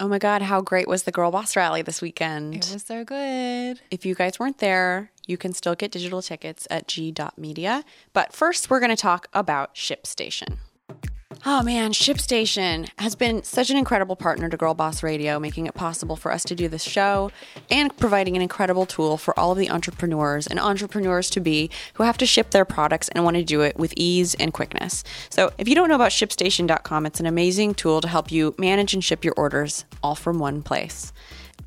Oh 0.00 0.06
my 0.06 0.18
God, 0.18 0.42
how 0.42 0.60
great 0.60 0.86
was 0.86 1.02
the 1.02 1.10
Girl 1.10 1.32
Boss 1.32 1.56
Rally 1.56 1.82
this 1.82 2.00
weekend? 2.00 2.54
It 2.54 2.70
was 2.72 2.84
so 2.84 3.04
good. 3.04 3.80
If 3.90 4.06
you 4.06 4.14
guys 4.14 4.38
weren't 4.38 4.58
there, 4.58 5.10
you 5.26 5.36
can 5.36 5.52
still 5.52 5.74
get 5.74 5.90
digital 5.90 6.22
tickets 6.22 6.68
at 6.70 6.86
g.media. 6.86 7.84
But 8.12 8.32
first, 8.32 8.70
we're 8.70 8.78
going 8.78 8.94
to 8.94 8.96
talk 8.96 9.26
about 9.32 9.74
ShipStation. 9.74 10.58
Oh 11.50 11.62
man, 11.62 11.94
ShipStation 11.94 12.90
has 12.98 13.14
been 13.14 13.42
such 13.42 13.70
an 13.70 13.78
incredible 13.78 14.16
partner 14.16 14.50
to 14.50 14.56
Girl 14.58 14.74
Boss 14.74 15.02
Radio, 15.02 15.40
making 15.40 15.64
it 15.64 15.72
possible 15.72 16.14
for 16.14 16.30
us 16.30 16.44
to 16.44 16.54
do 16.54 16.68
this 16.68 16.82
show 16.82 17.32
and 17.70 17.96
providing 17.96 18.36
an 18.36 18.42
incredible 18.42 18.84
tool 18.84 19.16
for 19.16 19.36
all 19.40 19.52
of 19.52 19.56
the 19.56 19.70
entrepreneurs 19.70 20.46
and 20.46 20.60
entrepreneurs 20.60 21.30
to 21.30 21.40
be 21.40 21.70
who 21.94 22.02
have 22.02 22.18
to 22.18 22.26
ship 22.26 22.50
their 22.50 22.66
products 22.66 23.08
and 23.08 23.24
want 23.24 23.38
to 23.38 23.42
do 23.42 23.62
it 23.62 23.78
with 23.78 23.94
ease 23.96 24.34
and 24.34 24.52
quickness. 24.52 25.02
So, 25.30 25.50
if 25.56 25.66
you 25.66 25.74
don't 25.74 25.88
know 25.88 25.94
about 25.94 26.10
ShipStation.com, 26.10 27.06
it's 27.06 27.18
an 27.18 27.24
amazing 27.24 27.72
tool 27.72 28.02
to 28.02 28.08
help 28.08 28.30
you 28.30 28.54
manage 28.58 28.92
and 28.92 29.02
ship 29.02 29.24
your 29.24 29.32
orders 29.38 29.86
all 30.02 30.14
from 30.14 30.38
one 30.38 30.60
place. 30.60 31.14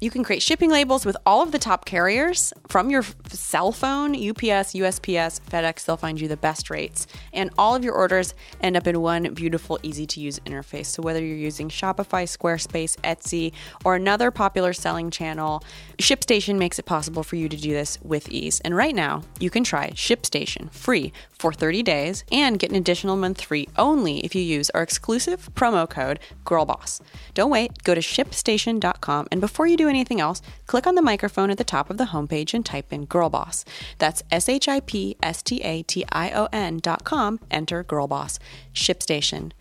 You 0.03 0.09
can 0.09 0.23
create 0.23 0.41
shipping 0.41 0.71
labels 0.71 1.05
with 1.05 1.15
all 1.27 1.43
of 1.43 1.51
the 1.51 1.59
top 1.59 1.85
carriers 1.85 2.51
from 2.67 2.89
your 2.89 3.03
cell 3.29 3.71
phone, 3.71 4.15
UPS, 4.15 4.73
USPS, 4.73 5.39
FedEx, 5.41 5.85
they'll 5.85 5.95
find 5.95 6.19
you 6.19 6.27
the 6.27 6.35
best 6.35 6.71
rates. 6.71 7.05
And 7.33 7.51
all 7.55 7.75
of 7.75 7.83
your 7.83 7.93
orders 7.93 8.33
end 8.61 8.75
up 8.75 8.87
in 8.87 8.99
one 8.99 9.31
beautiful, 9.35 9.77
easy 9.83 10.07
to 10.07 10.19
use 10.19 10.39
interface. 10.39 10.87
So 10.87 11.03
whether 11.03 11.23
you're 11.23 11.37
using 11.37 11.69
Shopify, 11.69 12.23
Squarespace, 12.25 12.97
Etsy, 13.01 13.51
or 13.85 13.93
another 13.93 14.31
popular 14.31 14.73
selling 14.73 15.11
channel, 15.11 15.63
ShipStation 15.99 16.57
makes 16.57 16.79
it 16.79 16.85
possible 16.85 17.21
for 17.21 17.35
you 17.35 17.47
to 17.47 17.57
do 17.57 17.69
this 17.69 17.99
with 18.01 18.27
ease. 18.29 18.59
And 18.61 18.75
right 18.75 18.95
now, 18.95 19.21
you 19.39 19.51
can 19.51 19.63
try 19.63 19.91
ShipStation 19.91 20.71
free 20.71 21.13
for 21.37 21.53
30 21.53 21.83
days 21.83 22.23
and 22.31 22.57
get 22.57 22.71
an 22.71 22.75
additional 22.75 23.17
month 23.17 23.41
free 23.41 23.67
only 23.77 24.25
if 24.25 24.33
you 24.33 24.41
use 24.41 24.71
our 24.71 24.81
exclusive 24.81 25.53
promo 25.53 25.87
code 25.87 26.19
GIRLBOSS. 26.43 27.01
Don't 27.35 27.51
wait, 27.51 27.83
go 27.83 27.93
to 27.93 28.01
shipstation.com 28.01 29.27
and 29.31 29.39
before 29.39 29.67
you 29.67 29.77
do 29.77 29.90
anything 29.91 30.19
else, 30.19 30.41
click 30.65 30.87
on 30.87 30.95
the 30.95 31.01
microphone 31.01 31.51
at 31.51 31.59
the 31.59 31.63
top 31.63 31.89
of 31.89 31.97
the 31.97 32.05
homepage 32.05 32.55
and 32.55 32.65
type 32.65 32.91
in 32.91 33.05
Girlboss. 33.05 33.63
That's 33.99 34.23
S 34.31 34.49
H 34.49 34.67
I 34.67 34.79
P 34.79 35.15
S 35.21 35.43
T 35.43 35.61
A 35.61 35.83
T 35.83 36.03
I 36.11 36.31
O 36.31 36.47
N 36.51 36.79
dot 36.79 37.03
com. 37.03 37.39
Enter 37.51 37.83
Girl 37.83 38.07
Girlboss. 38.07 38.39
ShipStation. 38.73 39.51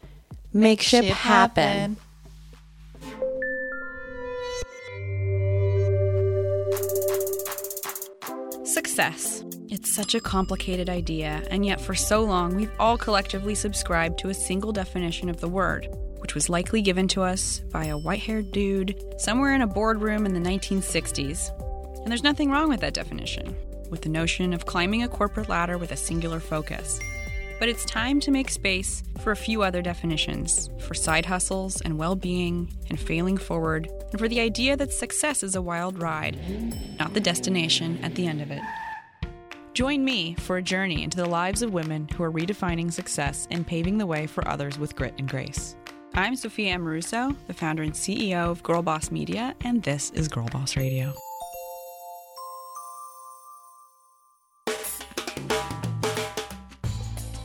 Make 0.52 0.80
ship, 0.80 1.04
Ship 1.04 1.14
happen. 1.14 1.96
happen. 1.96 1.96
Success. 8.64 9.44
It's 9.68 9.92
such 9.92 10.14
a 10.14 10.20
complicated 10.20 10.88
idea, 10.88 11.44
and 11.50 11.64
yet 11.64 11.80
for 11.80 11.94
so 11.94 12.24
long 12.24 12.56
we've 12.56 12.72
all 12.80 12.98
collectively 12.98 13.54
subscribed 13.54 14.18
to 14.20 14.28
a 14.28 14.34
single 14.34 14.72
definition 14.72 15.28
of 15.28 15.40
the 15.40 15.48
word, 15.48 15.88
which 16.30 16.36
was 16.36 16.48
likely 16.48 16.80
given 16.80 17.08
to 17.08 17.22
us 17.22 17.58
by 17.72 17.86
a 17.86 17.98
white 17.98 18.20
haired 18.20 18.52
dude 18.52 18.94
somewhere 19.18 19.52
in 19.52 19.62
a 19.62 19.66
boardroom 19.66 20.24
in 20.24 20.32
the 20.32 20.38
1960s. 20.38 21.50
And 21.98 22.06
there's 22.06 22.22
nothing 22.22 22.52
wrong 22.52 22.68
with 22.68 22.78
that 22.82 22.94
definition, 22.94 23.52
with 23.90 24.02
the 24.02 24.10
notion 24.10 24.52
of 24.52 24.64
climbing 24.64 25.02
a 25.02 25.08
corporate 25.08 25.48
ladder 25.48 25.76
with 25.76 25.90
a 25.90 25.96
singular 25.96 26.38
focus. 26.38 27.00
But 27.58 27.68
it's 27.68 27.84
time 27.84 28.20
to 28.20 28.30
make 28.30 28.48
space 28.48 29.02
for 29.18 29.32
a 29.32 29.36
few 29.36 29.64
other 29.64 29.82
definitions 29.82 30.70
for 30.78 30.94
side 30.94 31.26
hustles 31.26 31.80
and 31.80 31.98
well 31.98 32.14
being 32.14 32.72
and 32.88 33.00
failing 33.00 33.36
forward, 33.36 33.90
and 34.12 34.20
for 34.20 34.28
the 34.28 34.38
idea 34.38 34.76
that 34.76 34.92
success 34.92 35.42
is 35.42 35.56
a 35.56 35.62
wild 35.62 36.00
ride, 36.00 36.38
not 36.96 37.12
the 37.12 37.18
destination 37.18 37.98
at 38.04 38.14
the 38.14 38.28
end 38.28 38.40
of 38.40 38.52
it. 38.52 38.62
Join 39.74 40.04
me 40.04 40.36
for 40.36 40.58
a 40.58 40.62
journey 40.62 41.02
into 41.02 41.16
the 41.16 41.28
lives 41.28 41.62
of 41.62 41.72
women 41.72 42.06
who 42.14 42.22
are 42.22 42.30
redefining 42.30 42.92
success 42.92 43.48
and 43.50 43.66
paving 43.66 43.98
the 43.98 44.06
way 44.06 44.28
for 44.28 44.46
others 44.46 44.78
with 44.78 44.94
grit 44.94 45.14
and 45.18 45.28
grace. 45.28 45.74
I'm 46.12 46.34
Sophia 46.34 46.76
Amoruso, 46.76 47.36
the 47.46 47.54
founder 47.54 47.84
and 47.84 47.92
CEO 47.92 48.50
of 48.50 48.64
Girl 48.64 48.82
Boss 48.82 49.12
Media, 49.12 49.54
and 49.60 49.80
this 49.84 50.10
is 50.10 50.26
Girl 50.26 50.48
Boss 50.48 50.76
Radio. 50.76 51.14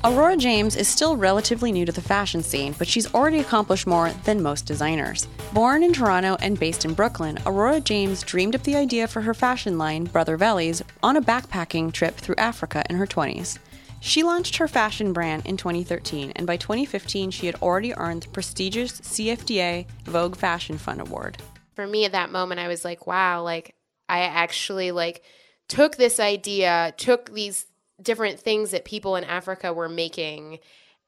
Aurora 0.04 0.36
James 0.36 0.76
is 0.76 0.88
still 0.88 1.16
relatively 1.16 1.72
new 1.72 1.86
to 1.86 1.92
the 1.92 2.02
fashion 2.02 2.42
scene, 2.42 2.74
but 2.80 2.88
she's 2.88 3.14
already 3.14 3.40
accomplished 3.40 3.86
more 3.86 4.10
than 4.24 4.42
most 4.42 4.66
designers. 4.66 5.28
Born 5.54 5.84
in 5.84 5.94
Toronto 5.94 6.36
and 6.42 6.60
based 6.60 6.86
in 6.86 6.96
Brooklyn, 6.96 7.38
Aurora 7.46 7.80
James 7.80 8.24
dreamed 8.24 8.56
up 8.56 8.64
the 8.64 8.76
idea 8.76 9.08
for 9.08 9.22
her 9.22 9.36
fashion 9.36 9.78
line, 9.78 10.06
Brother 10.06 10.40
Vellies, 10.40 10.82
on 11.04 11.18
a 11.18 11.22
backpacking 11.22 11.92
trip 11.92 12.16
through 12.16 12.36
Africa 12.38 12.84
in 12.90 12.96
her 12.96 13.08
20s. 13.08 13.60
She 14.00 14.24
launched 14.24 14.58
her 14.58 14.68
fashion 14.68 15.14
brand 15.14 15.46
in 15.46 15.58
2013, 15.58 16.34
and 16.36 16.46
by 16.46 16.58
2015, 16.58 17.32
she 17.32 17.48
had 17.48 17.56
already 17.56 17.94
earned 17.96 18.24
the 18.24 18.30
prestigious 18.30 19.02
CFDA 19.02 19.88
Vogue 20.04 20.36
Fashion 20.36 20.78
Fund 20.78 21.02
Award. 21.02 21.38
for 21.76 21.86
me 21.88 22.06
at 22.06 22.14
that 22.14 22.32
moment 22.32 22.60
i 22.62 22.70
was 22.70 22.86
like 22.86 23.06
wow 23.06 23.42
like 23.44 23.76
i 24.08 24.20
actually 24.22 24.92
like 24.92 25.24
took 25.68 25.98
this 25.98 26.20
idea 26.22 26.94
took 26.96 27.34
these 27.34 27.66
different 28.02 28.40
things 28.40 28.72
that 28.72 28.86
people 28.86 29.16
in 29.18 29.24
africa 29.26 29.74
were 29.74 29.90
making 29.90 30.60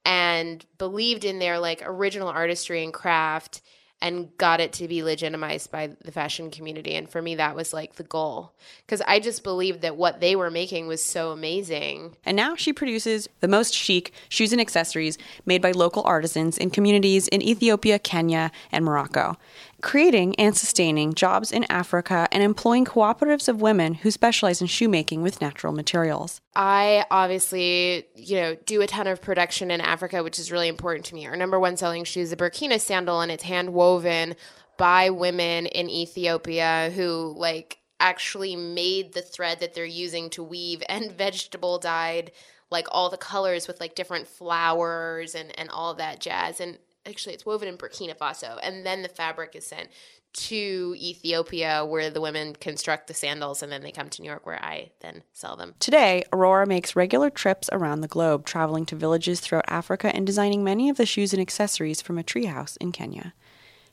and 0.04 0.66
believed 0.78 1.24
in 1.24 1.40
their 1.40 1.58
like 1.60 1.82
original 1.86 2.28
artistry 2.28 2.84
and 2.84 2.94
craft 2.94 3.62
and 4.02 4.36
got 4.38 4.60
it 4.60 4.74
to 4.74 4.88
be 4.88 5.02
legitimized 5.02 5.72
by 5.72 5.88
the 6.04 6.12
fashion 6.12 6.52
community. 6.52 6.94
And 6.94 7.10
for 7.10 7.22
me 7.22 7.36
that 7.36 7.56
was 7.56 7.74
like 7.74 7.96
the 7.96 8.04
goal. 8.04 8.54
Because 8.86 9.02
i 9.08 9.20
just 9.20 9.44
believed 9.44 9.82
that 9.82 9.98
what 9.98 10.20
they 10.20 10.36
were 10.36 10.52
making 10.52 10.88
was 10.88 11.04
so 11.04 11.32
amazing. 11.32 12.16
And 12.26 12.36
now 12.36 12.56
she 12.56 12.74
produces 12.74 13.28
the 13.40 13.48
most 13.48 13.74
chic 13.74 14.14
shoes 14.30 14.52
and 14.52 14.62
accessories 14.62 15.18
made 15.46 15.62
by 15.62 15.72
local 15.72 16.04
artisans 16.04 16.58
in 16.58 16.70
communities 16.70 17.28
in 17.30 17.42
Ethiopia, 17.42 18.00
Kenya, 18.00 18.52
and 18.72 18.86
Morocco, 18.86 19.38
creating 19.82 20.36
and 20.40 20.56
sustaining 20.56 21.14
jobs 21.14 21.52
in 21.52 21.66
Africa 21.70 22.28
and 22.32 22.42
employing 22.42 22.86
cooperatives 22.86 23.48
of 23.48 23.62
women 23.62 23.96
who 23.96 24.12
specialize 24.12 24.62
in 24.62 24.68
shoemaking 24.68 25.22
with 25.22 25.42
natural 25.42 25.74
materials. 25.74 26.42
I 26.56 27.06
obviously, 27.12 28.06
you 28.16 28.38
know, 28.38 28.56
do 28.66 28.82
a 28.82 28.88
ton 28.88 29.08
of 29.08 29.22
production 29.22 29.72
in 29.72 29.82
Africa, 29.82 30.24
which 30.24 30.40
is 30.40 30.52
really 30.52 30.68
important 30.68 31.06
to 31.08 31.16
me. 31.16 31.28
Our 31.28 31.36
number 31.36 31.60
one 31.60 31.78
selling 31.78 32.04
shoe 32.04 32.22
is 32.22 32.32
the 32.32 32.36
Burkina 32.36 32.80
sandal, 32.80 33.22
and 33.22 33.32
it's 33.32 33.44
hand 33.44 33.74
woven 33.74 34.36
by 34.78 35.10
women 35.10 35.66
in 35.66 35.90
Ethiopia 35.90 36.92
who 36.96 37.34
like 37.38 37.80
actually 38.00 38.56
made 38.56 39.14
the 39.14 39.22
thread 39.22 39.60
that 39.60 39.74
they're 39.74 39.86
using 39.86 40.30
to 40.30 40.44
weave 40.44 40.84
and 40.88 41.12
vegetable 41.18 41.80
dyed 41.80 42.32
like 42.70 42.88
all 42.92 43.10
the 43.10 43.18
colors 43.18 43.68
with 43.68 43.80
like 43.80 43.96
different 43.96 44.28
flowers 44.28 45.36
and 45.36 45.58
and 45.58 45.70
all 45.70 45.94
that 45.94 46.20
jazz. 46.20 46.60
And 46.60 46.78
actually, 47.08 47.36
it's 47.36 47.46
woven 47.46 47.68
in 47.68 47.78
Burkina 47.78 48.18
Faso, 48.18 48.60
and 48.62 48.86
then 48.86 49.02
the 49.02 49.10
fabric 49.10 49.56
is 49.56 49.66
sent 49.66 49.90
to 50.34 50.96
Ethiopia 50.98 51.84
where 51.86 52.10
the 52.10 52.22
women 52.22 52.56
construct 52.56 53.08
the 53.08 53.14
sandals 53.14 53.64
and 53.64 53.72
then 53.72 53.82
they 53.82 53.92
come 53.92 54.08
to 54.08 54.22
New 54.22 54.28
York 54.28 54.46
where 54.46 54.64
I 54.64 54.92
then 55.00 55.24
sell 55.34 55.56
them. 55.56 55.74
Today, 55.80 56.24
Aurora 56.32 56.68
makes 56.68 56.96
regular 56.96 57.32
trips 57.32 57.70
around 57.72 58.02
the 58.02 58.08
globe, 58.08 58.46
traveling 58.46 58.86
to 58.88 58.96
villages 58.96 59.40
throughout 59.40 59.66
Africa 59.68 60.16
and 60.16 60.28
designing 60.28 60.64
many 60.64 60.90
of 60.90 60.98
the 60.98 61.08
shoes 61.08 61.34
and 61.34 61.42
accessories 61.42 62.02
from 62.02 62.20
a 62.20 62.24
treehouse 62.24 62.78
in 62.78 62.92
Kenya. 62.92 63.34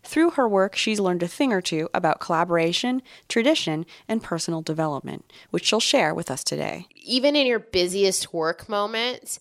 Through 0.02 0.30
her 0.32 0.46
work, 0.46 0.76
she's 0.76 1.00
learned 1.00 1.22
a 1.22 1.28
thing 1.28 1.50
or 1.50 1.62
two 1.62 1.88
about 1.94 2.20
collaboration, 2.20 3.00
tradition, 3.26 3.86
and 4.06 4.22
personal 4.22 4.60
development, 4.60 5.32
which 5.48 5.64
she'll 5.64 5.80
share 5.80 6.12
with 6.14 6.30
us 6.30 6.44
today. 6.44 6.86
Even 6.94 7.34
in 7.34 7.46
your 7.46 7.58
busiest 7.58 8.34
work 8.34 8.68
moments, 8.68 9.40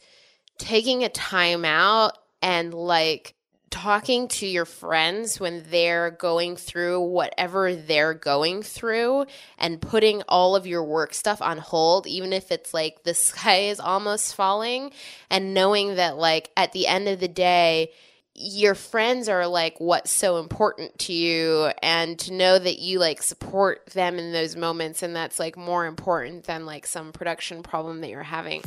taking 0.57 1.03
a 1.03 1.09
time 1.09 1.66
out 1.66 2.17
and 2.41 2.73
like 2.73 3.35
talking 3.73 4.28
to 4.28 4.45
your 4.45 4.66
friends 4.66 5.39
when 5.39 5.63
they're 5.72 6.11
going 6.11 6.56
through 6.56 7.01
whatever 7.01 7.73
they're 7.73 8.13
going 8.13 8.61
through 8.61 9.25
and 9.57 9.81
putting 9.81 10.22
all 10.29 10.56
of 10.56 10.67
your 10.67 10.84
work 10.84 11.11
stuff 11.11 11.41
on 11.41 11.57
hold 11.57 12.06
even 12.06 12.31
if 12.34 12.51
it's 12.51 12.72
like 12.72 13.01
the 13.01 13.13
sky 13.16 13.61
is 13.61 13.79
almost 13.79 14.35
falling 14.35 14.91
and 15.31 15.56
knowing 15.56 15.95
that 15.95 16.16
like 16.16 16.51
at 16.56 16.72
the 16.72 16.85
end 16.85 17.07
of 17.07 17.19
the 17.19 17.28
day 17.28 17.91
your 18.35 18.75
friends 18.75 19.28
are 19.28 19.47
like 19.47 19.79
what's 19.79 20.11
so 20.11 20.38
important 20.38 20.95
to 21.00 21.11
you 21.11 21.72
and 21.81 22.19
to 22.19 22.31
know 22.31 22.59
that 22.59 22.78
you 22.78 22.99
like 22.99 23.23
support 23.23 23.84
them 23.87 24.20
in 24.20 24.31
those 24.31 24.55
moments 24.55 25.02
and 25.02 25.16
that's 25.16 25.40
like 25.40 25.58
more 25.58 25.87
important 25.87 26.43
than 26.43 26.67
like 26.67 26.85
some 26.85 27.11
production 27.11 27.64
problem 27.64 28.02
that 28.02 28.11
you're 28.11 28.22
having 28.22 28.61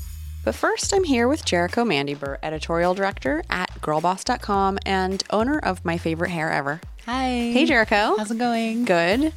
But 0.46 0.54
first, 0.54 0.94
I'm 0.94 1.02
here 1.02 1.26
with 1.26 1.44
Jericho 1.44 1.82
Mandybur, 1.82 2.38
editorial 2.40 2.94
director 2.94 3.42
at 3.50 3.68
girlboss.com 3.80 4.78
and 4.86 5.24
owner 5.30 5.58
of 5.58 5.84
My 5.84 5.98
Favorite 5.98 6.30
Hair 6.30 6.52
Ever. 6.52 6.80
Hi. 7.04 7.50
Hey, 7.52 7.64
Jericho. 7.64 8.14
How's 8.16 8.30
it 8.30 8.38
going? 8.38 8.84
Good. 8.84 9.32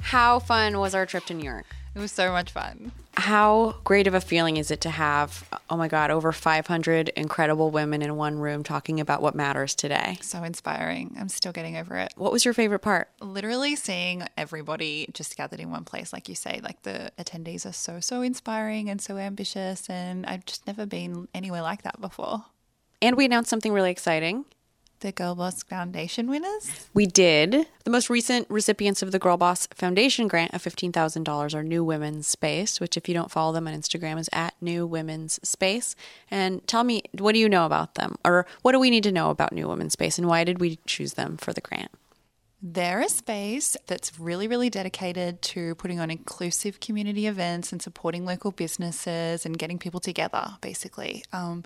How 0.00 0.38
fun 0.38 0.78
was 0.78 0.94
our 0.94 1.04
trip 1.04 1.26
to 1.26 1.34
New 1.34 1.44
York? 1.44 1.66
It 1.94 1.98
was 1.98 2.12
so 2.12 2.32
much 2.32 2.50
fun. 2.50 2.92
How 3.18 3.74
great 3.82 4.06
of 4.06 4.14
a 4.14 4.20
feeling 4.20 4.58
is 4.58 4.70
it 4.70 4.80
to 4.82 4.90
have, 4.90 5.48
oh 5.68 5.76
my 5.76 5.88
God, 5.88 6.12
over 6.12 6.30
500 6.30 7.08
incredible 7.10 7.72
women 7.72 8.00
in 8.00 8.14
one 8.14 8.38
room 8.38 8.62
talking 8.62 9.00
about 9.00 9.20
what 9.20 9.34
matters 9.34 9.74
today? 9.74 10.18
So 10.22 10.44
inspiring. 10.44 11.16
I'm 11.18 11.28
still 11.28 11.50
getting 11.50 11.76
over 11.76 11.96
it. 11.96 12.12
What 12.14 12.30
was 12.30 12.44
your 12.44 12.54
favorite 12.54 12.78
part? 12.78 13.08
Literally 13.20 13.74
seeing 13.74 14.22
everybody 14.36 15.08
just 15.12 15.36
gathered 15.36 15.58
in 15.58 15.72
one 15.72 15.82
place, 15.82 16.12
like 16.12 16.28
you 16.28 16.36
say, 16.36 16.60
like 16.62 16.82
the 16.82 17.10
attendees 17.18 17.66
are 17.66 17.72
so, 17.72 17.98
so 17.98 18.22
inspiring 18.22 18.88
and 18.88 19.00
so 19.00 19.16
ambitious. 19.16 19.90
And 19.90 20.24
I've 20.24 20.46
just 20.46 20.64
never 20.68 20.86
been 20.86 21.26
anywhere 21.34 21.62
like 21.62 21.82
that 21.82 22.00
before. 22.00 22.44
And 23.02 23.16
we 23.16 23.24
announced 23.24 23.50
something 23.50 23.72
really 23.72 23.90
exciting. 23.90 24.44
The 25.00 25.12
Girl 25.12 25.34
Boss 25.34 25.62
Foundation 25.62 26.28
winners? 26.28 26.88
We 26.94 27.06
did. 27.06 27.66
The 27.84 27.90
most 27.90 28.10
recent 28.10 28.48
recipients 28.50 29.02
of 29.02 29.12
the 29.12 29.18
Girl 29.18 29.36
Boss 29.36 29.66
Foundation 29.74 30.28
grant 30.28 30.54
of 30.54 30.62
$15,000 30.62 31.54
are 31.54 31.62
New 31.62 31.84
Women's 31.84 32.26
Space, 32.26 32.80
which, 32.80 32.96
if 32.96 33.08
you 33.08 33.14
don't 33.14 33.30
follow 33.30 33.52
them 33.52 33.68
on 33.68 33.74
Instagram, 33.74 34.18
is 34.18 34.28
at 34.32 34.54
New 34.60 34.86
Women's 34.86 35.40
Space. 35.48 35.94
And 36.30 36.66
tell 36.66 36.84
me, 36.84 37.02
what 37.16 37.32
do 37.32 37.38
you 37.38 37.48
know 37.48 37.66
about 37.66 37.94
them? 37.94 38.16
Or 38.24 38.46
what 38.62 38.72
do 38.72 38.80
we 38.80 38.90
need 38.90 39.04
to 39.04 39.12
know 39.12 39.30
about 39.30 39.52
New 39.52 39.68
Women's 39.68 39.92
Space? 39.92 40.18
And 40.18 40.28
why 40.28 40.44
did 40.44 40.60
we 40.60 40.78
choose 40.86 41.14
them 41.14 41.36
for 41.36 41.52
the 41.52 41.60
grant? 41.60 41.90
They're 42.60 43.02
a 43.02 43.08
space 43.08 43.76
that's 43.86 44.18
really, 44.18 44.48
really 44.48 44.68
dedicated 44.68 45.42
to 45.42 45.76
putting 45.76 46.00
on 46.00 46.10
inclusive 46.10 46.80
community 46.80 47.28
events 47.28 47.70
and 47.70 47.80
supporting 47.80 48.24
local 48.24 48.50
businesses 48.50 49.46
and 49.46 49.56
getting 49.56 49.78
people 49.78 50.00
together, 50.00 50.56
basically. 50.60 51.22
Um, 51.32 51.62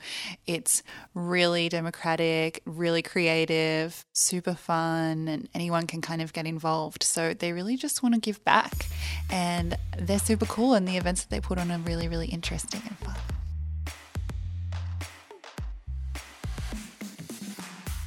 it's 0.46 0.82
really 1.14 1.70
democratic, 1.70 2.60
really 2.66 3.00
creative, 3.00 4.04
super 4.12 4.52
fun, 4.52 5.28
and 5.28 5.48
anyone 5.54 5.86
can 5.86 6.02
kind 6.02 6.20
of 6.20 6.34
get 6.34 6.46
involved. 6.46 7.02
So 7.04 7.32
they 7.32 7.54
really 7.54 7.78
just 7.78 8.02
want 8.02 8.14
to 8.14 8.20
give 8.20 8.44
back. 8.44 8.86
And 9.30 9.78
they're 9.96 10.18
super 10.18 10.44
cool, 10.44 10.74
and 10.74 10.86
the 10.86 10.98
events 10.98 11.22
that 11.22 11.30
they 11.30 11.40
put 11.40 11.56
on 11.56 11.72
are 11.72 11.78
really, 11.78 12.06
really 12.06 12.28
interesting 12.28 12.82
and 12.86 12.98
fun. 12.98 13.16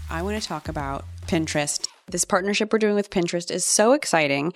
I 0.07 0.21
want 0.21 0.39
to 0.39 0.47
talk 0.47 0.69
about 0.69 1.03
Pinterest. 1.25 1.83
This 2.07 2.25
partnership 2.25 2.71
we're 2.71 2.79
doing 2.79 2.95
with 2.95 3.09
Pinterest 3.09 3.49
is 3.49 3.65
so 3.65 3.93
exciting. 3.93 4.53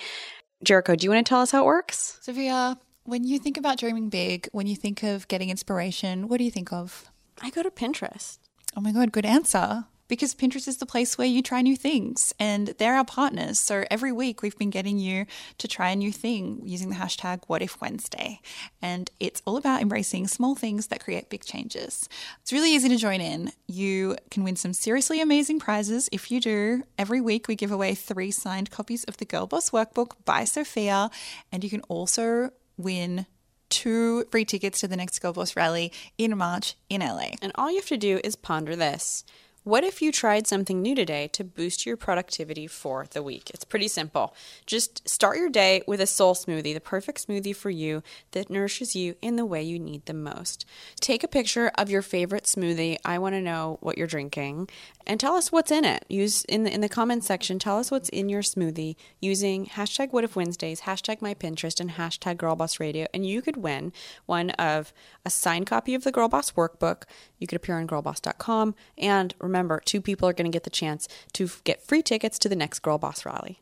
Jericho, 0.64 0.96
do 0.96 1.06
you 1.06 1.12
want 1.12 1.26
to 1.26 1.30
tell 1.30 1.42
us 1.42 1.52
how 1.52 1.64
it 1.64 1.66
works? 1.66 2.20
Sophia, 2.22 2.78
when 3.06 3.24
you 3.24 3.40
think 3.40 3.58
about 3.58 3.80
dreaming 3.80 4.10
big, 4.10 4.48
when 4.52 4.68
you 4.68 4.76
think 4.76 5.02
of 5.04 5.28
getting 5.28 5.50
inspiration, 5.50 6.28
what 6.28 6.38
do 6.38 6.44
you 6.44 6.52
think 6.52 6.72
of? 6.72 7.10
I 7.42 7.50
go 7.50 7.64
to 7.64 7.72
Pinterest. 7.72 8.38
Oh 8.76 8.82
my 8.82 8.92
God, 8.92 9.12
good 9.12 9.26
answer. 9.26 9.86
Because 10.10 10.36
Pinterest 10.36 10.68
is 10.68 10.78
the 10.78 10.86
place 10.86 11.18
where 11.18 11.28
you 11.28 11.42
try 11.42 11.62
new 11.62 11.78
things 11.78 12.34
and 12.40 12.68
they're 12.80 12.96
our 12.96 13.06
partners. 13.06 13.60
So 13.60 13.86
every 13.90 14.12
week 14.12 14.42
we've 14.42 14.58
been 14.58 14.72
getting 14.72 14.98
you 14.98 15.26
to 15.60 15.68
try 15.68 15.92
a 15.92 15.96
new 15.96 16.12
thing 16.12 16.62
using 16.66 16.90
the 16.90 16.96
hashtag 16.96 17.44
What 17.48 17.62
If 17.62 17.80
Wednesday. 17.80 18.42
And 18.82 19.10
it's 19.20 19.42
all 19.46 19.56
about 19.56 19.82
embracing 19.82 20.28
small 20.28 20.56
things 20.56 20.88
that 20.88 21.04
create 21.04 21.30
big 21.30 21.46
changes. 21.46 22.10
It's 22.42 22.52
really 22.52 22.74
easy 22.74 22.90
to 22.90 22.98
join 22.98 23.22
in. 23.22 23.54
You 23.68 24.18
can 24.32 24.44
win 24.44 24.58
some 24.58 24.74
seriously 24.74 25.22
amazing 25.22 25.60
prizes 25.60 26.10
if 26.12 26.32
you 26.32 26.42
do. 26.42 26.84
Every 26.98 27.22
week 27.22 27.48
we 27.48 27.56
give 27.56 27.72
away 27.72 27.96
three 27.96 28.32
signed 28.32 28.72
copies 28.72 29.04
of 29.06 29.18
the 29.18 29.26
Girl 29.26 29.46
Boss 29.46 29.70
Workbook 29.70 30.14
by 30.26 30.44
Sophia. 30.44 31.12
And 31.52 31.64
you 31.64 31.70
can 31.70 31.82
also 31.82 32.50
win 32.78 33.28
two 33.70 34.26
free 34.32 34.46
tickets 34.46 34.80
to 34.80 34.88
the 34.88 34.98
next 34.98 35.20
Girl 35.20 35.34
Boss 35.34 35.56
rally 35.56 35.94
in 36.18 36.36
March 36.36 36.76
in 36.90 37.02
LA. 37.02 37.32
And 37.42 37.52
all 37.56 37.70
you 37.70 37.78
have 37.78 37.86
to 37.88 37.98
do 37.98 38.20
is 38.24 38.36
ponder 38.36 38.76
this. 38.76 39.24
What 39.70 39.84
if 39.84 40.02
you 40.02 40.12
tried 40.12 40.48
something 40.48 40.82
new 40.82 40.96
today 40.96 41.28
to 41.28 41.44
boost 41.44 41.86
your 41.86 41.96
productivity 41.96 42.66
for 42.66 43.06
the 43.12 43.22
week? 43.22 43.52
It's 43.54 43.64
pretty 43.64 43.88
simple. 43.88 44.36
Just 44.66 45.08
start 45.08 45.38
your 45.38 45.52
day 45.52 45.84
with 45.86 46.02
a 46.02 46.08
soul 46.08 46.34
smoothie, 46.34 46.74
the 46.74 46.80
perfect 46.80 47.28
smoothie 47.28 47.56
for 47.56 47.70
you 47.70 48.02
that 48.32 48.50
nourishes 48.50 48.96
you 48.96 49.14
in 49.22 49.36
the 49.36 49.46
way 49.46 49.62
you 49.62 49.78
need 49.78 50.08
the 50.08 50.16
most. 50.16 50.66
Take 51.00 51.24
a 51.24 51.28
picture 51.28 51.72
of 51.78 51.88
your 51.88 52.02
favorite 52.02 52.46
smoothie. 52.46 52.98
I 53.06 53.20
want 53.20 53.36
to 53.36 53.42
know 53.42 53.78
what 53.80 53.96
you're 53.96 54.08
drinking 54.08 54.70
and 55.06 55.20
tell 55.20 55.36
us 55.36 55.52
what's 55.52 55.70
in 55.70 55.86
it. 55.86 56.04
Use 56.10 56.44
in 56.46 56.64
the 56.64 56.74
in 56.74 56.82
the 56.82 56.90
comments 56.90 57.28
section, 57.28 57.60
tell 57.60 57.78
us 57.78 57.92
what's 57.92 58.10
in 58.10 58.28
your 58.28 58.42
smoothie 58.42 58.96
using 59.20 59.68
hashtag 59.68 60.12
what 60.12 60.24
if 60.24 60.36
Wednesdays, 60.36 60.82
hashtag 60.82 61.22
my 61.22 61.36
Pinterest, 61.36 61.80
and 61.80 61.92
hashtag 61.92 62.38
Girl 62.38 62.56
Boss 62.56 62.80
Radio. 62.80 63.06
And 63.14 63.24
you 63.24 63.44
could 63.44 63.58
win 63.58 63.94
one 64.26 64.50
of 64.52 64.94
a 65.26 65.30
signed 65.30 65.68
copy 65.68 65.94
of 65.94 66.04
the 66.04 66.12
Girl 66.12 66.28
Boss 66.28 66.54
workbook. 66.54 67.04
You 67.38 67.46
could 67.46 67.58
appear 67.58 67.78
on 67.78 67.88
girlboss.com 67.88 68.74
and 68.98 69.36
remember, 69.40 69.59
two 69.86 70.02
people 70.02 70.30
are 70.30 70.34
going 70.34 70.50
to 70.52 70.56
get 70.56 70.64
the 70.64 70.70
chance 70.70 71.08
to 71.34 71.50
get 71.64 71.82
free 71.82 72.02
tickets 72.02 72.40
to 72.40 72.50
the 72.50 72.56
next 72.56 72.80
Girl 72.80 72.98
Boss 72.98 73.26
rally. 73.26 73.60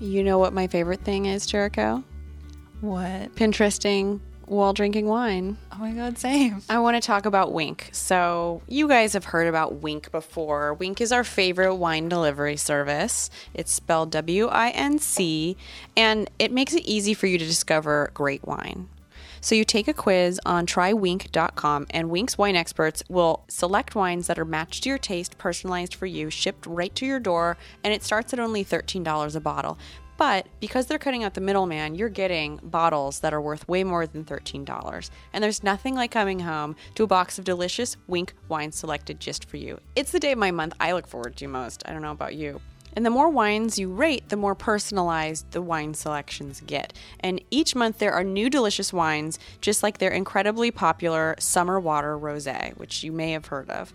You 0.00 0.22
know 0.22 0.38
what 0.38 0.52
my 0.52 0.66
favorite 0.66 1.00
thing 1.00 1.26
is, 1.26 1.46
Jericho? 1.46 2.04
What? 2.80 3.34
Pinteresting 3.34 4.20
while 4.46 4.72
drinking 4.72 5.06
wine. 5.06 5.58
Oh 5.72 5.78
my 5.78 5.90
God, 5.90 6.16
same. 6.16 6.62
I 6.70 6.78
want 6.78 6.94
to 6.94 7.06
talk 7.06 7.26
about 7.26 7.52
Winc. 7.52 7.88
So, 7.92 8.62
you 8.66 8.88
guys 8.88 9.12
have 9.12 9.26
heard 9.26 9.46
about 9.46 9.82
Winc 9.82 10.10
before. 10.10 10.72
Winc 10.74 11.00
is 11.00 11.12
our 11.12 11.24
favorite 11.24 11.74
wine 11.74 12.08
delivery 12.08 12.56
service. 12.56 13.28
It's 13.52 13.72
spelled 13.72 14.10
W 14.12 14.46
I 14.46 14.70
N 14.70 15.00
C, 15.00 15.56
and 15.96 16.30
it 16.38 16.50
makes 16.50 16.72
it 16.72 16.84
easy 16.84 17.12
for 17.12 17.26
you 17.26 17.36
to 17.36 17.44
discover 17.44 18.10
great 18.14 18.46
wine. 18.46 18.88
So 19.40 19.54
you 19.54 19.64
take 19.64 19.88
a 19.88 19.94
quiz 19.94 20.40
on 20.44 20.66
trywinc.com, 20.66 21.86
and 21.90 22.10
Winc's 22.10 22.38
wine 22.38 22.56
experts 22.56 23.02
will 23.08 23.44
select 23.48 23.94
wines 23.94 24.26
that 24.26 24.38
are 24.38 24.44
matched 24.44 24.82
to 24.84 24.88
your 24.88 24.98
taste, 24.98 25.38
personalized 25.38 25.94
for 25.94 26.06
you, 26.06 26.30
shipped 26.30 26.66
right 26.66 26.94
to 26.94 27.06
your 27.06 27.20
door, 27.20 27.56
and 27.84 27.92
it 27.92 28.02
starts 28.02 28.32
at 28.32 28.40
only 28.40 28.64
$13 28.64 29.36
a 29.36 29.40
bottle. 29.40 29.78
But 30.18 30.48
because 30.58 30.86
they're 30.86 30.98
cutting 30.98 31.22
out 31.22 31.34
the 31.34 31.40
middleman, 31.40 31.94
you're 31.94 32.08
getting 32.08 32.58
bottles 32.62 33.20
that 33.20 33.32
are 33.32 33.40
worth 33.40 33.68
way 33.68 33.84
more 33.84 34.04
than 34.04 34.24
$13. 34.24 35.10
And 35.32 35.44
there's 35.44 35.62
nothing 35.62 35.94
like 35.94 36.10
coming 36.10 36.40
home 36.40 36.74
to 36.96 37.04
a 37.04 37.06
box 37.06 37.38
of 37.38 37.44
delicious 37.44 37.96
Winc 38.08 38.34
wines 38.48 38.74
selected 38.74 39.20
just 39.20 39.48
for 39.48 39.58
you. 39.58 39.78
It's 39.94 40.10
the 40.10 40.18
day 40.18 40.32
of 40.32 40.38
my 40.38 40.50
month 40.50 40.74
I 40.80 40.90
look 40.90 41.06
forward 41.06 41.36
to 41.36 41.46
most. 41.46 41.84
I 41.86 41.92
don't 41.92 42.02
know 42.02 42.10
about 42.10 42.34
you. 42.34 42.60
And 42.98 43.06
the 43.06 43.10
more 43.10 43.28
wines 43.28 43.78
you 43.78 43.92
rate, 43.92 44.28
the 44.28 44.36
more 44.36 44.56
personalized 44.56 45.52
the 45.52 45.62
wine 45.62 45.94
selections 45.94 46.60
get. 46.66 46.92
And 47.20 47.40
each 47.48 47.76
month 47.76 48.00
there 48.00 48.12
are 48.12 48.24
new 48.24 48.50
delicious 48.50 48.92
wines, 48.92 49.38
just 49.60 49.84
like 49.84 49.98
their 49.98 50.10
incredibly 50.10 50.72
popular 50.72 51.36
Summer 51.38 51.78
Water 51.78 52.18
Rosé, 52.18 52.76
which 52.76 53.04
you 53.04 53.12
may 53.12 53.30
have 53.30 53.46
heard 53.46 53.70
of. 53.70 53.92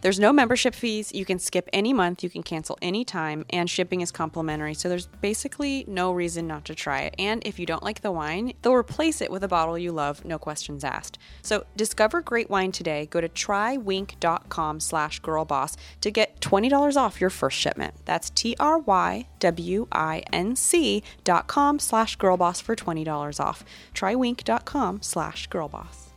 There's 0.00 0.20
no 0.20 0.32
membership 0.32 0.74
fees. 0.74 1.12
You 1.12 1.24
can 1.24 1.38
skip 1.38 1.68
any 1.72 1.92
month, 1.92 2.22
you 2.22 2.30
can 2.30 2.42
cancel 2.44 2.78
any 2.80 3.04
time, 3.04 3.44
and 3.50 3.68
shipping 3.68 4.00
is 4.00 4.12
complimentary. 4.12 4.74
So 4.74 4.88
there's 4.88 5.06
basically 5.06 5.84
no 5.88 6.12
reason 6.12 6.46
not 6.46 6.64
to 6.66 6.74
try 6.74 7.00
it. 7.02 7.14
And 7.18 7.44
if 7.44 7.58
you 7.58 7.66
don't 7.66 7.82
like 7.82 8.02
the 8.02 8.12
wine, 8.12 8.52
they'll 8.62 8.74
replace 8.74 9.20
it 9.20 9.30
with 9.30 9.42
a 9.42 9.48
bottle 9.48 9.76
you 9.76 9.90
love, 9.92 10.24
no 10.24 10.38
questions 10.38 10.84
asked. 10.84 11.18
So 11.42 11.66
discover 11.76 12.20
great 12.20 12.48
wine 12.48 12.70
today. 12.70 13.06
Go 13.06 13.20
to 13.20 13.28
trywinc.com 13.28 14.80
slash 14.80 15.20
girlboss 15.20 15.76
to 16.00 16.10
get 16.10 16.40
$20 16.40 16.96
off 16.96 17.20
your 17.20 17.30
first 17.30 17.58
shipment. 17.58 17.94
That's 18.04 18.30
T-R-Y-W-I-N-C 18.30 19.28
dot 21.24 21.46
com 21.48 21.78
slash 21.78 22.16
girlboss 22.18 22.62
for 22.62 22.76
$20 22.76 23.40
off. 23.40 23.64
Trywinc.com 23.94 25.02
slash 25.02 25.48
girlboss. 25.48 26.07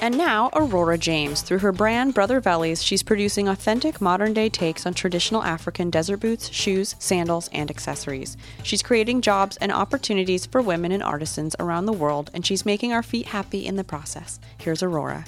And 0.00 0.16
now, 0.16 0.48
Aurora 0.54 0.96
James. 0.96 1.42
Through 1.42 1.58
her 1.58 1.72
brand, 1.72 2.14
Brother 2.14 2.40
Vellies, 2.40 2.84
she's 2.84 3.02
producing 3.02 3.48
authentic 3.48 4.00
modern 4.00 4.32
day 4.32 4.48
takes 4.48 4.86
on 4.86 4.94
traditional 4.94 5.42
African 5.42 5.90
desert 5.90 6.18
boots, 6.18 6.52
shoes, 6.52 6.94
sandals, 7.00 7.48
and 7.52 7.68
accessories. 7.68 8.36
She's 8.62 8.80
creating 8.82 9.22
jobs 9.22 9.56
and 9.56 9.72
opportunities 9.72 10.46
for 10.46 10.62
women 10.62 10.92
and 10.92 11.02
artisans 11.02 11.56
around 11.58 11.86
the 11.86 11.92
world, 11.92 12.30
and 12.32 12.46
she's 12.46 12.64
making 12.64 12.92
our 12.92 13.02
feet 13.02 13.26
happy 13.26 13.66
in 13.66 13.74
the 13.74 13.82
process. 13.82 14.38
Here's 14.58 14.84
Aurora. 14.84 15.24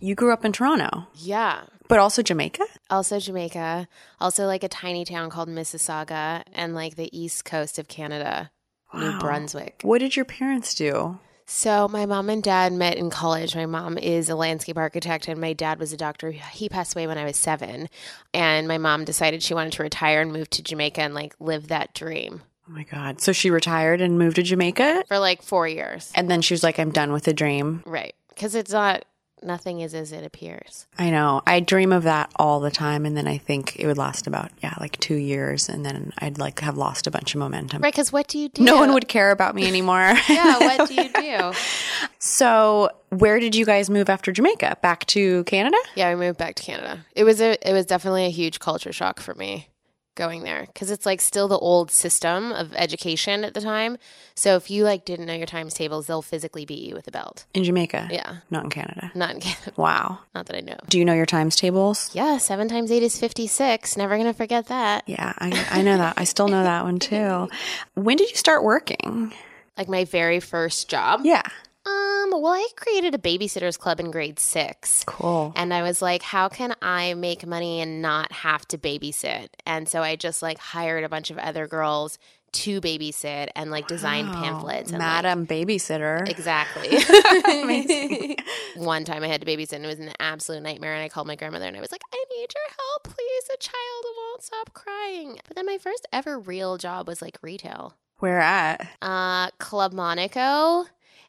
You 0.00 0.14
grew 0.14 0.30
up 0.32 0.44
in 0.44 0.52
Toronto, 0.52 1.06
Yeah. 1.14 1.62
but 1.88 1.98
also 1.98 2.20
Jamaica? 2.22 2.64
Also 2.90 3.18
Jamaica. 3.18 3.88
Also 4.20 4.44
like 4.44 4.62
a 4.62 4.68
tiny 4.68 5.06
town 5.06 5.30
called 5.30 5.48
Mississauga 5.48 6.42
and 6.52 6.74
like 6.74 6.96
the 6.96 7.08
east 7.18 7.46
coast 7.46 7.78
of 7.78 7.88
Canada, 7.88 8.50
New 8.92 9.18
Brunswick. 9.18 9.80
What 9.82 10.00
did 10.00 10.14
your 10.14 10.26
parents 10.26 10.74
do? 10.74 11.18
So 11.46 11.88
my 11.88 12.06
mom 12.06 12.30
and 12.30 12.42
dad 12.42 12.72
met 12.72 12.96
in 12.96 13.10
college. 13.10 13.54
My 13.54 13.66
mom 13.66 13.98
is 13.98 14.28
a 14.28 14.34
landscape 14.34 14.78
architect 14.78 15.28
and 15.28 15.40
my 15.40 15.52
dad 15.52 15.78
was 15.78 15.92
a 15.92 15.96
doctor. 15.96 16.30
He 16.30 16.68
passed 16.68 16.94
away 16.96 17.06
when 17.06 17.18
I 17.18 17.24
was 17.24 17.36
7. 17.36 17.88
And 18.32 18.66
my 18.66 18.78
mom 18.78 19.04
decided 19.04 19.42
she 19.42 19.54
wanted 19.54 19.74
to 19.74 19.82
retire 19.82 20.22
and 20.22 20.32
move 20.32 20.48
to 20.50 20.62
Jamaica 20.62 21.02
and 21.02 21.14
like 21.14 21.34
live 21.38 21.68
that 21.68 21.92
dream 21.94 22.42
Oh 22.66 22.72
my 22.72 22.84
God. 22.84 23.20
So 23.20 23.32
she 23.32 23.50
retired 23.50 24.00
and 24.00 24.18
moved 24.18 24.36
to 24.36 24.42
Jamaica? 24.42 25.04
for 25.06 25.18
like 25.18 25.42
4 25.42 25.68
years. 25.68 26.10
And 26.14 26.30
then 26.30 26.40
she 26.40 26.54
was 26.54 26.62
like, 26.62 26.78
I'm 26.78 26.92
done 26.92 27.12
with 27.12 27.24
the 27.24 27.34
dream. 27.34 27.82
Right. 27.84 28.14
Cuz 28.36 28.54
it's 28.54 28.72
not 28.72 29.04
nothing 29.44 29.80
is 29.80 29.94
as 29.94 30.12
it 30.12 30.24
appears. 30.24 30.86
I 30.98 31.10
know. 31.10 31.42
I 31.46 31.60
dream 31.60 31.92
of 31.92 32.04
that 32.04 32.30
all 32.36 32.60
the 32.60 32.70
time. 32.70 33.04
And 33.06 33.16
then 33.16 33.26
I 33.26 33.38
think 33.38 33.76
it 33.78 33.86
would 33.86 33.98
last 33.98 34.26
about, 34.26 34.50
yeah, 34.62 34.74
like 34.80 34.98
two 35.00 35.16
years. 35.16 35.68
And 35.68 35.84
then 35.84 36.12
I'd 36.18 36.38
like 36.38 36.60
have 36.60 36.76
lost 36.76 37.06
a 37.06 37.10
bunch 37.10 37.34
of 37.34 37.38
momentum. 37.38 37.82
Right, 37.82 37.94
cuz 37.94 38.12
what 38.12 38.26
do 38.28 38.38
you 38.38 38.48
do? 38.48 38.62
No 38.62 38.76
one 38.76 38.92
would 38.94 39.08
care 39.08 39.30
about 39.30 39.54
me 39.54 39.66
anymore. 39.66 40.14
Yeah, 40.28 40.58
what 40.58 40.88
do 40.88 40.94
you 40.94 41.08
do? 41.12 41.52
so, 42.18 42.90
where 43.10 43.38
did 43.38 43.54
you 43.54 43.64
guys 43.64 43.88
move 43.88 44.08
after 44.08 44.32
Jamaica? 44.32 44.78
Back 44.82 45.06
to 45.06 45.44
Canada? 45.44 45.76
Yeah, 45.94 46.12
we 46.14 46.16
moved 46.20 46.38
back 46.38 46.56
to 46.56 46.62
Canada. 46.62 47.04
It 47.14 47.24
was 47.24 47.40
a 47.40 47.56
it 47.68 47.72
was 47.72 47.86
definitely 47.86 48.24
a 48.26 48.30
huge 48.30 48.58
culture 48.58 48.92
shock 48.92 49.20
for 49.20 49.34
me. 49.34 49.68
Going 50.14 50.42
there 50.42 50.66
because 50.66 50.90
it's 50.90 51.04
like 51.06 51.20
still 51.20 51.48
the 51.48 51.58
old 51.58 51.90
system 51.90 52.52
of 52.52 52.74
education 52.74 53.44
at 53.44 53.54
the 53.54 53.60
time. 53.60 53.98
So 54.34 54.56
if 54.56 54.70
you 54.70 54.84
like 54.84 55.04
didn't 55.04 55.26
know 55.26 55.34
your 55.34 55.46
times 55.46 55.74
tables, 55.74 56.06
they'll 56.06 56.22
physically 56.22 56.64
beat 56.64 56.82
you 56.82 56.94
with 56.94 57.06
a 57.08 57.10
belt. 57.10 57.46
In 57.54 57.64
Jamaica? 57.64 58.08
Yeah. 58.10 58.36
Not 58.50 58.64
in 58.64 58.70
Canada. 58.70 59.12
Not 59.14 59.30
in 59.34 59.40
Canada. 59.40 59.72
Wow. 59.76 60.20
Not 60.34 60.46
that 60.46 60.56
I 60.56 60.60
know. 60.60 60.76
Do 60.88 60.98
you 60.98 61.04
know 61.04 61.14
your 61.14 61.26
times 61.26 61.56
tables? 61.56 62.10
Yeah, 62.14 62.38
seven 62.38 62.68
times 62.68 62.90
eight 62.92 63.02
is 63.02 63.18
56. 63.18 63.96
Never 63.96 64.14
going 64.16 64.26
to 64.26 64.32
forget 64.32 64.66
that. 64.68 65.04
Yeah, 65.06 65.32
I, 65.38 65.66
I 65.70 65.82
know 65.82 65.98
that. 65.98 66.14
I 66.16 66.24
still 66.24 66.48
know 66.48 66.62
that 66.62 66.84
one 66.84 66.98
too. 66.98 67.48
When 67.94 68.16
did 68.16 68.30
you 68.30 68.36
start 68.36 68.62
working? 68.62 69.32
Like 69.76 69.88
my 69.88 70.04
very 70.04 70.40
first 70.40 70.88
job. 70.88 71.22
Yeah. 71.24 71.42
Um, 71.86 72.30
well, 72.32 72.52
I 72.52 72.66
created 72.76 73.14
a 73.14 73.18
babysitters 73.18 73.78
club 73.78 74.00
in 74.00 74.10
grade 74.10 74.38
six. 74.38 75.04
Cool. 75.06 75.52
And 75.56 75.72
I 75.74 75.82
was 75.82 76.00
like, 76.00 76.22
how 76.22 76.48
can 76.48 76.74
I 76.80 77.14
make 77.14 77.46
money 77.46 77.80
and 77.80 78.00
not 78.00 78.32
have 78.32 78.66
to 78.68 78.78
babysit? 78.78 79.48
And 79.66 79.88
so 79.88 80.02
I 80.02 80.16
just 80.16 80.42
like 80.42 80.58
hired 80.58 81.04
a 81.04 81.08
bunch 81.08 81.30
of 81.30 81.38
other 81.38 81.66
girls 81.66 82.18
to 82.52 82.80
babysit 82.80 83.48
and 83.56 83.70
like 83.70 83.88
design 83.88 84.26
pamphlets. 84.32 84.90
And, 84.92 85.00
like- 85.00 85.24
Madam 85.24 85.46
Babysitter. 85.46 86.26
Exactly. 86.28 86.88
One 88.76 89.04
time 89.04 89.22
I 89.24 89.28
had 89.28 89.40
to 89.40 89.46
babysit 89.46 89.72
and 89.74 89.84
it 89.84 89.88
was 89.88 89.98
an 89.98 90.12
absolute 90.20 90.62
nightmare. 90.62 90.94
And 90.94 91.02
I 91.02 91.08
called 91.08 91.26
my 91.26 91.36
grandmother 91.36 91.66
and 91.66 91.76
I 91.76 91.80
was 91.80 91.92
like, 91.92 92.02
I 92.12 92.24
need 92.36 92.46
your 92.54 92.68
help, 92.78 93.04
please. 93.04 93.50
A 93.52 93.56
child 93.58 94.04
won't 94.16 94.42
stop 94.42 94.72
crying. 94.72 95.38
But 95.46 95.56
then 95.56 95.66
my 95.66 95.78
first 95.78 96.06
ever 96.12 96.38
real 96.38 96.78
job 96.78 97.08
was 97.08 97.20
like 97.20 97.38
retail. 97.42 97.96
Where 98.18 98.38
at? 98.40 98.88
Uh, 99.02 99.50
Club 99.58 99.92
Monaco, 99.92 100.84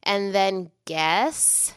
and 0.06 0.34
then 0.36 0.72
Guess, 0.86 1.74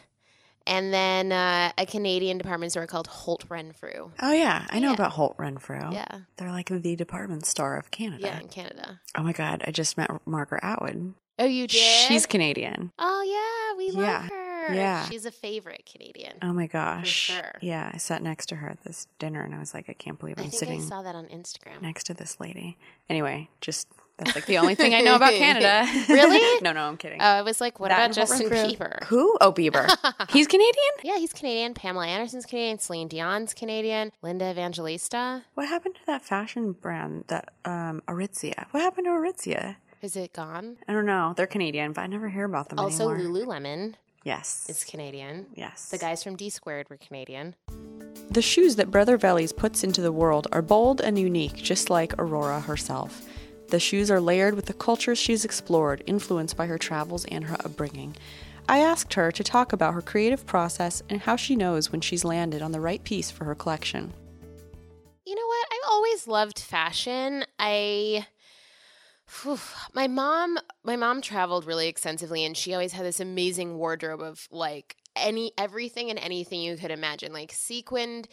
and 0.67 0.93
then 0.93 1.31
uh, 1.31 1.71
a 1.77 1.85
Canadian 1.85 2.37
department 2.37 2.71
store 2.71 2.85
called 2.87 3.07
Holt 3.07 3.43
Renfrew. 3.49 4.11
Oh 4.21 4.31
yeah, 4.31 4.67
I 4.69 4.79
know 4.79 4.89
Yeah. 4.89 4.93
about 4.93 5.11
Holt 5.13 5.35
Renfrew. 5.37 5.91
Yeah. 5.91 6.19
They're 6.37 6.51
like 6.51 6.69
the 6.69 6.95
department 6.95 7.45
store 7.45 7.75
of 7.75 7.89
Canada. 7.91 8.23
Yeah, 8.23 8.39
in 8.39 8.47
Canada. 8.47 9.01
Oh 9.17 9.23
my 9.23 9.33
god, 9.33 9.63
I 9.65 9.71
just 9.71 9.97
met 9.97 10.11
Margaret 10.27 10.63
Atwood. 10.63 11.13
Oh, 11.39 11.45
you 11.45 11.67
did? 11.67 11.77
She's 11.77 12.25
Canadian. 12.25 12.91
Oh, 12.99 13.23
yeah, 13.23 13.77
we 13.77 13.91
love 13.91 14.03
Yeah. 14.03 14.27
her. 14.27 14.73
Yeah. 14.73 15.05
She's 15.09 15.25
a 15.25 15.31
favorite 15.31 15.89
Canadian. 15.91 16.33
Oh 16.41 16.51
my 16.51 16.67
gosh. 16.67 17.07
sure. 17.07 17.53
Yeah, 17.61 17.89
I 17.93 17.97
sat 17.97 18.21
next 18.21 18.47
to 18.47 18.57
her 18.57 18.67
at 18.67 18.83
this 18.83 19.07
dinner 19.19 19.41
and 19.41 19.55
I 19.55 19.59
was 19.59 19.73
like, 19.73 19.89
I 19.89 19.93
can't 19.93 20.19
believe 20.19 20.35
I 20.37 20.41
I'm 20.43 20.49
think 20.49 20.59
sitting 20.59 20.81
I 20.81 20.83
saw 20.83 21.01
that 21.01 21.15
on 21.15 21.25
Instagram. 21.27 21.81
next 21.81 22.03
to 22.07 22.13
this 22.13 22.39
lady. 22.41 22.77
Anyway, 23.09 23.49
just 23.61 23.87
that's 24.19 24.35
like 24.35 24.45
the 24.45 24.57
only 24.57 24.75
thing 24.75 24.93
I 24.93 25.01
know 25.01 25.15
about 25.15 25.33
Canada. 25.33 25.85
Really? 26.09 26.59
no, 26.63 26.71
no, 26.73 26.81
I'm 26.83 26.97
kidding. 26.97 27.19
Oh, 27.21 27.25
I 27.25 27.41
was 27.41 27.59
like, 27.61 27.79
what 27.79 27.89
That 27.89 27.95
about 28.11 28.17
and 28.17 28.29
Holt 28.29 28.29
Justin 28.29 28.49
Renfrew. 28.49 28.87
Bieber? 28.87 29.03
Who? 29.05 29.37
Oh, 29.41 29.51
Bieber. 29.51 29.87
He's 30.29 30.47
Canadian? 30.47 30.73
Yeah, 31.03 31.17
he's 31.17 31.33
Canadian. 31.33 31.73
Pamela 31.73 32.07
Anderson's 32.07 32.45
Canadian. 32.45 32.79
Celine 32.79 33.07
Dion's 33.07 33.53
Canadian. 33.53 34.11
Linda 34.21 34.49
Evangelista. 34.51 35.43
What 35.55 35.67
happened 35.67 35.95
to 35.95 36.01
that 36.07 36.23
fashion 36.23 36.73
brand, 36.73 37.25
that 37.27 37.53
um, 37.65 38.01
Aritzia? 38.07 38.65
What 38.71 38.81
happened 38.81 39.05
to 39.05 39.11
Aritzia? 39.11 39.75
Is 40.01 40.15
it 40.15 40.33
gone? 40.33 40.77
I 40.87 40.93
don't 40.93 41.05
know. 41.05 41.33
They're 41.35 41.47
Canadian, 41.47 41.93
but 41.93 42.01
I 42.01 42.07
never 42.07 42.29
hear 42.29 42.45
about 42.45 42.69
them 42.69 42.79
Also, 42.79 43.09
anymore. 43.09 43.33
Lululemon 43.45 43.95
yes. 44.23 44.65
is 44.69 44.83
Canadian. 44.83 45.47
yes. 45.55 45.89
The 45.89 45.97
guys 45.97 46.23
from 46.23 46.35
D 46.35 46.49
Squared 46.49 46.89
were 46.89 46.97
Canadian. 46.97 47.55
The 48.31 48.41
shoes 48.41 48.75
that 48.77 48.91
Brother 48.91 49.17
Vellies 49.17 49.55
puts 49.55 49.83
into 49.83 50.01
the 50.01 50.11
world 50.11 50.47
are 50.51 50.61
bold 50.61 51.01
and 51.01 51.17
unique, 51.19 51.55
just 51.55 51.89
like 51.89 52.13
Aurora 52.19 52.59
herself. 52.61 53.25
The 53.69 53.79
shoes 53.79 54.09
are 54.09 54.19
layered 54.19 54.55
with 54.55 54.65
the 54.65 54.73
cultures 54.73 55.19
she's 55.19 55.45
explored, 55.45 56.03
influenced 56.07 56.57
by 56.57 56.65
her 56.65 56.79
travels 56.79 57.25
and 57.25 57.45
her 57.45 57.57
upbringing. 57.63 58.15
I 58.67 58.79
asked 58.79 59.13
her 59.13 59.31
to 59.31 59.43
talk 59.43 59.73
about 59.73 59.93
her 59.93 60.01
creative 60.01 60.45
process 60.45 61.03
and 61.09 61.21
how 61.21 61.35
she 61.35 61.55
knows 61.55 61.91
when 61.91 62.01
she's 62.01 62.25
landed 62.25 62.61
on 62.61 62.71
the 62.71 62.79
right 62.79 63.03
piece 63.03 63.29
for 63.29 63.45
her 63.45 63.55
collection. 63.55 64.13
You 65.25 65.35
know 65.35 65.45
what? 65.45 65.67
I've 65.71 65.91
always 65.91 66.27
loved 66.27 66.59
fashion. 66.59 67.45
I 67.59 68.25
my 69.93 70.07
mom 70.07 70.57
my 70.83 70.95
mom 70.95 71.21
traveled 71.21 71.65
really 71.65 71.87
extensively 71.87 72.43
and 72.43 72.57
she 72.57 72.73
always 72.73 72.93
had 72.93 73.05
this 73.05 73.19
amazing 73.19 73.77
wardrobe 73.77 74.21
of 74.21 74.47
like 74.49 74.95
any 75.15 75.51
everything 75.55 76.09
and 76.09 76.17
anything 76.17 76.61
you 76.61 76.75
could 76.77 76.89
imagine 76.89 77.31
like 77.31 77.51
sequined 77.51 78.27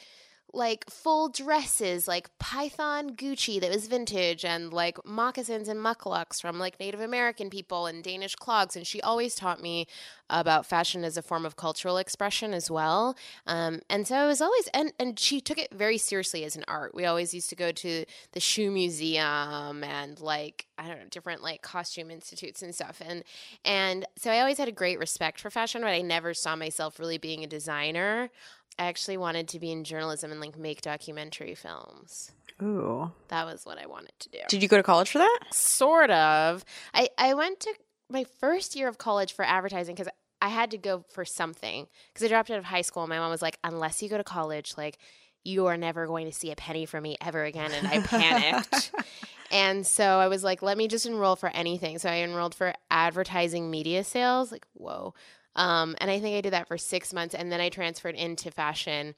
like 0.52 0.88
full 0.88 1.28
dresses 1.28 2.08
like 2.08 2.30
python 2.38 3.10
gucci 3.10 3.60
that 3.60 3.70
was 3.70 3.88
vintage 3.88 4.44
and 4.44 4.72
like 4.72 4.96
moccasins 5.04 5.68
and 5.68 5.80
mucklucks 5.80 6.40
from 6.40 6.58
like 6.58 6.78
native 6.80 7.00
american 7.00 7.50
people 7.50 7.86
and 7.86 8.02
danish 8.02 8.34
clogs. 8.36 8.76
And 8.76 8.86
she 8.86 9.00
always 9.00 9.34
taught 9.34 9.60
me 9.60 9.86
about 10.30 10.66
fashion 10.66 11.04
as 11.04 11.16
a 11.16 11.22
form 11.22 11.46
of 11.46 11.56
cultural 11.56 11.98
expression 11.98 12.52
as 12.52 12.68
well. 12.70 13.16
Um, 13.46 13.80
and 13.88 14.06
so 14.06 14.24
it 14.24 14.26
was 14.26 14.40
always 14.40 14.68
and, 14.74 14.92
and 14.98 15.18
she 15.18 15.40
took 15.40 15.58
it 15.58 15.72
very 15.72 15.98
seriously 15.98 16.44
as 16.44 16.56
an 16.56 16.64
art. 16.66 16.94
We 16.94 17.04
always 17.04 17.32
used 17.34 17.48
to 17.50 17.56
go 17.56 17.70
to 17.72 18.04
the 18.32 18.40
shoe 18.40 18.70
museum 18.70 19.84
and 19.84 20.20
like 20.20 20.66
i 20.78 20.88
don't 20.88 20.98
know 20.98 21.06
different 21.10 21.42
like 21.42 21.62
costume 21.62 22.10
institutes 22.10 22.62
and 22.62 22.74
stuff. 22.74 23.02
And 23.04 23.24
and 23.64 24.06
so 24.16 24.30
i 24.30 24.40
always 24.40 24.58
had 24.58 24.68
a 24.68 24.72
great 24.72 24.98
respect 24.98 25.40
for 25.40 25.50
fashion 25.50 25.82
but 25.82 25.90
i 25.90 26.02
never 26.02 26.34
saw 26.34 26.56
myself 26.56 26.98
really 26.98 27.18
being 27.18 27.44
a 27.44 27.46
designer 27.46 28.30
I 28.78 28.86
actually 28.86 29.16
wanted 29.16 29.48
to 29.48 29.60
be 29.60 29.72
in 29.72 29.84
journalism 29.84 30.30
and 30.30 30.40
like 30.40 30.58
make 30.58 30.82
documentary 30.82 31.54
films. 31.54 32.32
Ooh. 32.62 33.10
That 33.28 33.46
was 33.46 33.64
what 33.64 33.78
I 33.78 33.86
wanted 33.86 34.12
to 34.20 34.28
do. 34.30 34.38
Did 34.48 34.62
you 34.62 34.68
go 34.68 34.76
to 34.76 34.82
college 34.82 35.10
for 35.10 35.18
that? 35.18 35.40
Sort 35.50 36.10
of. 36.10 36.64
I, 36.94 37.08
I 37.18 37.34
went 37.34 37.60
to 37.60 37.74
my 38.08 38.24
first 38.40 38.76
year 38.76 38.88
of 38.88 38.98
college 38.98 39.32
for 39.32 39.44
advertising 39.44 39.94
because 39.94 40.12
I 40.40 40.48
had 40.48 40.70
to 40.70 40.78
go 40.78 41.04
for 41.10 41.24
something 41.24 41.86
because 42.12 42.24
I 42.24 42.28
dropped 42.28 42.50
out 42.50 42.58
of 42.58 42.64
high 42.64 42.82
school. 42.82 43.06
My 43.06 43.18
mom 43.18 43.30
was 43.30 43.42
like, 43.42 43.58
unless 43.64 44.02
you 44.02 44.08
go 44.08 44.18
to 44.18 44.24
college, 44.24 44.74
like, 44.76 44.98
you 45.44 45.66
are 45.66 45.76
never 45.76 46.06
going 46.06 46.26
to 46.26 46.32
see 46.32 46.50
a 46.50 46.56
penny 46.56 46.86
from 46.86 47.04
me 47.04 47.16
ever 47.20 47.44
again. 47.44 47.70
And 47.72 47.86
I 47.86 48.00
panicked. 48.00 48.92
and 49.52 49.86
so 49.86 50.04
I 50.04 50.26
was 50.28 50.42
like, 50.42 50.60
let 50.60 50.76
me 50.76 50.88
just 50.88 51.06
enroll 51.06 51.36
for 51.36 51.48
anything. 51.48 51.98
So 51.98 52.10
I 52.10 52.16
enrolled 52.16 52.54
for 52.54 52.74
advertising 52.90 53.70
media 53.70 54.02
sales. 54.02 54.50
Like, 54.50 54.66
whoa. 54.74 55.14
Um, 55.56 55.96
and 55.98 56.10
I 56.10 56.20
think 56.20 56.36
I 56.36 56.40
did 56.40 56.52
that 56.52 56.68
for 56.68 56.78
six 56.78 57.12
months. 57.12 57.34
And 57.34 57.50
then 57.50 57.60
I 57.60 57.68
transferred 57.68 58.14
into 58.14 58.50
fashion. 58.50 59.14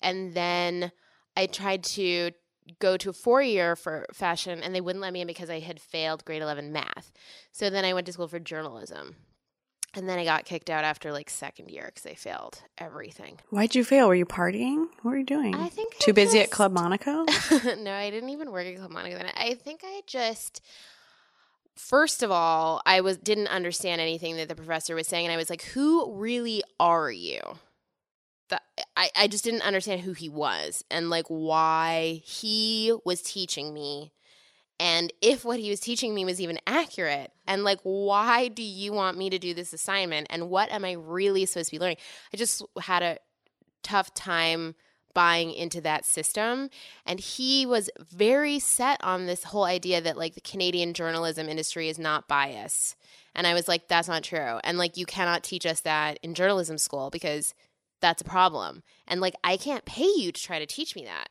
And 0.00 0.34
then 0.34 0.92
I 1.36 1.46
tried 1.46 1.82
to 1.84 2.30
go 2.78 2.96
to 2.98 3.10
a 3.10 3.12
four 3.12 3.42
year 3.42 3.74
for 3.74 4.06
fashion, 4.12 4.62
and 4.62 4.74
they 4.74 4.80
wouldn't 4.80 5.02
let 5.02 5.12
me 5.12 5.22
in 5.22 5.26
because 5.26 5.50
I 5.50 5.60
had 5.60 5.80
failed 5.80 6.24
grade 6.24 6.42
11 6.42 6.72
math. 6.72 7.12
So 7.50 7.70
then 7.70 7.84
I 7.84 7.94
went 7.94 8.06
to 8.06 8.12
school 8.12 8.28
for 8.28 8.38
journalism. 8.38 9.16
And 9.94 10.06
then 10.06 10.18
I 10.18 10.24
got 10.24 10.44
kicked 10.44 10.68
out 10.68 10.84
after 10.84 11.12
like 11.12 11.30
second 11.30 11.70
year 11.70 11.86
because 11.86 12.04
I 12.04 12.14
failed 12.14 12.62
everything. 12.76 13.38
Why'd 13.48 13.74
you 13.74 13.84
fail? 13.84 14.08
Were 14.08 14.14
you 14.14 14.26
partying? 14.26 14.86
What 15.00 15.12
were 15.12 15.16
you 15.16 15.24
doing? 15.24 15.54
I 15.54 15.70
think 15.70 15.94
I 15.96 16.04
too 16.04 16.12
busy 16.12 16.40
at 16.40 16.50
Club 16.50 16.72
Monaco. 16.72 17.24
no, 17.78 17.92
I 17.94 18.10
didn't 18.10 18.28
even 18.28 18.52
work 18.52 18.66
at 18.66 18.76
Club 18.76 18.90
Monaco 18.90 19.16
then. 19.16 19.30
I 19.34 19.54
think 19.54 19.80
I 19.84 20.02
just 20.06 20.60
first 21.78 22.22
of 22.22 22.30
all, 22.30 22.82
I 22.84 23.00
was 23.00 23.16
didn't 23.18 23.48
understand 23.48 24.00
anything 24.00 24.36
that 24.36 24.48
the 24.48 24.54
professor 24.54 24.94
was 24.94 25.06
saying, 25.06 25.26
and 25.26 25.32
I 25.32 25.36
was 25.36 25.50
like, 25.50 25.62
"Who 25.62 26.14
really 26.14 26.62
are 26.78 27.10
you?" 27.10 27.40
That 28.50 28.62
I 28.96 29.10
I 29.16 29.28
just 29.28 29.44
didn't 29.44 29.62
understand 29.62 30.02
who 30.02 30.12
he 30.12 30.28
was 30.28 30.84
and 30.90 31.10
like 31.10 31.26
why 31.28 32.22
he 32.24 32.92
was 33.04 33.22
teaching 33.22 33.72
me. 33.72 34.12
And 34.80 35.12
if 35.20 35.44
what 35.44 35.58
he 35.58 35.70
was 35.70 35.80
teaching 35.80 36.14
me 36.14 36.24
was 36.24 36.40
even 36.40 36.60
accurate, 36.66 37.32
and 37.48 37.64
like, 37.64 37.80
why 37.82 38.46
do 38.46 38.62
you 38.62 38.92
want 38.92 39.18
me 39.18 39.28
to 39.30 39.38
do 39.38 39.52
this 39.52 39.72
assignment? 39.72 40.28
And 40.30 40.50
what 40.50 40.70
am 40.70 40.84
I 40.84 40.92
really 40.92 41.46
supposed 41.46 41.70
to 41.70 41.74
be 41.76 41.80
learning? 41.80 41.96
I 42.32 42.36
just 42.36 42.62
had 42.80 43.02
a 43.02 43.18
tough 43.82 44.14
time 44.14 44.76
buying 45.18 45.50
into 45.52 45.80
that 45.80 46.04
system. 46.04 46.70
And 47.04 47.18
he 47.18 47.66
was 47.66 47.90
very 47.98 48.60
set 48.60 49.02
on 49.02 49.26
this 49.26 49.42
whole 49.42 49.64
idea 49.64 50.00
that 50.00 50.16
like 50.16 50.36
the 50.36 50.40
Canadian 50.40 50.94
journalism 50.94 51.48
industry 51.48 51.88
is 51.88 51.98
not 51.98 52.28
biased. 52.28 52.94
And 53.34 53.44
I 53.44 53.52
was 53.52 53.66
like 53.66 53.88
that's 53.88 54.06
not 54.06 54.22
true. 54.22 54.60
And 54.62 54.78
like 54.78 54.96
you 54.96 55.06
cannot 55.06 55.42
teach 55.42 55.66
us 55.66 55.80
that 55.80 56.20
in 56.22 56.34
journalism 56.34 56.78
school 56.78 57.10
because 57.10 57.52
that's 58.00 58.22
a 58.22 58.24
problem. 58.24 58.84
And 59.08 59.20
like 59.20 59.34
I 59.42 59.56
can't 59.56 59.84
pay 59.84 60.08
you 60.16 60.30
to 60.30 60.40
try 60.40 60.60
to 60.60 60.66
teach 60.66 60.94
me 60.94 61.04
that. 61.06 61.30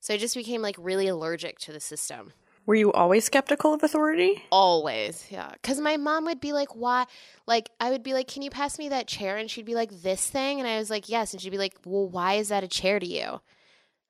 So 0.00 0.12
I 0.12 0.16
just 0.16 0.34
became 0.34 0.60
like 0.60 0.74
really 0.76 1.06
allergic 1.06 1.60
to 1.60 1.72
the 1.72 1.78
system 1.78 2.32
Were 2.70 2.76
you 2.76 2.92
always 2.92 3.24
skeptical 3.24 3.74
of 3.74 3.82
authority? 3.82 4.44
Always, 4.52 5.26
yeah. 5.28 5.50
Because 5.54 5.80
my 5.80 5.96
mom 5.96 6.24
would 6.26 6.40
be 6.40 6.52
like, 6.52 6.76
"Why?" 6.76 7.06
Like 7.44 7.68
I 7.80 7.90
would 7.90 8.04
be 8.04 8.12
like, 8.14 8.28
"Can 8.28 8.42
you 8.42 8.50
pass 8.50 8.78
me 8.78 8.88
that 8.90 9.08
chair?" 9.08 9.36
And 9.38 9.50
she'd 9.50 9.64
be 9.64 9.74
like, 9.74 9.90
"This 9.90 10.24
thing," 10.30 10.60
and 10.60 10.68
I 10.68 10.78
was 10.78 10.88
like, 10.88 11.08
"Yes." 11.08 11.32
And 11.32 11.42
she'd 11.42 11.50
be 11.50 11.58
like, 11.58 11.74
"Well, 11.84 12.06
why 12.08 12.34
is 12.34 12.50
that 12.50 12.62
a 12.62 12.68
chair 12.68 13.00
to 13.00 13.06
you?" 13.06 13.40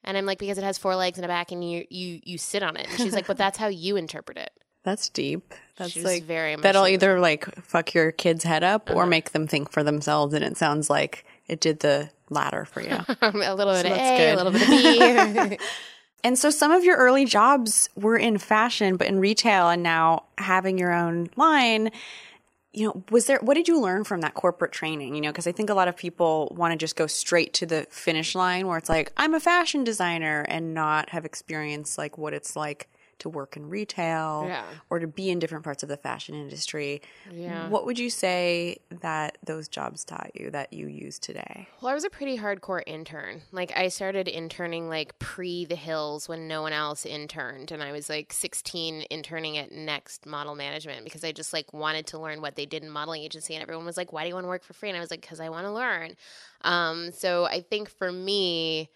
And 0.05 0.19
I'm 0.19 0.27
like, 0.27 0.37
"Because 0.39 0.59
it 0.59 0.65
has 0.65 0.77
four 0.77 0.95
legs 0.95 1.17
and 1.17 1.25
a 1.25 1.29
back, 1.29 1.53
and 1.53 1.65
you 1.65 1.87
you 1.89 2.21
you 2.23 2.37
sit 2.37 2.63
on 2.63 2.77
it." 2.77 2.87
And 2.87 2.99
she's 2.99 3.15
like, 3.15 3.27
"But 3.27 3.39
that's 3.39 3.57
how 3.57 3.69
you 3.69 3.97
interpret 3.97 4.37
it." 4.37 4.51
That's 4.83 5.09
deep. 5.09 5.55
That's 5.77 5.97
like 5.97 6.25
very 6.25 6.55
that'll 6.57 6.87
either 6.87 7.19
like 7.19 7.65
fuck 7.65 7.95
your 7.95 8.13
kid's 8.13 8.45
head 8.45 8.63
up 8.63 8.91
Uh-huh. 8.91 8.99
or 9.01 9.07
make 9.07 9.33
them 9.33 9.47
think 9.47 9.73
for 9.73 9.83
themselves. 9.83 10.35
And 10.35 10.45
it 10.45 10.59
sounds 10.59 10.91
like 10.91 11.25
it 11.49 11.61
did 11.61 11.81
the 11.81 12.11
latter 12.29 12.67
for 12.67 12.83
you. 12.83 12.89
a 13.23 13.55
little 13.55 13.73
bit 13.73 13.87
So 13.87 13.93
of 13.93 13.99
A, 13.99 14.17
good. 14.19 14.35
a 14.35 14.37
little 14.37 14.53
bit 14.53 14.63
of 14.63 15.51
B. 15.51 15.59
and 16.23 16.39
so 16.39 16.51
some 16.51 16.71
of 16.71 16.85
your 16.85 16.97
early 16.97 17.25
jobs 17.25 17.89
were 17.97 18.17
in 18.17 18.39
fashion, 18.39 18.97
but 18.97 19.07
in 19.07 19.21
retail, 19.21 19.69
and 19.69 19.83
now 19.83 20.25
having 20.39 20.79
your 20.79 20.93
own 20.93 21.31
line. 21.37 21.91
You 22.73 22.87
know, 22.87 23.05
was 23.11 23.27
there, 23.27 23.41
what 23.41 23.55
did 23.55 23.67
you 23.67 23.81
learn 23.81 24.05
from 24.05 24.21
that 24.21 24.35
corporate 24.35 24.71
training? 24.71 25.17
You 25.17 25.21
know, 25.21 25.31
because 25.31 25.49
I 25.49 25.53
think 25.53 25.71
a 25.71 25.75
lot 25.75 25.89
of 25.89 25.97
people 25.97 26.55
want 26.57 26.71
to 26.71 26.77
just 26.77 26.95
go 26.95 27.09
straight 27.09 27.53
to 27.55 27.67
the 27.67 27.85
finish 27.91 28.37
line 28.37 28.69
where 28.69 28.79
it's 28.79 28.89
like, 28.89 29.13
I'm 29.17 29.35
a 29.35 29.41
fashion 29.41 29.83
designer 29.83 30.47
and 30.49 30.73
not 30.73 31.09
have 31.09 31.25
experienced 31.25 31.99
like 31.99 32.17
what 32.17 32.33
it's 32.33 32.55
like 32.55 32.89
to 33.21 33.29
work 33.29 33.57
in 33.57 33.69
retail 33.69 34.45
Yeah. 34.49 34.65
or 34.91 34.99
to 34.99 35.07
be 35.07 35.31
in 35.31 35.39
different 35.39 35.65
parts 35.65 35.83
of 35.83 35.89
the 35.89 35.97
fashion 35.97 36.35
industry. 36.35 37.01
Yeah. 37.31 37.69
What 37.69 37.87
would 37.87 37.99
you 37.99 38.11
say 38.11 38.79
that 38.91 39.39
those 39.45 39.69
jobs 39.69 40.05
taught 40.05 40.31
you 40.35 40.51
that 40.51 40.73
you 40.73 40.87
use 40.89 41.19
today? 41.19 41.69
Well, 41.81 41.91
I 41.91 41.95
was 41.95 42.05
a 42.05 42.11
pretty 42.11 42.39
hardcore 42.39 42.83
intern. 42.87 43.43
Like 43.53 43.73
I 43.77 43.89
started 43.89 44.29
interning 44.29 44.89
like 44.89 45.19
pre 45.19 45.65
the 45.65 45.77
hills 45.77 46.29
when 46.29 46.49
no 46.49 46.63
one 46.63 46.73
else 46.73 47.07
interned 47.07 47.71
and 47.73 47.83
I 47.83 47.93
was 47.93 48.09
like 48.09 48.33
16 48.33 49.05
interning 49.11 49.57
at 49.59 49.73
Next 49.73 50.27
Model 50.27 50.55
Management 50.55 51.05
because 51.05 51.25
I 51.25 51.33
just 51.33 51.53
like 51.53 51.73
wanted 51.73 52.07
to 52.09 52.19
learn 52.19 52.41
what 52.41 52.57
they 52.57 52.67
did 52.67 52.83
in 52.83 52.91
modeling 52.91 53.23
agency 53.23 53.55
and 53.55 53.63
everyone 53.63 53.87
was 53.87 53.97
like, 53.97 54.13
"Why 54.13 54.23
do 54.23 54.29
you 54.29 54.35
want 54.35 54.45
to 54.45 54.49
work 54.49 54.65
for 54.65 54.73
free?" 54.73 54.89
And 54.89 54.97
I 54.97 55.01
was 55.01 55.11
like, 55.11 55.27
"Cuz 55.27 55.41
I 55.41 55.49
want 55.49 55.67
to 55.67 55.73
learn." 55.73 56.17
Um, 56.63 57.11
so 57.13 57.45
I 57.47 57.61
think 57.61 57.89
for 57.89 58.11
me 58.13 58.91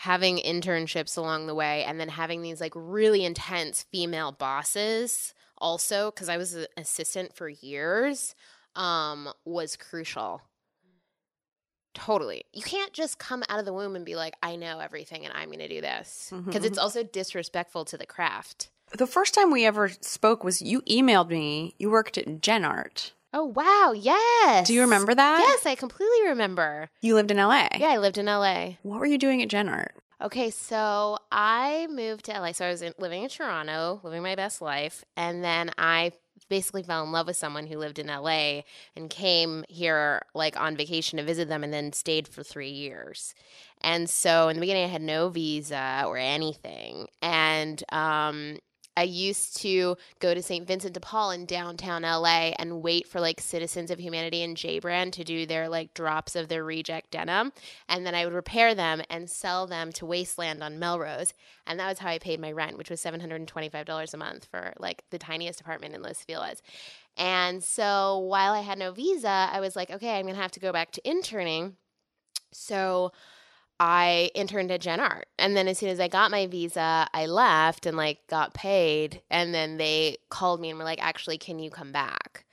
having 0.00 0.38
internships 0.38 1.18
along 1.18 1.46
the 1.46 1.54
way 1.54 1.84
and 1.84 2.00
then 2.00 2.08
having 2.08 2.40
these 2.40 2.58
like 2.58 2.72
really 2.74 3.22
intense 3.22 3.82
female 3.92 4.32
bosses 4.32 5.34
also 5.58 6.10
cuz 6.12 6.26
I 6.28 6.38
was 6.38 6.54
an 6.54 6.66
assistant 6.78 7.36
for 7.36 7.50
years 7.50 8.34
um 8.74 9.30
was 9.44 9.76
crucial. 9.76 10.40
Totally. 11.92 12.44
You 12.54 12.62
can't 12.62 12.94
just 12.94 13.18
come 13.18 13.42
out 13.48 13.58
of 13.58 13.66
the 13.66 13.74
womb 13.74 13.96
and 13.96 14.06
be 14.06 14.14
like, 14.14 14.34
I 14.42 14.56
know 14.56 14.78
everything 14.78 15.26
and 15.26 15.34
I'm 15.34 15.48
going 15.48 15.58
to 15.58 15.68
do 15.68 15.80
this. 15.80 16.32
Because 16.46 16.64
it's 16.64 16.78
also 16.78 17.02
disrespectful 17.02 17.84
to 17.86 17.98
the 17.98 18.06
craft. 18.06 18.70
The 18.96 19.08
first 19.08 19.34
time 19.34 19.50
we 19.50 19.66
ever 19.66 19.88
spoke 20.00 20.44
was 20.44 20.62
you 20.62 20.82
emailed 20.82 21.30
me. 21.30 21.74
You 21.78 21.90
worked 21.90 22.16
at 22.16 22.40
Gen 22.40 22.64
Art. 22.64 23.12
Oh, 23.32 23.44
wow. 23.44 23.92
Yes. 23.96 24.66
Do 24.66 24.74
you 24.74 24.80
remember 24.80 25.14
that? 25.14 25.38
Yes, 25.38 25.66
I 25.66 25.74
completely 25.74 26.28
remember. 26.28 26.90
You 27.00 27.14
lived 27.14 27.30
in 27.30 27.36
LA. 27.36 27.68
Yeah, 27.78 27.90
I 27.90 27.98
lived 27.98 28.18
in 28.18 28.26
LA. 28.26 28.72
What 28.82 28.98
were 28.98 29.06
you 29.06 29.18
doing 29.18 29.40
at 29.42 29.48
Gen 29.48 29.68
Art? 29.68 29.94
Okay, 30.22 30.50
so 30.50 31.16
I 31.30 31.86
moved 31.90 32.26
to 32.26 32.32
LA. 32.32 32.52
So 32.52 32.66
I 32.66 32.70
was 32.70 32.82
in, 32.82 32.92
living 32.98 33.22
in 33.22 33.28
Toronto, 33.28 34.00
living 34.02 34.22
my 34.22 34.34
best 34.34 34.60
life. 34.60 35.04
And 35.16 35.42
then 35.44 35.70
I 35.78 36.12
basically 36.48 36.82
fell 36.82 37.04
in 37.04 37.12
love 37.12 37.26
with 37.26 37.36
someone 37.36 37.66
who 37.66 37.78
lived 37.78 37.98
in 37.98 38.08
LA 38.08 38.62
and 38.96 39.08
came 39.08 39.64
here 39.68 40.22
like 40.34 40.60
on 40.60 40.76
vacation 40.76 41.18
to 41.18 41.24
visit 41.24 41.48
them 41.48 41.62
and 41.62 41.72
then 41.72 41.92
stayed 41.92 42.26
for 42.26 42.42
three 42.42 42.70
years. 42.70 43.34
And 43.82 44.10
so 44.10 44.48
in 44.48 44.56
the 44.56 44.60
beginning, 44.60 44.84
I 44.84 44.88
had 44.88 45.02
no 45.02 45.28
visa 45.28 46.02
or 46.06 46.16
anything. 46.18 47.06
And 47.22 47.82
um, 47.92 48.58
I 49.00 49.04
used 49.04 49.56
to 49.62 49.96
go 50.18 50.34
to 50.34 50.42
St. 50.42 50.68
Vincent 50.68 50.92
de 50.92 51.00
Paul 51.00 51.30
in 51.30 51.46
downtown 51.46 52.02
LA 52.02 52.52
and 52.58 52.82
wait 52.82 53.08
for 53.08 53.18
like 53.18 53.40
Citizens 53.40 53.90
of 53.90 53.98
Humanity 53.98 54.42
and 54.42 54.54
J 54.54 54.78
Brand 54.78 55.14
to 55.14 55.24
do 55.24 55.46
their 55.46 55.70
like 55.70 55.94
drops 55.94 56.36
of 56.36 56.48
their 56.48 56.62
reject 56.62 57.10
denim. 57.10 57.50
And 57.88 58.04
then 58.04 58.14
I 58.14 58.26
would 58.26 58.34
repair 58.34 58.74
them 58.74 59.00
and 59.08 59.30
sell 59.30 59.66
them 59.66 59.90
to 59.92 60.04
Wasteland 60.04 60.62
on 60.62 60.78
Melrose. 60.78 61.32
And 61.66 61.80
that 61.80 61.88
was 61.88 61.98
how 61.98 62.10
I 62.10 62.18
paid 62.18 62.40
my 62.40 62.52
rent, 62.52 62.76
which 62.76 62.90
was 62.90 63.02
$725 63.02 64.12
a 64.12 64.16
month 64.18 64.44
for 64.50 64.74
like 64.78 65.02
the 65.08 65.18
tiniest 65.18 65.62
apartment 65.62 65.94
in 65.94 66.02
Los 66.02 66.22
Feliz. 66.22 66.60
And 67.16 67.64
so 67.64 68.18
while 68.18 68.52
I 68.52 68.60
had 68.60 68.78
no 68.78 68.92
visa, 68.92 69.48
I 69.50 69.60
was 69.60 69.76
like, 69.76 69.90
okay, 69.90 70.18
I'm 70.18 70.26
going 70.26 70.34
to 70.34 70.42
have 70.42 70.52
to 70.52 70.60
go 70.60 70.72
back 70.72 70.90
to 70.92 71.08
interning. 71.08 71.76
So 72.52 73.12
I 73.80 74.30
interned 74.34 74.70
at 74.70 74.82
Gen 74.82 75.00
Art. 75.00 75.26
And 75.38 75.56
then 75.56 75.66
as 75.66 75.78
soon 75.78 75.88
as 75.88 75.98
I 75.98 76.06
got 76.06 76.30
my 76.30 76.46
visa, 76.46 77.08
I 77.14 77.24
left 77.24 77.86
and 77.86 77.96
like 77.96 78.26
got 78.28 78.52
paid. 78.52 79.22
And 79.30 79.54
then 79.54 79.78
they 79.78 80.18
called 80.28 80.60
me 80.60 80.68
and 80.68 80.78
were 80.78 80.84
like, 80.84 81.02
actually, 81.02 81.38
can 81.38 81.58
you 81.58 81.70
come 81.70 81.90
back? 81.90 82.44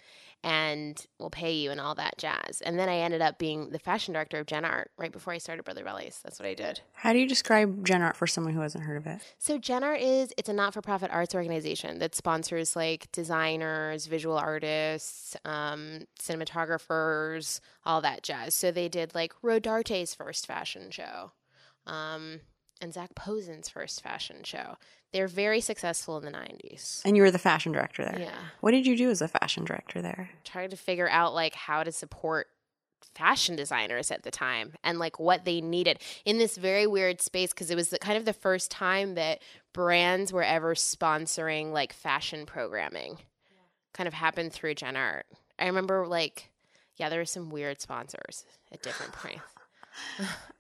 And 0.44 1.04
we'll 1.20 1.32
pay 1.32 1.54
you 1.54 1.72
and 1.72 1.82
all 1.82 1.96
that 1.96 2.18
jazz. 2.18 2.62
And 2.62 2.80
then 2.80 2.88
I 2.88 3.00
ended 3.00 3.22
up 3.22 3.38
being 3.38 3.72
the 3.72 3.80
fashion 3.80 4.14
director 4.14 4.40
of 4.40 4.46
Gen 4.46 4.64
Art 4.64 4.92
right 4.98 5.12
before 5.12 5.34
I 5.34 5.40
started 5.40 5.64
Brother 5.64 5.84
Vellies. 5.84 6.22
That's 6.22 6.40
what 6.40 6.48
I 6.48 6.54
did. 6.54 6.80
How 6.94 7.12
do 7.12 7.20
you 7.20 7.28
describe 7.28 7.86
Gen 7.86 8.02
Art 8.02 8.16
for 8.16 8.28
someone 8.28 8.54
who 8.54 8.62
hasn't 8.62 8.86
heard 8.86 8.98
of 8.98 9.08
it? 9.08 9.20
So 9.40 9.58
Gen 9.58 9.84
Art 9.84 10.00
is 10.00 10.32
it's 10.38 10.48
a 10.48 10.54
not-for-profit 10.54 11.12
arts 11.12 11.36
organization 11.36 12.00
that 12.00 12.16
sponsors 12.16 12.76
like 12.76 13.12
designers, 13.12 14.06
visual 14.06 14.38
artists, 14.38 15.36
um, 15.44 16.06
cinematographers, 16.20 17.60
all 17.84 18.00
that 18.02 18.24
jazz. 18.24 18.54
So 18.54 18.72
they 18.72 18.88
did 18.88 19.16
like 19.16 19.34
Rodarte's 19.44 20.14
first 20.14 20.46
fashion 20.46 20.92
show, 20.92 21.32
um, 21.88 22.42
and 22.80 22.94
Zac 22.94 23.16
Posen's 23.16 23.70
first 23.70 24.02
fashion 24.02 24.44
show. 24.44 24.78
They're 25.14 25.28
very 25.28 25.62
successful 25.62 26.18
in 26.18 26.26
the 26.26 26.32
'90s. 26.32 27.02
And 27.06 27.16
you 27.16 27.24
were 27.24 27.32
the 27.32 27.40
fashion 27.40 27.72
director 27.72 28.04
there. 28.04 28.20
Yeah, 28.20 28.36
What 28.62 28.72
did 28.72 28.86
you 28.86 28.98
do 28.98 29.10
as 29.10 29.22
a 29.22 29.28
fashion 29.28 29.64
director 29.66 30.02
there? 30.02 30.30
trying 30.44 30.70
to 30.70 30.78
figure 30.78 31.10
out 31.10 31.34
like 31.34 31.56
how 31.56 31.84
to 31.84 31.92
support 31.92 32.48
fashion 33.16 33.56
designers 33.56 34.12
at 34.12 34.24
the 34.24 34.32
time 34.32 34.74
and 34.84 35.00
like 35.00 35.20
what 35.20 35.44
they 35.46 35.60
needed 35.62 36.00
in 36.26 36.38
this 36.38 36.56
very 36.58 36.86
weird 36.86 37.20
space 37.22 37.50
because 37.52 37.72
it 37.72 37.76
was 37.76 37.90
the, 37.90 37.98
kind 38.00 38.18
of 38.18 38.26
the 38.26 38.34
first 38.34 38.70
time 38.70 39.16
that 39.16 39.40
brands 39.74 40.32
were 40.32 40.44
ever 40.44 40.76
sponsoring 40.76 41.72
like 41.72 41.94
fashion 41.94 42.46
programming 42.46 43.18
kind 43.94 44.08
of 44.08 44.14
happened 44.14 44.52
through 44.54 44.76
gen 44.76 44.96
art 44.96 45.26
i 45.58 45.66
remember 45.66 46.06
like 46.08 46.50
yeah 46.98 47.10
there 47.10 47.20
were 47.20 47.26
some 47.26 47.50
weird 47.50 47.82
sponsors 47.82 48.46
at 48.72 48.82
different 48.84 49.14
points 49.14 49.42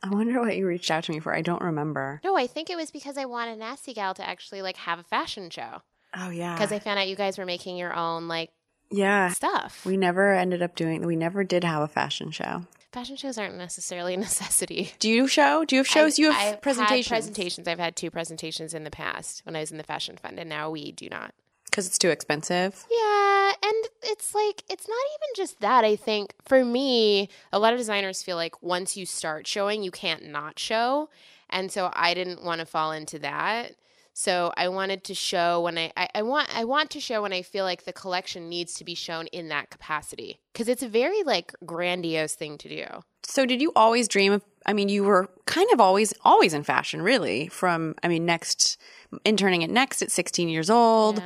I 0.03 0.09
wonder 0.09 0.39
what 0.39 0.55
you 0.55 0.67
reached 0.67 0.91
out 0.91 1.03
to 1.05 1.11
me 1.11 1.19
for. 1.19 1.33
I 1.35 1.41
don't 1.41 1.61
remember. 1.61 2.21
no 2.23 2.37
i 2.37 2.47
think 2.47 2.69
it 2.69 2.75
was 2.77 2.91
because 2.91 3.17
i 3.17 3.25
wanted 3.25 3.57
nasty 3.59 3.93
gal 3.93 4.13
to 4.13 4.27
actually 4.27 4.61
like 4.61 4.77
have 4.77 4.99
a 4.99 5.03
fashion 5.03 5.49
show 5.49 5.81
Oh 6.15 6.29
yeah. 6.29 6.53
because 6.55 6.71
i 6.71 6.79
found 6.79 6.99
out 6.99 7.07
you 7.07 7.15
guys 7.15 7.37
were 7.37 7.45
making 7.45 7.77
your 7.77 7.93
own 7.93 8.27
like 8.27 8.51
yeah. 8.89 9.29
stuff 9.31 9.85
We 9.85 9.97
never 9.97 10.33
ended 10.33 10.61
up 10.61 10.75
doing. 10.75 11.05
We 11.05 11.17
never 11.17 11.43
did 11.43 11.65
have 11.65 11.81
a 11.81 11.89
fashion 11.89 12.31
show. 12.31 12.63
fashion 12.93 13.17
shows 13.17 13.37
aren't 13.37 13.57
necessarily 13.57 14.13
a 14.13 14.17
necessity 14.29 14.93
Do 14.99 15.09
you 15.09 15.27
show? 15.27 15.65
Do 15.65 15.75
you 15.75 15.79
have 15.81 15.87
shows? 15.87 16.13
I've- 16.13 16.21
you 16.21 16.29
I've 16.29 16.35
have 16.35 16.45
had 16.53 16.61
presentations 16.61 17.09
presentations. 17.09 17.67
I've 17.67 17.79
had 17.79 17.95
two 17.97 18.09
presentations 18.09 18.73
in 18.73 18.85
the 18.85 18.89
past 18.91 19.41
when 19.45 19.57
I 19.57 19.59
was 19.59 19.71
in 19.71 19.77
the 19.77 19.83
fashion 19.83 20.15
fund, 20.15 20.39
and 20.39 20.47
now 20.49 20.69
we 20.69 20.93
do 20.93 21.09
not. 21.09 21.33
Because 21.77 21.85
it's 21.85 21.99
too 21.99 22.09
expensive. 22.09 22.87
Yeah, 22.89 23.51
and 23.63 23.87
it's 24.01 24.33
like 24.33 24.63
it's 24.67 24.87
not 24.87 24.97
even 24.97 25.35
just 25.35 25.59
that. 25.59 25.85
I 25.85 25.95
think 25.95 26.33
for 26.43 26.65
me, 26.65 27.29
a 27.53 27.59
lot 27.59 27.71
of 27.71 27.77
designers 27.77 28.23
feel 28.23 28.35
like 28.35 28.63
once 28.63 28.97
you 28.97 29.05
start 29.05 29.45
showing, 29.45 29.83
you 29.83 29.91
can't 29.91 30.25
not 30.25 30.57
show, 30.57 31.07
and 31.51 31.71
so 31.71 31.91
I 31.93 32.15
didn't 32.15 32.43
want 32.43 32.61
to 32.61 32.65
fall 32.65 32.91
into 32.91 33.19
that. 33.19 33.75
So 34.19 34.51
I 34.57 34.69
wanted 34.69 35.03
to 35.03 35.13
show 35.13 35.61
when 35.61 35.77
I, 35.77 35.91
I, 35.95 36.09
I 36.15 36.21
want 36.23 36.49
I 36.51 36.63
want 36.63 36.89
to 36.89 36.99
show 36.99 37.21
when 37.21 37.33
I 37.33 37.43
feel 37.43 37.63
like 37.63 37.83
the 37.83 37.93
collection 37.93 38.49
needs 38.49 38.73
to 38.73 38.83
be 38.83 38.95
shown 38.95 39.27
in 39.27 39.49
that 39.49 39.69
capacity 39.69 40.39
because 40.51 40.67
it's 40.67 40.81
a 40.81 40.87
very 40.87 41.21
like 41.21 41.53
grandiose 41.67 42.33
thing 42.33 42.57
to 42.57 42.67
do. 42.67 42.85
So 43.21 43.45
did 43.45 43.61
you 43.61 43.71
always 43.75 44.07
dream 44.07 44.33
of? 44.33 44.43
I 44.65 44.73
mean, 44.73 44.89
you 44.89 45.03
were 45.03 45.29
kind 45.45 45.69
of 45.71 45.79
always 45.79 46.15
always 46.25 46.55
in 46.55 46.63
fashion, 46.63 47.03
really. 47.03 47.47
From 47.49 47.93
I 48.01 48.07
mean, 48.07 48.25
next 48.25 48.81
interning 49.23 49.63
at 49.63 49.69
Next 49.69 50.01
at 50.01 50.11
16 50.11 50.49
years 50.49 50.71
old. 50.71 51.21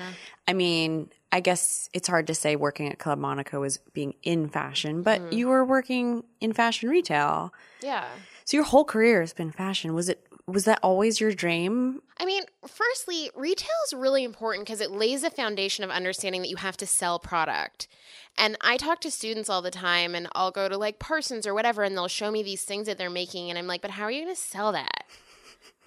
I 0.45 0.51
mean, 0.51 1.09
I 1.31 1.39
guess 1.39 1.87
it's 1.93 2.09
hard 2.09 2.27
to 2.27 2.35
say 2.35 2.57
working 2.57 2.91
at 2.91 2.99
Club 2.99 3.19
Monaco 3.19 3.61
was 3.61 3.77
being 3.93 4.15
in 4.21 4.49
fashion, 4.49 5.01
but 5.01 5.21
mm-hmm. 5.21 5.37
you 5.37 5.47
were 5.47 5.63
working 5.63 6.25
in 6.41 6.51
fashion 6.51 6.89
retail. 6.89 7.53
Yeah. 7.81 8.05
So 8.43 8.57
your 8.57 8.65
whole 8.65 8.83
career 8.83 9.21
has 9.21 9.33
been 9.33 9.51
fashion. 9.51 9.93
Was 9.93 10.09
it 10.09 10.27
was 10.47 10.65
that 10.65 10.79
always 10.83 11.19
your 11.19 11.31
dream? 11.33 12.01
I 12.19 12.25
mean, 12.25 12.43
firstly, 12.67 13.29
retail 13.35 13.69
is 13.87 13.93
really 13.93 14.23
important 14.23 14.65
because 14.65 14.81
it 14.81 14.91
lays 14.91 15.21
the 15.21 15.29
foundation 15.29 15.83
of 15.83 15.89
understanding 15.89 16.41
that 16.41 16.49
you 16.49 16.57
have 16.57 16.77
to 16.77 16.87
sell 16.87 17.19
product. 17.19 17.87
And 18.37 18.57
I 18.61 18.77
talk 18.77 19.01
to 19.01 19.11
students 19.11 19.49
all 19.49 19.61
the 19.61 19.71
time, 19.71 20.15
and 20.15 20.27
I'll 20.33 20.51
go 20.51 20.69
to 20.69 20.77
like 20.77 20.99
Parsons 20.99 21.45
or 21.45 21.53
whatever, 21.53 21.83
and 21.83 21.95
they'll 21.95 22.07
show 22.07 22.31
me 22.31 22.43
these 22.43 22.63
things 22.63 22.87
that 22.87 22.97
they're 22.97 23.09
making, 23.09 23.49
and 23.49 23.57
I'm 23.57 23.67
like, 23.67 23.81
but 23.81 23.91
how 23.91 24.03
are 24.03 24.11
you 24.11 24.23
going 24.23 24.35
to 24.35 24.41
sell 24.41 24.71
that? 24.71 25.05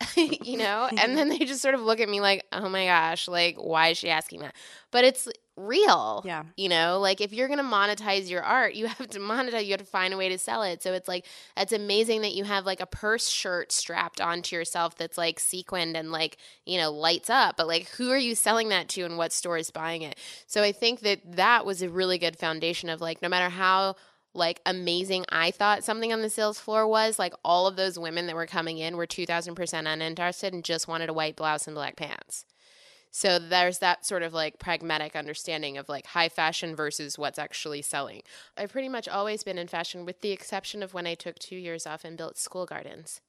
you 0.16 0.56
know? 0.56 0.88
And 0.96 1.16
then 1.18 1.28
they 1.28 1.38
just 1.38 1.62
sort 1.62 1.74
of 1.74 1.80
look 1.80 2.00
at 2.00 2.08
me 2.08 2.20
like, 2.20 2.44
oh 2.52 2.68
my 2.68 2.86
gosh, 2.86 3.28
like, 3.28 3.56
why 3.56 3.88
is 3.88 3.98
she 3.98 4.10
asking 4.10 4.40
that? 4.40 4.54
But 4.90 5.04
it's 5.04 5.28
real. 5.56 6.22
Yeah. 6.24 6.44
You 6.56 6.68
know, 6.68 6.98
like 7.00 7.20
if 7.20 7.32
you're 7.32 7.46
going 7.48 7.58
to 7.58 7.64
monetize 7.64 8.28
your 8.28 8.42
art, 8.42 8.74
you 8.74 8.86
have 8.88 9.08
to 9.10 9.18
monetize, 9.18 9.64
you 9.64 9.72
have 9.72 9.80
to 9.80 9.86
find 9.86 10.12
a 10.12 10.16
way 10.16 10.28
to 10.28 10.38
sell 10.38 10.62
it. 10.62 10.82
So 10.82 10.92
it's 10.92 11.08
like, 11.08 11.26
it's 11.56 11.72
amazing 11.72 12.22
that 12.22 12.34
you 12.34 12.44
have 12.44 12.66
like 12.66 12.80
a 12.80 12.86
purse 12.86 13.28
shirt 13.28 13.72
strapped 13.72 14.20
onto 14.20 14.56
yourself 14.56 14.96
that's 14.96 15.18
like 15.18 15.38
sequined 15.38 15.96
and 15.96 16.10
like, 16.10 16.38
you 16.66 16.78
know, 16.78 16.90
lights 16.90 17.30
up. 17.30 17.56
But 17.56 17.66
like, 17.66 17.88
who 17.90 18.10
are 18.10 18.18
you 18.18 18.34
selling 18.34 18.68
that 18.70 18.88
to 18.90 19.02
and 19.02 19.16
what 19.16 19.32
store 19.32 19.58
is 19.58 19.70
buying 19.70 20.02
it? 20.02 20.18
So 20.46 20.62
I 20.62 20.72
think 20.72 21.00
that 21.00 21.20
that 21.36 21.64
was 21.64 21.82
a 21.82 21.88
really 21.88 22.18
good 22.18 22.36
foundation 22.36 22.88
of 22.88 23.00
like, 23.00 23.22
no 23.22 23.28
matter 23.28 23.48
how 23.48 23.96
like 24.34 24.60
amazing 24.66 25.24
I 25.28 25.50
thought 25.50 25.84
something 25.84 26.12
on 26.12 26.22
the 26.22 26.30
sales 26.30 26.58
floor 26.58 26.86
was, 26.86 27.18
like 27.18 27.34
all 27.44 27.66
of 27.66 27.76
those 27.76 27.98
women 27.98 28.26
that 28.26 28.36
were 28.36 28.46
coming 28.46 28.78
in 28.78 28.96
were 28.96 29.06
2000% 29.06 29.92
uninterested 29.92 30.52
and 30.52 30.64
just 30.64 30.88
wanted 30.88 31.08
a 31.08 31.14
white 31.14 31.36
blouse 31.36 31.66
and 31.66 31.74
black 31.74 31.96
pants. 31.96 32.44
So 33.10 33.38
there's 33.38 33.78
that 33.78 34.04
sort 34.04 34.24
of 34.24 34.34
like 34.34 34.58
pragmatic 34.58 35.14
understanding 35.14 35.78
of 35.78 35.88
like 35.88 36.06
high 36.06 36.28
fashion 36.28 36.74
versus 36.74 37.16
what's 37.16 37.38
actually 37.38 37.80
selling. 37.80 38.22
I've 38.56 38.72
pretty 38.72 38.88
much 38.88 39.06
always 39.06 39.44
been 39.44 39.56
in 39.56 39.68
fashion 39.68 40.04
with 40.04 40.20
the 40.20 40.32
exception 40.32 40.82
of 40.82 40.94
when 40.94 41.06
I 41.06 41.14
took 41.14 41.38
2 41.38 41.54
years 41.54 41.86
off 41.86 42.04
and 42.04 42.16
built 42.16 42.36
school 42.36 42.66
gardens. 42.66 43.20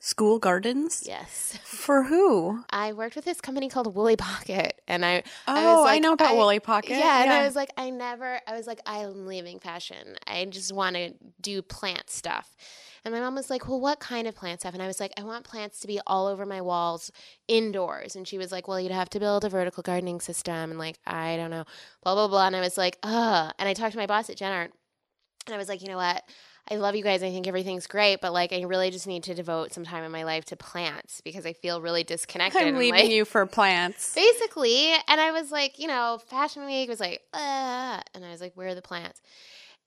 School 0.00 0.38
gardens? 0.38 1.04
Yes. 1.06 1.58
For 1.64 2.04
who? 2.04 2.64
I 2.70 2.92
worked 2.94 3.16
with 3.16 3.24
this 3.26 3.40
company 3.40 3.68
called 3.68 3.94
Woolly 3.94 4.16
Pocket 4.16 4.80
and 4.88 5.04
I 5.04 5.22
Oh, 5.46 5.82
I, 5.82 5.92
like, 5.92 6.02
know 6.02 6.14
about 6.14 6.36
Woolly 6.36 6.58
Pocket. 6.58 6.90
Yeah, 6.90 7.22
and 7.22 7.30
I 7.30 7.44
was 7.44 7.54
like, 7.54 7.70
I 7.76 7.90
never, 7.90 8.40
I 8.46 8.56
was 8.56 8.66
like, 8.66 8.80
I'm 8.86 9.26
leaving 9.26 9.60
fashion. 9.60 10.16
I 10.26 10.46
just 10.46 10.72
want 10.72 10.96
to 10.96 11.12
do 11.40 11.60
plant 11.62 12.08
stuff. 12.10 12.56
And 13.04 13.14
my 13.14 13.20
mom 13.20 13.34
was 13.34 13.48
like, 13.50 13.66
Well, 13.68 13.80
what 13.80 14.00
kind 14.00 14.26
of 14.26 14.34
plant 14.34 14.60
stuff? 14.60 14.74
And 14.74 14.82
I 14.82 14.86
was 14.86 15.00
like, 15.00 15.12
I 15.18 15.22
want 15.22 15.44
plants 15.44 15.80
to 15.80 15.86
be 15.86 16.00
all 16.06 16.26
over 16.26 16.44
my 16.44 16.60
walls 16.60 17.10
indoors. 17.48 18.14
And 18.16 18.26
she 18.28 18.38
was 18.38 18.52
like, 18.52 18.68
Well, 18.68 18.80
you'd 18.80 18.92
have 18.92 19.10
to 19.10 19.20
build 19.20 19.44
a 19.44 19.48
vertical 19.48 19.82
gardening 19.82 20.20
system. 20.20 20.70
And 20.70 20.78
like, 20.78 20.98
I 21.06 21.36
don't 21.36 21.50
know, 21.50 21.64
blah, 22.02 22.14
blah, 22.14 22.28
blah. 22.28 22.46
And 22.46 22.56
I 22.56 22.60
was 22.60 22.76
like, 22.76 22.98
Ugh. 23.02 23.52
And 23.58 23.68
I 23.68 23.74
talked 23.74 23.92
to 23.92 23.98
my 23.98 24.06
boss 24.06 24.28
at 24.30 24.36
GenArt 24.36 24.68
and 25.46 25.54
I 25.54 25.56
was 25.56 25.68
like, 25.68 25.80
You 25.82 25.88
know 25.88 25.96
what? 25.96 26.22
I 26.70 26.76
love 26.76 26.94
you 26.94 27.02
guys. 27.02 27.22
I 27.24 27.30
think 27.30 27.48
everything's 27.48 27.88
great, 27.88 28.20
but 28.20 28.32
like, 28.32 28.52
I 28.52 28.62
really 28.62 28.90
just 28.90 29.08
need 29.08 29.24
to 29.24 29.34
devote 29.34 29.72
some 29.72 29.82
time 29.82 30.04
in 30.04 30.12
my 30.12 30.22
life 30.22 30.44
to 30.46 30.56
plants 30.56 31.20
because 31.20 31.44
I 31.44 31.52
feel 31.52 31.80
really 31.80 32.04
disconnected. 32.04 32.62
I'm 32.62 32.76
leaving 32.76 33.02
like, 33.02 33.10
you 33.10 33.24
for 33.24 33.44
plants. 33.44 34.14
basically. 34.14 34.92
And 35.08 35.20
I 35.20 35.32
was 35.32 35.50
like, 35.50 35.80
you 35.80 35.88
know, 35.88 36.20
Fashion 36.28 36.64
Week 36.64 36.88
was 36.88 37.00
like, 37.00 37.22
uh, 37.34 38.00
and 38.14 38.24
I 38.24 38.30
was 38.30 38.40
like, 38.40 38.52
where 38.54 38.68
are 38.68 38.74
the 38.76 38.82
plants? 38.82 39.20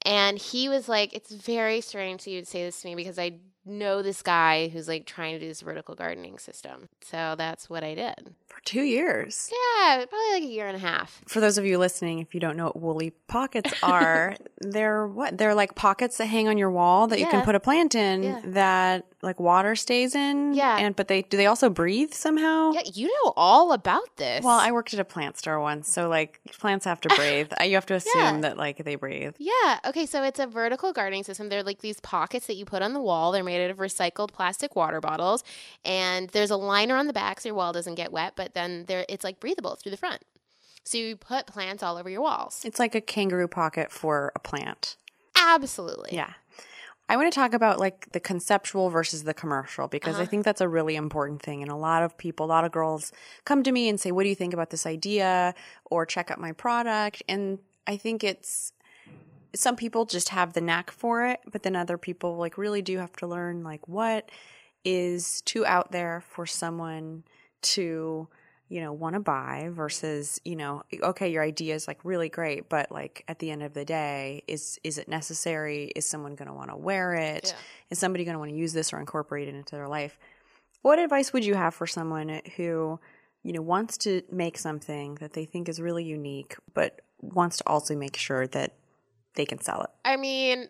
And 0.05 0.37
he 0.37 0.67
was 0.67 0.89
like, 0.89 1.13
it's 1.13 1.31
very 1.31 1.79
strange 1.79 2.25
that 2.25 2.31
you 2.31 2.37
would 2.37 2.47
say 2.47 2.65
this 2.65 2.81
to 2.81 2.87
me 2.89 2.95
because 2.95 3.17
I 3.17 3.39
know 3.65 4.01
this 4.01 4.21
guy 4.21 4.67
who's 4.67 4.87
like 4.87 5.05
trying 5.05 5.33
to 5.33 5.39
do 5.39 5.47
this 5.47 5.61
vertical 5.61 5.95
gardening 5.95 6.37
system. 6.37 6.89
So 7.01 7.35
that's 7.37 7.69
what 7.69 7.83
I 7.83 7.95
did. 7.95 8.33
For 8.47 8.59
two 8.65 8.81
years. 8.83 9.49
Yeah, 9.51 10.05
probably 10.05 10.31
like 10.33 10.43
a 10.43 10.47
year 10.47 10.67
and 10.67 10.75
a 10.75 10.79
half. 10.79 11.21
For 11.27 11.39
those 11.39 11.57
of 11.57 11.65
you 11.65 11.77
listening, 11.77 12.19
if 12.19 12.33
you 12.33 12.39
don't 12.39 12.57
know 12.57 12.65
what 12.65 12.79
woolly 12.79 13.11
pockets 13.27 13.73
are, 13.81 14.35
they're 14.61 15.07
what? 15.07 15.37
They're 15.37 15.55
like 15.55 15.75
pockets 15.75 16.17
that 16.17 16.25
hang 16.25 16.47
on 16.47 16.57
your 16.57 16.71
wall 16.71 17.07
that 17.07 17.19
you 17.19 17.27
can 17.27 17.43
put 17.45 17.55
a 17.55 17.59
plant 17.59 17.95
in 17.95 18.23
Yeah. 18.23 18.41
that 18.45 19.05
like 19.23 19.39
water 19.39 19.75
stays 19.75 20.13
in. 20.13 20.53
Yeah. 20.53 20.77
And 20.77 20.95
but 20.95 21.07
they 21.07 21.21
do 21.23 21.37
they 21.37 21.45
also 21.47 21.69
breathe 21.69 22.13
somehow? 22.13 22.71
Yeah, 22.73 22.81
you 22.93 23.07
know 23.07 23.33
all 23.35 23.71
about 23.71 24.17
this. 24.17 24.43
Well, 24.43 24.59
I 24.59 24.71
worked 24.71 24.93
at 24.93 24.99
a 24.99 25.05
plant 25.05 25.37
store 25.37 25.59
once, 25.59 25.91
so 25.91 26.09
like 26.09 26.39
plants 26.59 26.85
have 26.85 27.01
to 27.01 27.09
breathe. 27.15 27.51
You 27.63 27.73
have 27.75 27.85
to 27.87 27.95
assume 27.95 28.13
Yeah. 28.21 28.39
that 28.41 28.57
like 28.57 28.83
they 28.83 28.95
breathe. 28.95 29.35
Yeah. 29.39 29.79
Okay. 29.85 30.05
So 30.05 30.21
it's 30.23 30.39
a 30.39 30.45
vertical 30.47 30.93
gardening 30.93 31.23
system. 31.23 31.49
They're 31.49 31.63
like 31.63 31.79
these 31.79 31.99
pockets 32.01 32.47
that 32.47 32.55
you 32.55 32.65
put 32.65 32.81
on 32.81 32.93
the 32.93 33.01
wall. 33.01 33.31
They're 33.31 33.43
made 33.43 33.63
out 33.63 33.71
of 33.71 33.77
recycled 33.77 34.31
plastic 34.33 34.75
water 34.75 34.99
bottles, 35.01 35.43
and 35.85 36.29
there's 36.29 36.51
a 36.51 36.57
liner 36.57 36.95
on 36.95 37.07
the 37.07 37.13
back 37.13 37.39
so 37.39 37.49
your 37.49 37.55
wall 37.55 37.73
doesn't 37.73 37.95
get 37.95 38.11
wet. 38.11 38.33
But 38.35 38.53
then 38.53 38.85
there, 38.87 39.05
it's 39.09 39.23
like 39.23 39.39
breathable 39.39 39.75
through 39.75 39.91
the 39.91 39.97
front. 39.97 40.21
So 40.85 40.97
you 40.97 41.15
put 41.15 41.45
plants 41.47 41.81
all 41.81 41.95
over 41.97 42.09
your 42.09 42.21
walls. 42.21 42.61
It's 42.65 42.77
like 42.77 42.93
a 42.93 42.99
kangaroo 42.99 43.47
pocket 43.47 43.89
for 43.89 44.33
a 44.35 44.39
plant. 44.39 44.97
Absolutely. 45.35 46.09
Yeah. 46.13 46.33
I 47.13 47.15
want 47.15 47.31
to 47.31 47.35
talk 47.39 47.53
about 47.53 47.79
like 47.79 48.11
the 48.11 48.19
conceptual 48.19 48.89
versus 48.89 49.23
the 49.23 49.35
commercial 49.35 49.87
because 49.87 50.15
Uh-huh. 50.15 50.23
I 50.23 50.25
think 50.25 50.43
that's 50.45 50.61
a 50.61 50.67
really 50.67 50.95
important 50.95 51.43
thing. 51.43 51.61
And 51.61 51.71
a 51.71 51.75
lot 51.75 52.01
of 52.01 52.17
people, 52.17 52.47
a 52.47 52.47
lot 52.47 52.65
of 52.65 52.71
girls 52.71 53.11
come 53.45 53.61
to 53.61 53.71
me 53.71 53.87
and 53.87 53.99
say, 53.99 54.11
What 54.11 54.23
do 54.23 54.29
you 54.29 54.35
think 54.35 54.51
about 54.51 54.71
this 54.71 54.87
idea? 54.87 55.53
Or 55.85 56.07
check 56.07 56.31
out 56.31 56.39
my 56.39 56.53
product. 56.53 57.21
And 57.29 57.59
I 57.85 57.97
think 57.97 58.23
it's 58.23 58.73
some 59.53 59.75
people 59.75 60.05
just 60.05 60.29
have 60.29 60.53
the 60.53 60.61
knack 60.61 60.89
for 60.89 61.27
it, 61.27 61.39
but 61.51 61.61
then 61.61 61.75
other 61.75 61.99
people 61.99 62.37
like 62.37 62.57
really 62.57 62.81
do 62.81 62.97
have 62.97 63.13
to 63.17 63.27
learn 63.27 63.63
like 63.63 63.87
what 63.87 64.31
is 64.83 65.41
too 65.41 65.63
out 65.67 65.91
there 65.91 66.23
for 66.27 66.47
someone 66.47 67.23
to 67.61 68.27
you 68.73 68.81
know 68.81 68.91
want 68.91 69.13
to 69.13 69.19
buy 69.19 69.69
versus 69.71 70.41
you 70.43 70.55
know 70.55 70.81
okay 71.03 71.29
your 71.31 71.43
idea 71.43 71.75
is 71.75 71.87
like 71.87 71.99
really 72.03 72.27
great 72.27 72.69
but 72.69 72.91
like 72.91 73.23
at 73.27 73.37
the 73.37 73.51
end 73.51 73.61
of 73.61 73.73
the 73.75 73.85
day 73.85 74.43
is 74.47 74.79
is 74.83 74.97
it 74.97 75.07
necessary 75.07 75.91
is 75.95 76.07
someone 76.07 76.33
going 76.33 76.47
to 76.47 76.53
want 76.55 76.71
to 76.71 76.75
wear 76.75 77.13
it 77.13 77.43
is 77.43 77.53
Yeah. 77.91 77.95
somebody 77.97 78.25
going 78.25 78.33
to 78.33 78.39
want 78.39 78.49
to 78.49 78.57
use 78.57 78.73
this 78.73 78.91
or 78.91 78.99
incorporate 78.99 79.47
it 79.47 79.53
into 79.53 79.75
their 79.75 79.87
life 79.87 80.17
what 80.81 80.97
advice 80.97 81.31
would 81.33 81.45
you 81.45 81.53
have 81.53 81.75
for 81.75 81.85
someone 81.85 82.41
who 82.57 82.99
you 83.43 83.53
know 83.53 83.61
wants 83.61 83.97
to 84.05 84.23
make 84.31 84.57
something 84.57 85.15
that 85.21 85.33
they 85.33 85.45
think 85.45 85.69
is 85.69 85.79
really 85.79 86.03
unique 86.03 86.55
but 86.73 87.01
wants 87.21 87.57
to 87.57 87.63
also 87.67 87.95
make 87.95 88.17
sure 88.17 88.47
that 88.47 88.73
they 89.35 89.45
can 89.45 89.59
sell 89.61 89.81
it 89.83 89.89
I 90.03 90.17
mean, 90.17 90.67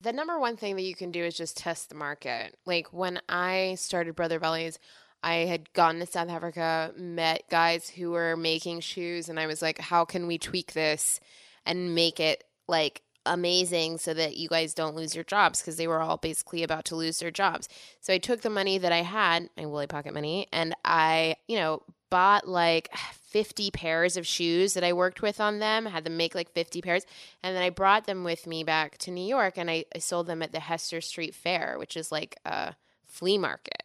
the 0.00 0.12
number 0.12 0.38
one 0.38 0.56
thing 0.56 0.76
that 0.76 0.82
you 0.82 0.94
can 0.94 1.10
do 1.10 1.22
is 1.24 1.36
just 1.36 1.56
test 1.58 1.90
the 1.90 1.94
market. 1.94 2.56
Like 2.64 2.92
when 2.92 3.20
I 3.28 3.74
started 3.76 4.16
Brother 4.16 4.40
Vellies, 4.40 4.78
I 5.22 5.34
had 5.46 5.72
gone 5.72 5.98
to 5.98 6.06
South 6.06 6.30
Africa, 6.30 6.92
met 6.96 7.44
guys 7.50 7.90
who 7.90 8.10
were 8.10 8.36
making 8.36 8.80
shoes, 8.80 9.28
and 9.28 9.38
I 9.38 9.46
was 9.46 9.60
like, 9.60 9.78
how 9.78 10.04
can 10.04 10.26
we 10.26 10.38
tweak 10.38 10.72
this 10.72 11.20
and 11.66 11.94
make 11.94 12.20
it 12.20 12.44
like 12.68 13.02
amazing 13.26 13.98
so 13.98 14.14
that 14.14 14.36
you 14.36 14.48
guys 14.48 14.72
don't 14.72 14.96
lose 14.96 15.14
your 15.14 15.24
jobs? 15.24 15.60
Because 15.60 15.76
they 15.76 15.86
were 15.86 16.00
all 16.00 16.16
basically 16.16 16.62
about 16.62 16.86
to 16.86 16.96
lose 16.96 17.18
their 17.18 17.30
jobs. 17.30 17.68
So 18.00 18.12
I 18.12 18.18
took 18.18 18.40
the 18.40 18.50
money 18.50 18.78
that 18.78 18.92
I 18.92 19.02
had, 19.02 19.50
my 19.56 19.66
Woolly 19.66 19.86
Pocket 19.86 20.14
money, 20.14 20.46
and 20.52 20.74
I, 20.84 21.36
you 21.48 21.56
know, 21.56 21.82
bought 22.10 22.48
like 22.48 22.90
50 23.30 23.70
pairs 23.70 24.16
of 24.16 24.26
shoes 24.26 24.74
that 24.74 24.84
I 24.84 24.92
worked 24.92 25.22
with 25.22 25.40
on 25.40 25.60
them, 25.60 25.86
had 25.86 26.04
them 26.04 26.16
make 26.16 26.34
like 26.34 26.50
50 26.52 26.82
pairs. 26.82 27.06
And 27.42 27.54
then 27.54 27.62
I 27.62 27.70
brought 27.70 28.06
them 28.06 28.24
with 28.24 28.46
me 28.46 28.64
back 28.64 28.98
to 28.98 29.10
New 29.10 29.24
York 29.24 29.56
and 29.56 29.70
I, 29.70 29.84
I 29.94 29.98
sold 29.98 30.26
them 30.26 30.42
at 30.42 30.52
the 30.52 30.60
Hester 30.60 31.00
Street 31.00 31.34
Fair, 31.34 31.76
which 31.78 31.96
is 31.96 32.10
like 32.10 32.36
a 32.44 32.74
flea 33.06 33.38
market. 33.38 33.79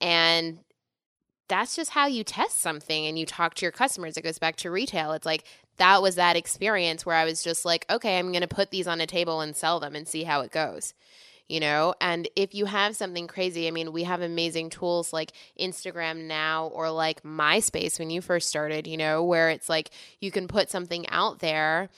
And 0.00 0.58
that's 1.48 1.74
just 1.74 1.90
how 1.90 2.06
you 2.06 2.24
test 2.24 2.60
something 2.60 3.06
and 3.06 3.18
you 3.18 3.26
talk 3.26 3.54
to 3.54 3.64
your 3.64 3.72
customers. 3.72 4.16
It 4.16 4.22
goes 4.22 4.38
back 4.38 4.56
to 4.56 4.70
retail. 4.70 5.12
It's 5.12 5.26
like 5.26 5.44
that 5.78 6.02
was 6.02 6.16
that 6.16 6.36
experience 6.36 7.06
where 7.06 7.16
I 7.16 7.24
was 7.24 7.42
just 7.42 7.64
like, 7.64 7.86
okay, 7.90 8.18
I'm 8.18 8.30
going 8.32 8.42
to 8.42 8.48
put 8.48 8.70
these 8.70 8.86
on 8.86 9.00
a 9.00 9.06
table 9.06 9.40
and 9.40 9.56
sell 9.56 9.80
them 9.80 9.94
and 9.94 10.06
see 10.06 10.24
how 10.24 10.42
it 10.42 10.52
goes. 10.52 10.94
You 11.48 11.60
know, 11.60 11.94
and 11.98 12.28
if 12.36 12.54
you 12.54 12.66
have 12.66 12.94
something 12.94 13.26
crazy, 13.26 13.66
I 13.66 13.70
mean, 13.70 13.90
we 13.90 14.02
have 14.04 14.20
amazing 14.20 14.68
tools 14.68 15.14
like 15.14 15.32
Instagram 15.58 16.26
now 16.26 16.66
or 16.66 16.90
like 16.90 17.22
MySpace 17.22 17.98
when 17.98 18.10
you 18.10 18.20
first 18.20 18.50
started, 18.50 18.86
you 18.86 18.98
know, 18.98 19.24
where 19.24 19.48
it's 19.48 19.66
like 19.66 19.88
you 20.20 20.30
can 20.30 20.46
put 20.46 20.68
something 20.68 21.08
out 21.08 21.38
there 21.38 21.88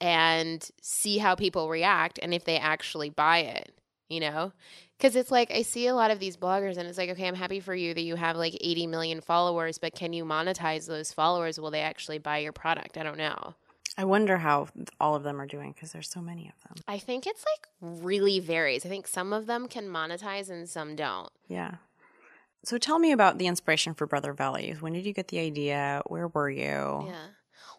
and 0.00 0.68
see 0.82 1.18
how 1.18 1.36
people 1.36 1.68
react 1.68 2.18
and 2.20 2.34
if 2.34 2.44
they 2.44 2.58
actually 2.58 3.08
buy 3.08 3.38
it, 3.38 3.72
you 4.08 4.18
know? 4.18 4.50
Because 4.96 5.14
it's 5.14 5.30
like, 5.30 5.50
I 5.50 5.62
see 5.62 5.86
a 5.86 5.94
lot 5.94 6.10
of 6.10 6.18
these 6.18 6.36
bloggers 6.36 6.76
and 6.78 6.88
it's 6.88 6.96
like, 6.96 7.10
okay, 7.10 7.28
I'm 7.28 7.34
happy 7.34 7.60
for 7.60 7.74
you 7.74 7.92
that 7.92 8.02
you 8.02 8.16
have 8.16 8.36
like 8.36 8.56
80 8.60 8.86
million 8.86 9.20
followers, 9.20 9.78
but 9.78 9.94
can 9.94 10.12
you 10.12 10.24
monetize 10.24 10.86
those 10.86 11.12
followers? 11.12 11.60
Will 11.60 11.70
they 11.70 11.82
actually 11.82 12.18
buy 12.18 12.38
your 12.38 12.52
product? 12.52 12.96
I 12.96 13.02
don't 13.02 13.18
know. 13.18 13.54
i 13.98 14.04
wonder 14.04 14.38
how 14.38 14.68
all 14.98 15.14
of 15.14 15.22
them 15.22 15.40
are 15.40 15.46
doing 15.46 15.72
because 15.72 15.92
there's 15.92 16.08
so 16.08 16.20
many 16.20 16.48
of 16.48 16.62
them 16.62 16.82
I 16.88 16.98
think 16.98 17.26
it's 17.26 17.44
like 17.44 17.68
really 18.02 18.40
varies. 18.40 18.86
I 18.86 18.88
think 18.88 19.06
some 19.06 19.32
of 19.32 19.46
them 19.46 19.68
can 19.68 19.86
monetize 19.86 20.48
and 20.48 20.68
some 20.68 20.96
don't. 20.96 21.30
Yeah. 21.46 21.74
So 22.64 22.78
tell 22.78 22.98
me 22.98 23.12
about 23.12 23.38
the 23.38 23.46
inspiration 23.46 23.94
for 23.94 24.06
Brother 24.06 24.34
Vellies. 24.34 24.80
When 24.80 24.92
did 24.92 25.06
you 25.06 25.12
get 25.12 25.28
the 25.28 25.38
idea? 25.38 26.02
Where 26.06 26.28
were 26.28 26.50
you? 26.50 27.04
Yeah. 27.06 27.26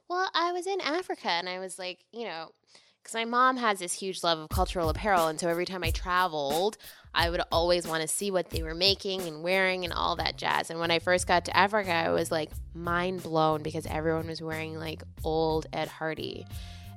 Well, 0.08 0.30
I 0.34 0.52
was 0.54 0.68
in 0.68 0.80
Africa 0.82 1.30
and 1.30 1.50
I 1.50 1.60
was 1.60 1.78
like, 1.78 2.06
you 2.14 2.24
know, 2.26 2.52
because 3.08 3.14
my 3.14 3.26
mom 3.26 3.58
has 3.58 3.80
this 3.80 3.94
huge 3.94 4.24
love 4.24 4.40
of 4.40 4.50
cultural 4.50 4.90
apparel. 4.90 5.28
And 5.28 5.40
so 5.40 5.48
every 5.48 5.66
time 5.66 5.84
I 5.84 5.92
traveled, 5.92 6.78
I 7.18 7.32
would 7.32 7.42
always 7.52 7.88
want 7.88 8.04
to 8.04 8.08
see 8.08 8.30
what 8.30 8.52
they 8.52 8.62
were 8.62 8.76
making 8.76 9.22
and 9.22 9.42
wearing 9.42 9.84
and 9.84 9.92
all 9.92 10.18
that 10.18 10.38
jazz. 10.38 10.70
And 10.70 10.80
when 10.80 10.92
I 10.92 11.00
first 11.00 11.26
got 11.26 11.46
to 11.46 11.58
Africa, 11.58 11.92
I 11.92 12.12
was 12.12 12.32
like 12.32 12.52
mind 12.76 13.24
blown 13.24 13.64
because 13.64 13.88
everyone 13.88 14.28
was 14.28 14.40
wearing 14.40 14.78
like 14.78 15.02
old 15.24 15.66
Ed 15.74 15.88
Hardy. 15.88 16.46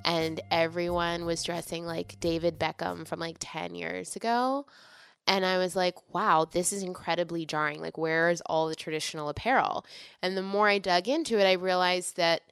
And 0.05 0.39
everyone 0.51 1.25
was 1.25 1.43
dressing 1.43 1.87
like 1.87 2.21
David 2.21 2.59
Beckham 2.59 3.09
from 3.09 3.19
like 3.19 3.39
10 3.41 3.75
years 3.75 4.15
ago. 4.15 4.67
And 5.27 5.47
I 5.47 5.57
was 5.57 5.75
like, 5.75 5.95
wow, 6.13 6.47
this 6.51 6.71
is 6.71 6.83
incredibly 6.83 7.47
jarring. 7.47 7.81
Like, 7.81 7.97
where 7.97 8.29
is 8.29 8.43
all 8.45 8.69
the 8.69 8.75
traditional 8.75 9.31
apparel? 9.31 9.87
And 10.23 10.37
the 10.37 10.43
more 10.43 10.69
I 10.69 10.79
dug 10.79 11.09
into 11.09 11.39
it, 11.39 11.47
I 11.47 11.53
realized 11.53 12.17
that 12.17 12.43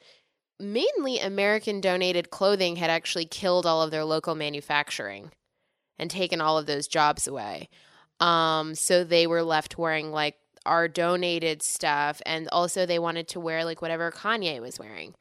mainly 0.59 1.19
American 1.19 1.83
donated 1.83 2.31
clothing 2.31 2.77
had 2.77 2.89
actually 2.89 3.27
killed 3.27 3.67
all 3.67 3.83
of 3.83 3.91
their 3.91 4.05
local 4.05 4.35
manufacturing 4.35 5.33
and 5.99 6.11
taken 6.11 6.41
all 6.41 6.59
of 6.59 6.67
those 6.67 6.89
jobs 6.89 7.27
away. 7.27 7.69
Um, 8.21 8.75
so 8.75 9.05
they 9.05 9.27
were 9.27 9.43
left 9.43 9.79
wearing 9.79 10.11
like 10.11 10.37
our 10.67 10.89
donated 10.89 11.63
stuff. 11.63 12.21
And 12.27 12.49
also, 12.51 12.87
they 12.87 12.99
wanted 12.99 13.29
to 13.29 13.41
wear 13.41 13.65
like 13.65 13.83
whatever 13.83 14.11
Kanye 14.11 14.61
was 14.61 14.79
wearing. 14.79 15.15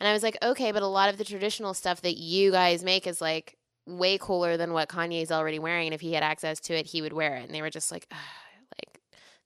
And 0.00 0.08
I 0.08 0.12
was 0.12 0.22
like, 0.22 0.36
okay, 0.42 0.72
but 0.72 0.82
a 0.82 0.86
lot 0.86 1.08
of 1.08 1.18
the 1.18 1.24
traditional 1.24 1.74
stuff 1.74 2.02
that 2.02 2.16
you 2.16 2.50
guys 2.50 2.84
make 2.84 3.06
is 3.06 3.20
like 3.20 3.56
way 3.86 4.18
cooler 4.18 4.56
than 4.56 4.72
what 4.72 4.88
Kanye's 4.88 5.30
already 5.30 5.58
wearing. 5.58 5.88
And 5.88 5.94
if 5.94 6.00
he 6.00 6.12
had 6.12 6.22
access 6.22 6.60
to 6.60 6.74
it, 6.74 6.86
he 6.86 7.02
would 7.02 7.12
wear 7.12 7.36
it. 7.36 7.44
And 7.44 7.54
they 7.54 7.62
were 7.62 7.70
just 7.70 7.92
like, 7.92 8.06
"Ugh, 8.10 8.18
like, 8.78 9.00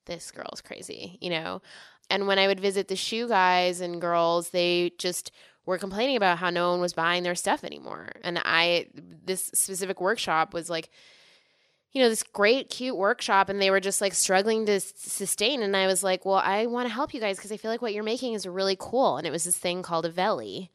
this 0.07 0.31
girl's 0.31 0.61
crazy, 0.61 1.19
you 1.21 1.31
know? 1.31 1.61
And 2.11 2.27
when 2.27 2.39
I 2.39 2.47
would 2.47 2.61
visit 2.61 2.89
the 2.89 2.97
shoe 2.97 3.29
guys 3.29 3.81
and 3.81 4.01
girls, 4.01 4.51
they 4.51 4.93
just 4.99 5.31
were 5.69 5.77
complaining 5.77 6.17
about 6.17 6.39
how 6.39 6.49
no 6.49 6.71
one 6.71 6.81
was 6.81 6.95
buying 6.95 7.23
their 7.23 7.35
stuff 7.35 7.63
anymore. 7.63 8.09
And 8.25 8.41
I, 8.43 8.87
this 8.95 9.51
specific 9.53 10.01
workshop 10.01 10.55
was 10.55 10.71
like, 10.71 10.89
you 11.93 12.01
know, 12.01 12.09
this 12.09 12.23
great, 12.23 12.71
cute 12.71 12.97
workshop, 12.97 13.51
and 13.51 13.61
they 13.61 13.71
were 13.71 13.79
just 13.79 14.01
like 14.01 14.15
struggling 14.15 14.65
to 14.65 14.73
s- 14.73 14.95
sustain. 14.97 15.63
And 15.63 15.77
I 15.77 15.87
was 15.87 16.03
like, 16.03 16.25
well, 16.25 16.41
I 16.43 16.65
want 16.65 16.89
to 16.89 16.95
help 16.95 17.13
you 17.13 17.21
guys 17.21 17.37
because 17.37 17.53
I 17.53 17.59
feel 17.59 17.71
like 17.71 17.83
what 17.83 17.93
you're 17.93 18.03
making 18.03 18.33
is 18.33 18.47
really 18.47 18.77
cool. 18.81 19.19
And 19.19 19.27
it 19.27 19.31
was 19.31 19.45
this 19.45 19.59
thing 19.59 19.83
called 19.83 20.07
a 20.07 20.11
Veli. 20.11 20.71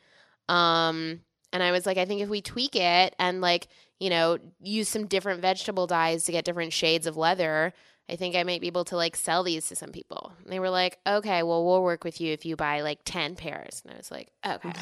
Um, 0.47 1.21
and 1.51 1.63
I 1.63 1.71
was 1.71 1.88
like, 1.88 1.97
I 1.97 2.06
think 2.06 2.21
if 2.21 2.29
we 2.29 2.43
tweak 2.43 2.75
it 2.75 3.15
and 3.17 3.41
like, 3.41 3.69
you 3.99 4.12
know, 4.12 4.38
use 4.62 4.89
some 4.89 5.08
different 5.08 5.41
vegetable 5.41 5.88
dyes 5.88 6.25
to 6.25 6.32
get 6.32 6.45
different 6.45 6.71
shades 6.71 7.08
of 7.08 7.17
leather, 7.17 7.73
I 8.10 8.18
think 8.18 8.36
I 8.36 8.44
might 8.44 8.60
be 8.60 8.68
able 8.68 8.84
to 8.86 8.98
like 8.98 9.16
sell 9.16 9.44
these 9.44 9.68
to 9.70 9.76
some 9.76 9.92
people. 9.92 10.34
And 10.44 10.52
they 10.52 10.60
were 10.60 10.70
like, 10.70 11.00
okay, 11.08 11.42
well, 11.42 11.66
we'll 11.66 11.84
work 11.84 12.04
with 12.04 12.20
you 12.20 12.34
if 12.34 12.46
you 12.46 12.56
buy 12.56 12.82
like 12.82 13.00
10 13.06 13.36
pairs. 13.36 13.82
And 13.86 13.94
I 13.94 13.98
was 13.98 14.12
like, 14.12 14.30
okay. 14.46 14.74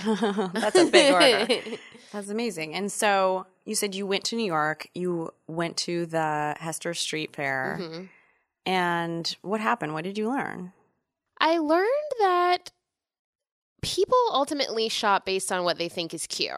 That's 0.59 0.75
a 0.75 0.85
big 0.85 1.13
order. 1.13 1.61
That's 2.11 2.29
amazing. 2.29 2.73
And 2.73 2.91
so 2.91 3.45
you 3.65 3.75
said 3.75 3.93
you 3.93 4.07
went 4.07 4.23
to 4.25 4.35
New 4.35 4.45
York, 4.45 4.87
you 4.95 5.31
went 5.47 5.77
to 5.77 6.07
the 6.07 6.55
Hester 6.59 6.93
Street 6.93 7.35
Fair. 7.35 7.77
Mm-hmm. 7.79 8.03
And 8.65 9.35
what 9.41 9.61
happened? 9.61 9.93
What 9.93 10.03
did 10.03 10.17
you 10.17 10.29
learn? 10.29 10.73
I 11.39 11.57
learned 11.57 11.87
that 12.19 12.71
people 13.81 14.17
ultimately 14.31 14.89
shop 14.89 15.25
based 15.25 15.51
on 15.51 15.63
what 15.63 15.77
they 15.77 15.89
think 15.89 16.13
is 16.13 16.27
cute. 16.27 16.53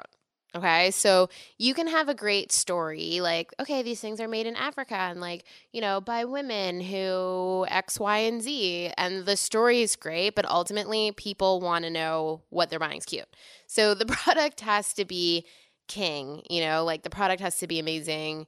Okay, 0.55 0.91
so 0.91 1.29
you 1.57 1.73
can 1.73 1.87
have 1.87 2.09
a 2.09 2.13
great 2.13 2.51
story 2.51 3.21
like, 3.21 3.51
okay, 3.59 3.81
these 3.81 3.99
things 3.99 4.21
are 4.21 4.27
made 4.27 4.45
in 4.45 4.55
Africa 4.55 4.93
and 4.93 5.19
like, 5.19 5.45
you 5.71 5.81
know, 5.81 5.99
by 5.99 6.25
women 6.25 6.79
who 6.79 7.65
X, 7.69 7.99
Y, 7.99 8.17
and 8.19 8.39
Z. 8.39 8.91
And 8.95 9.25
the 9.25 9.35
story 9.35 9.81
is 9.81 9.95
great, 9.95 10.35
but 10.35 10.47
ultimately 10.47 11.11
people 11.11 11.59
want 11.59 11.85
to 11.85 11.89
know 11.89 12.43
what 12.49 12.69
they're 12.69 12.77
buying 12.77 12.99
is 12.99 13.05
cute. 13.05 13.25
So 13.65 13.95
the 13.95 14.05
product 14.07 14.61
has 14.61 14.93
to 14.93 15.05
be 15.05 15.47
king, 15.87 16.43
you 16.47 16.61
know, 16.61 16.83
like 16.83 17.01
the 17.01 17.09
product 17.09 17.41
has 17.41 17.57
to 17.57 17.67
be 17.67 17.79
amazing. 17.79 18.45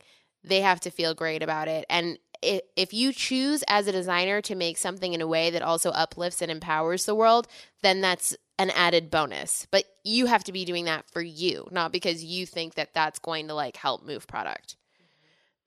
They 0.47 0.61
have 0.61 0.79
to 0.81 0.91
feel 0.91 1.13
great 1.13 1.43
about 1.43 1.67
it. 1.67 1.85
And 1.89 2.19
if 2.41 2.93
you 2.93 3.11
choose 3.11 3.63
as 3.67 3.87
a 3.87 3.91
designer 3.91 4.41
to 4.41 4.55
make 4.55 4.77
something 4.77 5.13
in 5.13 5.21
a 5.21 5.27
way 5.27 5.49
that 5.49 5.61
also 5.61 5.89
uplifts 5.91 6.41
and 6.41 6.51
empowers 6.51 7.05
the 7.05 7.15
world, 7.15 7.47
then 7.81 8.01
that's 8.01 8.35
an 8.59 8.69
added 8.71 9.09
bonus. 9.09 9.67
But 9.71 9.85
you 10.03 10.27
have 10.27 10.43
to 10.45 10.51
be 10.51 10.65
doing 10.65 10.85
that 10.85 11.09
for 11.09 11.21
you, 11.21 11.67
not 11.71 11.91
because 11.91 12.23
you 12.23 12.45
think 12.45 12.75
that 12.75 12.93
that's 12.93 13.19
going 13.19 13.47
to 13.47 13.53
like 13.53 13.77
help 13.77 14.05
move 14.05 14.27
product. 14.27 14.75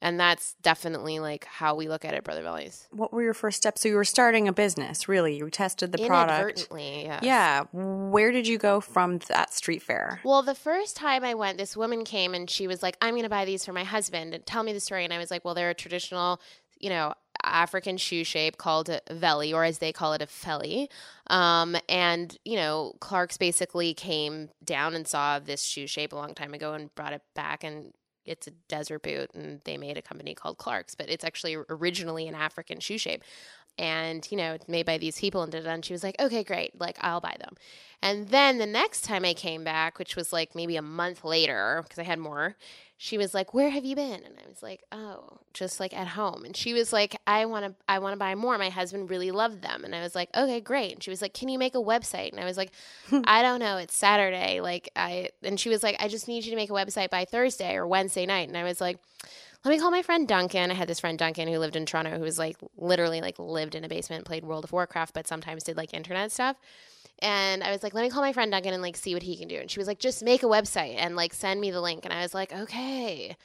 And 0.01 0.19
that's 0.21 0.55
definitely 0.63 1.19
like 1.19 1.45
how 1.45 1.75
we 1.75 1.89
look 1.89 2.05
at 2.05 2.15
it, 2.15 2.23
Brother 2.23 2.45
Vellies. 2.45 2.87
What 2.93 3.13
were 3.13 3.23
your 3.23 3.35
first 3.35 3.57
steps? 3.57 3.83
So 3.83 3.89
you 3.89 3.97
were 3.97 4.05
starting 4.05 4.47
a 4.47 4.53
business, 4.53 5.09
really. 5.09 5.37
You 5.37 5.51
tested 5.51 5.91
the 5.91 6.07
product. 6.07 6.39
Inadvertently, 6.39 7.03
yes. 7.05 7.23
Yeah. 7.25 7.65
Where 7.73 8.31
did 8.31 8.47
you 8.47 8.59
go 8.59 8.81
from 8.81 9.19
that 9.29 9.53
street 9.53 9.83
fair? 9.83 10.21
Well, 10.23 10.43
the 10.43 10.55
first 10.55 10.97
time 10.97 11.25
I 11.25 11.35
went, 11.35 11.59
this 11.59 11.77
woman 11.77 12.05
came 12.05 12.33
and 12.33 12.49
she 12.49 12.69
was 12.69 12.81
like, 12.81 12.97
I'm 13.03 13.15
going 13.15 13.25
to 13.25 13.29
buy 13.29 13.45
these 13.45 13.65
for 13.65 13.73
my 13.73 13.85
husband 13.85 14.35
and 14.35 14.47
tell 14.47 14.63
me 14.63 14.73
the 14.73 14.81
story. 14.81 15.03
And 15.03 15.13
I 15.13 15.19
was 15.19 15.33
like, 15.33 15.45
well, 15.45 15.55
they're 15.55 15.71
a 15.71 15.75
traditional, 15.75 16.41
you 16.79 16.91
know, 16.91 17.15
African 17.43 17.97
shoe 17.97 18.25
shape 18.25 18.57
called 18.57 18.89
a 18.89 19.01
veli, 19.11 19.53
or 19.53 19.65
as 19.65 19.79
they 19.79 19.93
call 19.93 20.13
it, 20.13 20.23
a 20.23 20.27
felly. 20.27 20.91
Um, 21.29 21.77
and, 21.89 22.37
you 22.45 22.57
know, 22.57 22.95
Clark's 23.01 23.37
basically 23.37 23.95
came 23.95 24.51
down 24.65 24.95
and 24.95 25.07
saw 25.07 25.39
this 25.39 25.63
shoe 25.63 25.87
shape 25.87 26.13
a 26.13 26.17
long 26.17 26.35
time 26.35 26.55
ago 26.55 26.75
and 26.75 26.95
brought 26.95 27.13
it 27.13 27.23
back. 27.35 27.63
And 27.65 27.93
it's 28.29 28.47
a 28.47 28.53
desert 28.69 29.03
boot, 29.03 29.31
and 29.35 29.61
they 29.64 29.77
made 29.77 29.97
a 29.97 30.03
company 30.03 30.35
called 30.35 30.59
Clark's, 30.59 30.95
but 30.95 31.09
it's 31.09 31.25
actually 31.25 31.57
originally 31.69 32.29
an 32.29 32.35
African 32.35 32.81
shoe 32.81 32.99
shape 32.99 33.25
and 33.79 34.27
you 34.31 34.37
know 34.37 34.59
made 34.67 34.87
by 34.87 34.99
these 34.99 35.19
people 35.19 35.43
and 35.43 35.53
da, 35.53 35.59
and 35.59 35.85
she 35.85 35.93
was 35.93 36.03
like 36.03 36.17
okay 36.21 36.43
great. 36.45 36.79
Like 36.79 36.97
i'll 37.01 37.21
buy 37.21 37.37
them. 37.38 37.55
And 38.01 38.29
then 38.29 38.59
the 38.59 38.67
next 38.67 39.03
time 39.03 39.25
i 39.25 39.35
came 39.35 39.64
back 39.64 39.99
which 39.99 40.17
was 40.17 40.33
like 40.33 40.55
maybe 40.55 40.77
a 40.77 40.83
month 40.83 41.25
later 41.25 41.81
because 41.83 41.99
i 41.99 42.03
had 42.03 42.19
more 42.19 42.57
she 43.01 43.17
was 43.17 43.33
like 43.33 43.55
where 43.55 43.71
have 43.71 43.85
you 43.85 43.95
been? 43.95 44.25
And 44.25 44.35
i 44.45 44.49
was 44.49 44.62
like 44.62 44.83
oh 44.91 45.38
just 45.55 45.81
like 45.81 45.97
at 45.97 46.09
home. 46.09 46.45
And 46.45 46.57
she 46.57 46.75
was 46.75 46.93
like 46.93 47.17
i 47.27 47.47
want 47.47 47.64
to 47.64 47.75
i 47.88 47.99
want 48.01 48.12
to 48.12 48.19
buy 48.19 48.35
more. 48.35 48.59
My 48.59 48.71
husband 48.71 49.09
really 49.09 49.31
loved 49.31 49.62
them. 49.62 49.85
And 49.85 49.95
i 49.95 50.03
was 50.03 50.14
like 50.14 50.29
okay 50.37 50.61
great. 50.61 50.93
And 50.95 51.03
she 51.03 51.11
was 51.11 51.23
like 51.23 51.33
can 51.33 51.49
you 51.49 51.59
make 51.59 51.75
a 51.75 51.79
website? 51.79 52.33
And 52.33 52.41
i 52.41 52.45
was 52.45 52.57
like 52.57 52.73
i 53.25 53.43
don't 53.43 53.61
know. 53.61 53.77
It's 53.77 53.97
saturday. 53.97 54.61
Like 54.61 54.91
i 54.97 55.31
and 55.43 55.59
she 55.59 55.69
was 55.69 55.83
like 55.83 55.97
i 56.01 56.09
just 56.09 56.27
need 56.27 56.45
you 56.45 56.51
to 56.51 56.57
make 56.57 56.71
a 56.71 56.75
website 56.75 57.11
by 57.11 57.25
thursday 57.25 57.77
or 57.77 57.87
wednesday 57.87 58.27
night. 58.27 58.49
And 58.49 58.57
i 58.57 58.64
was 58.64 58.81
like 58.81 58.99
let 59.64 59.71
me 59.73 59.79
call 59.79 59.90
my 59.90 60.03
friend 60.03 60.27
Duncan. 60.29 60.71
I 60.71 60.75
had 60.75 60.88
this 60.88 61.01
friend 61.01 61.18
Duncan 61.18 61.49
who 61.49 61.59
lived 61.59 61.77
in 61.77 61.85
Toronto 61.85 62.16
who 62.16 62.23
was 62.23 62.38
like 62.38 62.57
literally 62.77 63.21
like 63.21 63.38
lived 63.38 63.75
in 63.75 63.85
a 63.85 63.88
basement, 63.88 64.25
played 64.25 64.44
World 64.44 64.64
of 64.64 64.73
Warcraft, 64.73 65.14
but 65.14 65.27
sometimes 65.27 65.64
did 65.64 65.77
like 65.77 65.92
internet 65.92 66.31
stuff. 66.31 66.57
And 67.21 67.64
I 67.64 67.73
was 67.73 67.83
like, 67.83 67.94
let 67.94 68.03
me 68.03 68.11
call 68.11 68.23
my 68.23 68.33
friend 68.33 68.53
Duncan 68.53 68.73
and 68.73 68.83
like 68.83 68.97
see 68.97 69.14
what 69.14 69.25
he 69.25 69.37
can 69.37 69.49
do. 69.49 69.57
And 69.57 69.71
she 69.71 69.81
was 69.81 69.88
like, 69.88 69.99
just 69.99 70.23
make 70.23 70.44
a 70.44 70.47
website 70.47 70.94
and 70.97 71.16
like 71.16 71.35
send 71.35 71.61
me 71.61 71.73
the 71.73 71.81
link. 71.81 72.05
And 72.05 72.12
I 72.12 72.23
was 72.23 72.35
like, 72.35 72.53
okay. 72.53 73.37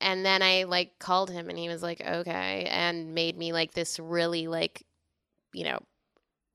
And 0.00 0.26
then 0.26 0.42
I 0.42 0.64
like 0.64 0.98
called 0.98 1.30
him 1.30 1.48
and 1.48 1.58
he 1.58 1.68
was 1.68 1.82
like, 1.82 2.02
okay. 2.06 2.66
And 2.70 3.14
made 3.14 3.38
me 3.38 3.52
like 3.52 3.72
this 3.72 3.98
really 3.98 4.48
like, 4.48 4.84
you 5.54 5.64
know, 5.64 5.78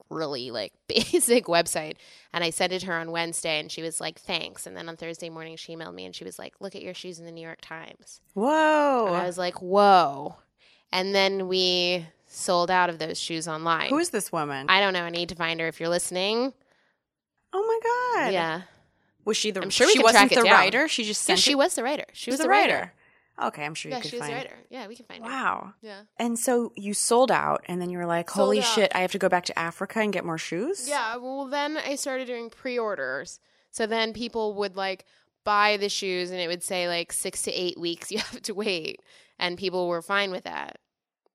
really 0.10 0.52
like 0.52 0.74
basic 0.88 1.46
website. 1.46 1.96
And 2.34 2.43
I 2.43 2.50
sent 2.50 2.74
it 2.74 2.80
to 2.80 2.86
her 2.88 2.93
on 2.93 3.12
Wednesday 3.12 3.60
and 3.60 3.72
she 3.72 3.82
was 3.82 4.00
like, 4.02 4.20
thanks. 4.20 4.65
And 4.67 4.76
then 4.78 4.88
on 4.89 4.98
Thursday 4.98 5.30
morning, 5.30 5.56
she 5.58 5.76
emailed 5.76 5.93
me 5.93 6.06
and 6.06 6.15
she 6.15 6.24
was 6.24 6.38
like, 6.39 6.56
look 6.60 6.76
at 6.76 6.82
your 6.82 6.93
shoes 6.93 7.20
in 7.20 7.26
the 7.26 7.32
New 7.32 7.41
York 7.46 7.60
Times. 7.62 8.22
Whoa. 8.34 9.06
And 9.08 9.15
I 9.17 9.26
was 9.26 9.38
like, 9.38 9.62
whoa. 9.62 10.36
And 10.91 11.13
then 11.13 11.48
we 11.48 12.06
sold 12.28 12.70
out 12.72 12.89
of 12.89 13.00
those 13.00 13.20
shoes 13.20 13.48
online. 13.48 13.89
Who 13.89 13.98
is 14.00 14.10
this 14.12 14.32
woman? 14.32 14.67
I 14.70 14.80
don't 14.80 14.93
know. 14.93 15.04
I 15.04 15.10
need 15.10 15.30
to 15.30 15.36
find 15.36 15.60
her 15.60 15.67
if 15.67 15.80
you're 15.80 15.89
listening. 15.89 16.54
oh 17.54 17.63
my 18.15 18.24
God. 18.24 18.34
Yeah. 18.34 18.62
Was 19.26 19.36
she 19.36 19.52
the 19.52 19.62
I'm 19.62 19.70
sure 19.70 19.88
we 19.88 19.93
she 19.93 20.00
wasn't 20.00 20.30
track 20.30 20.32
it 20.32 20.36
the 20.41 20.48
down. 20.48 20.54
writer? 20.54 20.88
She 20.88 21.04
just 21.04 21.24
sent 21.24 21.39
she 21.39 21.52
it- 21.52 21.58
was 21.58 21.76
the 21.76 21.84
writer. 21.84 22.06
She 22.13 22.32
was 22.32 22.39
the 22.39 22.43
the 22.43 22.50
writer. 22.50 22.74
writer. 22.74 22.93
Okay, 23.41 23.63
I'm 23.63 23.76
sure 23.76 23.91
Yeah, 23.91 23.97
you 23.97 24.02
could 24.02 24.10
she 24.12 24.17
was 24.17 24.28
find 24.28 24.34
it. 24.34 24.38
writer. 24.38 24.58
Yeah, 24.69 24.88
we 24.88 24.95
can 24.95 25.06
find 25.06 25.23
her. 25.23 25.30
Wow. 25.30 25.73
Yeah. 25.82 26.02
And 26.17 26.39
so 26.39 26.71
you 26.76 26.93
sold 26.93 27.32
out, 27.32 27.63
and 27.67 27.80
then 27.82 27.89
you 27.89 27.97
were 28.00 28.06
like, 28.08 28.30
Sold 28.30 28.45
"Holy 28.47 28.60
out. 28.60 28.65
shit! 28.65 28.91
I 28.95 29.00
have 29.00 29.12
to 29.12 29.19
go 29.19 29.30
back 29.30 29.45
to 29.45 29.58
Africa 29.60 30.00
and 30.00 30.12
get 30.12 30.26
more 30.26 30.38
shoes." 30.39 30.88
Yeah, 30.89 31.17
well 31.17 31.45
then 31.45 31.78
I 31.78 31.95
started 31.95 32.26
doing 32.28 32.50
pre-orders. 32.50 33.39
So 33.69 33.86
then 33.86 34.12
people 34.13 34.56
would 34.56 34.76
like 34.76 35.06
buy 35.43 35.78
the 35.78 35.89
shoes 35.89 36.32
and 36.32 36.39
it 36.39 36.47
would 36.47 36.63
say 36.63 36.88
like 36.88 37.13
6 37.13 37.43
to 37.43 37.52
8 37.52 37.80
weeks 37.80 38.12
you 38.12 38.17
have 38.19 38.41
to 38.41 38.54
wait 38.54 39.02
and 39.39 39.58
people 39.58 39.88
were 39.88 40.02
fine 40.02 40.32
with 40.32 40.43
that. 40.45 40.80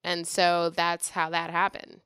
And 0.05 0.27
so 0.27 0.71
that's 0.71 1.11
how 1.11 1.31
that 1.31 1.51
happened. 1.51 2.01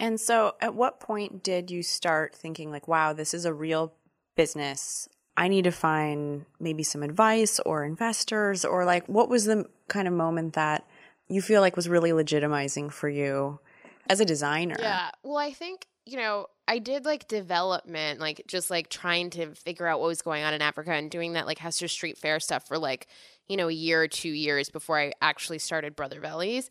And 0.00 0.20
so, 0.20 0.56
at 0.60 0.74
what 0.74 0.98
point 1.00 1.42
did 1.44 1.70
you 1.70 1.82
start 1.82 2.34
thinking 2.34 2.70
like, 2.72 2.88
"Wow, 2.88 3.12
this 3.12 3.32
is 3.32 3.44
a 3.44 3.54
real 3.54 3.94
business"? 4.34 5.08
I 5.36 5.48
need 5.48 5.64
to 5.64 5.70
find 5.70 6.46
maybe 6.58 6.82
some 6.82 7.02
advice 7.02 7.60
or 7.60 7.84
investors, 7.84 8.64
or 8.64 8.84
like, 8.84 9.06
what 9.06 9.28
was 9.28 9.44
the 9.44 9.68
kind 9.88 10.08
of 10.08 10.14
moment 10.14 10.54
that 10.54 10.86
you 11.28 11.42
feel 11.42 11.60
like 11.60 11.76
was 11.76 11.88
really 11.88 12.10
legitimizing 12.10 12.90
for 12.90 13.08
you 13.08 13.60
as 14.08 14.20
a 14.20 14.24
designer? 14.24 14.76
Yeah. 14.78 15.10
Well, 15.22 15.36
I 15.36 15.52
think, 15.52 15.86
you 16.06 16.16
know, 16.16 16.46
I 16.68 16.78
did 16.78 17.04
like 17.04 17.28
development, 17.28 18.18
like 18.20 18.42
just 18.46 18.70
like 18.70 18.88
trying 18.88 19.30
to 19.30 19.54
figure 19.54 19.86
out 19.86 20.00
what 20.00 20.06
was 20.06 20.22
going 20.22 20.42
on 20.42 20.54
in 20.54 20.62
Africa 20.62 20.92
and 20.92 21.10
doing 21.10 21.34
that 21.34 21.46
like 21.46 21.58
Hester 21.58 21.88
Street 21.88 22.16
Fair 22.16 22.40
stuff 22.40 22.66
for 22.66 22.78
like, 22.78 23.06
you 23.46 23.56
know, 23.56 23.68
a 23.68 23.72
year 23.72 24.02
or 24.02 24.08
two 24.08 24.30
years 24.30 24.70
before 24.70 24.98
I 24.98 25.12
actually 25.20 25.58
started 25.58 25.94
Brother 25.94 26.20
Vellies. 26.20 26.68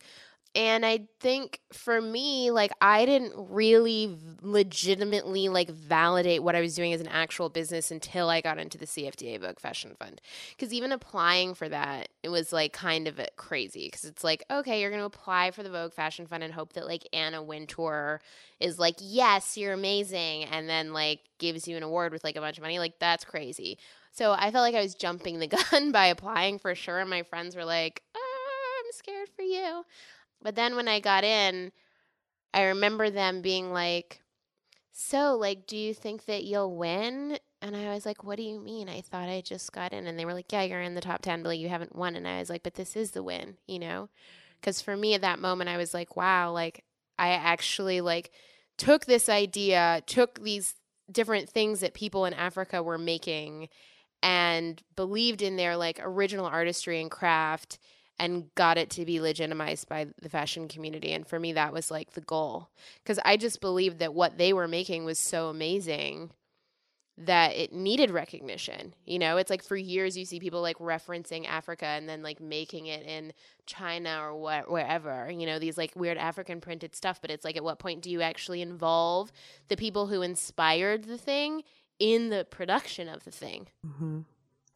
And 0.56 0.86
I 0.86 1.00
think 1.20 1.60
for 1.70 2.00
me, 2.00 2.50
like 2.50 2.72
I 2.80 3.04
didn't 3.04 3.34
really 3.36 4.16
legitimately 4.40 5.50
like 5.50 5.68
validate 5.68 6.42
what 6.42 6.56
I 6.56 6.62
was 6.62 6.74
doing 6.74 6.94
as 6.94 7.02
an 7.02 7.08
actual 7.08 7.50
business 7.50 7.90
until 7.90 8.30
I 8.30 8.40
got 8.40 8.58
into 8.58 8.78
the 8.78 8.86
CFDA 8.86 9.38
Vogue 9.38 9.60
Fashion 9.60 9.94
Fund. 9.98 10.18
Because 10.56 10.72
even 10.72 10.92
applying 10.92 11.52
for 11.52 11.68
that, 11.68 12.08
it 12.22 12.30
was 12.30 12.54
like 12.54 12.72
kind 12.72 13.06
of 13.06 13.20
crazy. 13.36 13.88
Because 13.88 14.06
it's 14.06 14.24
like, 14.24 14.44
okay, 14.50 14.80
you're 14.80 14.88
going 14.88 15.02
to 15.02 15.06
apply 15.06 15.50
for 15.50 15.62
the 15.62 15.68
Vogue 15.68 15.92
Fashion 15.92 16.26
Fund 16.26 16.42
and 16.42 16.54
hope 16.54 16.72
that 16.72 16.86
like 16.86 17.06
Anna 17.12 17.42
Wintour 17.42 18.22
is 18.58 18.78
like, 18.78 18.96
yes, 18.98 19.58
you're 19.58 19.74
amazing, 19.74 20.44
and 20.44 20.66
then 20.66 20.94
like 20.94 21.20
gives 21.38 21.68
you 21.68 21.76
an 21.76 21.82
award 21.82 22.12
with 22.14 22.24
like 22.24 22.36
a 22.36 22.40
bunch 22.40 22.56
of 22.56 22.62
money. 22.62 22.78
Like 22.78 22.98
that's 22.98 23.26
crazy. 23.26 23.76
So 24.10 24.32
I 24.32 24.50
felt 24.50 24.62
like 24.62 24.74
I 24.74 24.80
was 24.80 24.94
jumping 24.94 25.38
the 25.38 25.46
gun 25.70 25.92
by 25.92 26.06
applying 26.06 26.58
for 26.58 26.74
sure. 26.74 27.00
And 27.00 27.10
my 27.10 27.24
friends 27.24 27.54
were 27.54 27.66
like, 27.66 28.02
ah, 28.16 28.20
I'm 28.80 28.92
scared 28.92 29.28
for 29.36 29.42
you. 29.42 29.84
But 30.46 30.54
then 30.54 30.76
when 30.76 30.86
I 30.86 31.00
got 31.00 31.24
in, 31.24 31.72
I 32.54 32.62
remember 32.66 33.10
them 33.10 33.42
being 33.42 33.72
like, 33.72 34.20
So, 34.92 35.34
like, 35.34 35.66
do 35.66 35.76
you 35.76 35.92
think 35.92 36.26
that 36.26 36.44
you'll 36.44 36.76
win? 36.76 37.40
And 37.60 37.74
I 37.74 37.92
was 37.92 38.06
like, 38.06 38.22
What 38.22 38.36
do 38.36 38.44
you 38.44 38.60
mean? 38.60 38.88
I 38.88 39.00
thought 39.00 39.28
I 39.28 39.40
just 39.40 39.72
got 39.72 39.92
in. 39.92 40.06
And 40.06 40.16
they 40.16 40.24
were 40.24 40.34
like, 40.34 40.52
Yeah, 40.52 40.62
you're 40.62 40.80
in 40.80 40.94
the 40.94 41.00
top 41.00 41.20
10, 41.22 41.42
but 41.42 41.48
like, 41.48 41.58
you 41.58 41.68
haven't 41.68 41.96
won. 41.96 42.14
And 42.14 42.28
I 42.28 42.38
was 42.38 42.48
like, 42.48 42.62
But 42.62 42.74
this 42.74 42.94
is 42.94 43.10
the 43.10 43.24
win, 43.24 43.56
you 43.66 43.80
know? 43.80 44.08
Because 44.60 44.80
for 44.80 44.96
me 44.96 45.14
at 45.14 45.22
that 45.22 45.40
moment, 45.40 45.68
I 45.68 45.78
was 45.78 45.92
like, 45.92 46.14
Wow, 46.14 46.52
like, 46.52 46.84
I 47.18 47.30
actually 47.30 48.00
like 48.00 48.30
took 48.78 49.04
this 49.04 49.28
idea, 49.28 50.00
took 50.06 50.44
these 50.44 50.74
different 51.10 51.48
things 51.50 51.80
that 51.80 51.92
people 51.92 52.24
in 52.24 52.34
Africa 52.34 52.84
were 52.84 52.98
making 52.98 53.68
and 54.22 54.80
believed 54.94 55.42
in 55.42 55.56
their 55.56 55.76
like 55.76 55.98
original 56.00 56.46
artistry 56.46 57.00
and 57.00 57.10
craft 57.10 57.80
and 58.18 58.54
got 58.54 58.78
it 58.78 58.90
to 58.90 59.04
be 59.04 59.20
legitimized 59.20 59.88
by 59.88 60.06
the 60.20 60.28
fashion 60.28 60.68
community 60.68 61.12
and 61.12 61.26
for 61.26 61.38
me 61.38 61.52
that 61.52 61.72
was 61.72 61.90
like 61.90 62.12
the 62.12 62.20
goal 62.20 62.68
cuz 63.04 63.18
I 63.24 63.36
just 63.36 63.60
believed 63.60 63.98
that 63.98 64.14
what 64.14 64.38
they 64.38 64.52
were 64.52 64.68
making 64.68 65.04
was 65.04 65.18
so 65.18 65.48
amazing 65.48 66.30
that 67.18 67.54
it 67.56 67.72
needed 67.72 68.10
recognition. 68.10 68.94
You 69.06 69.18
know, 69.18 69.38
it's 69.38 69.48
like 69.48 69.62
for 69.62 69.76
years 69.76 70.16
you 70.16 70.24
see 70.26 70.38
people 70.38 70.60
like 70.60 70.78
referencing 70.78 71.46
Africa 71.46 71.86
and 71.86 72.08
then 72.08 72.22
like 72.22 72.40
making 72.40 72.86
it 72.86 73.06
in 73.06 73.32
China 73.64 74.20
or 74.30 74.64
wherever, 74.68 75.30
you 75.30 75.46
know, 75.46 75.58
these 75.58 75.78
like 75.78 75.92
weird 75.96 76.18
African 76.18 76.60
printed 76.60 76.94
stuff, 76.94 77.20
but 77.22 77.30
it's 77.30 77.44
like 77.44 77.56
at 77.56 77.64
what 77.64 77.78
point 77.78 78.02
do 78.02 78.10
you 78.10 78.20
actually 78.20 78.60
involve 78.60 79.32
the 79.68 79.76
people 79.76 80.08
who 80.08 80.20
inspired 80.20 81.04
the 81.04 81.16
thing 81.16 81.62
in 81.98 82.28
the 82.28 82.44
production 82.44 83.08
of 83.08 83.24
the 83.24 83.30
thing? 83.30 83.68
Mm 83.86 83.96
hmm 83.96 84.20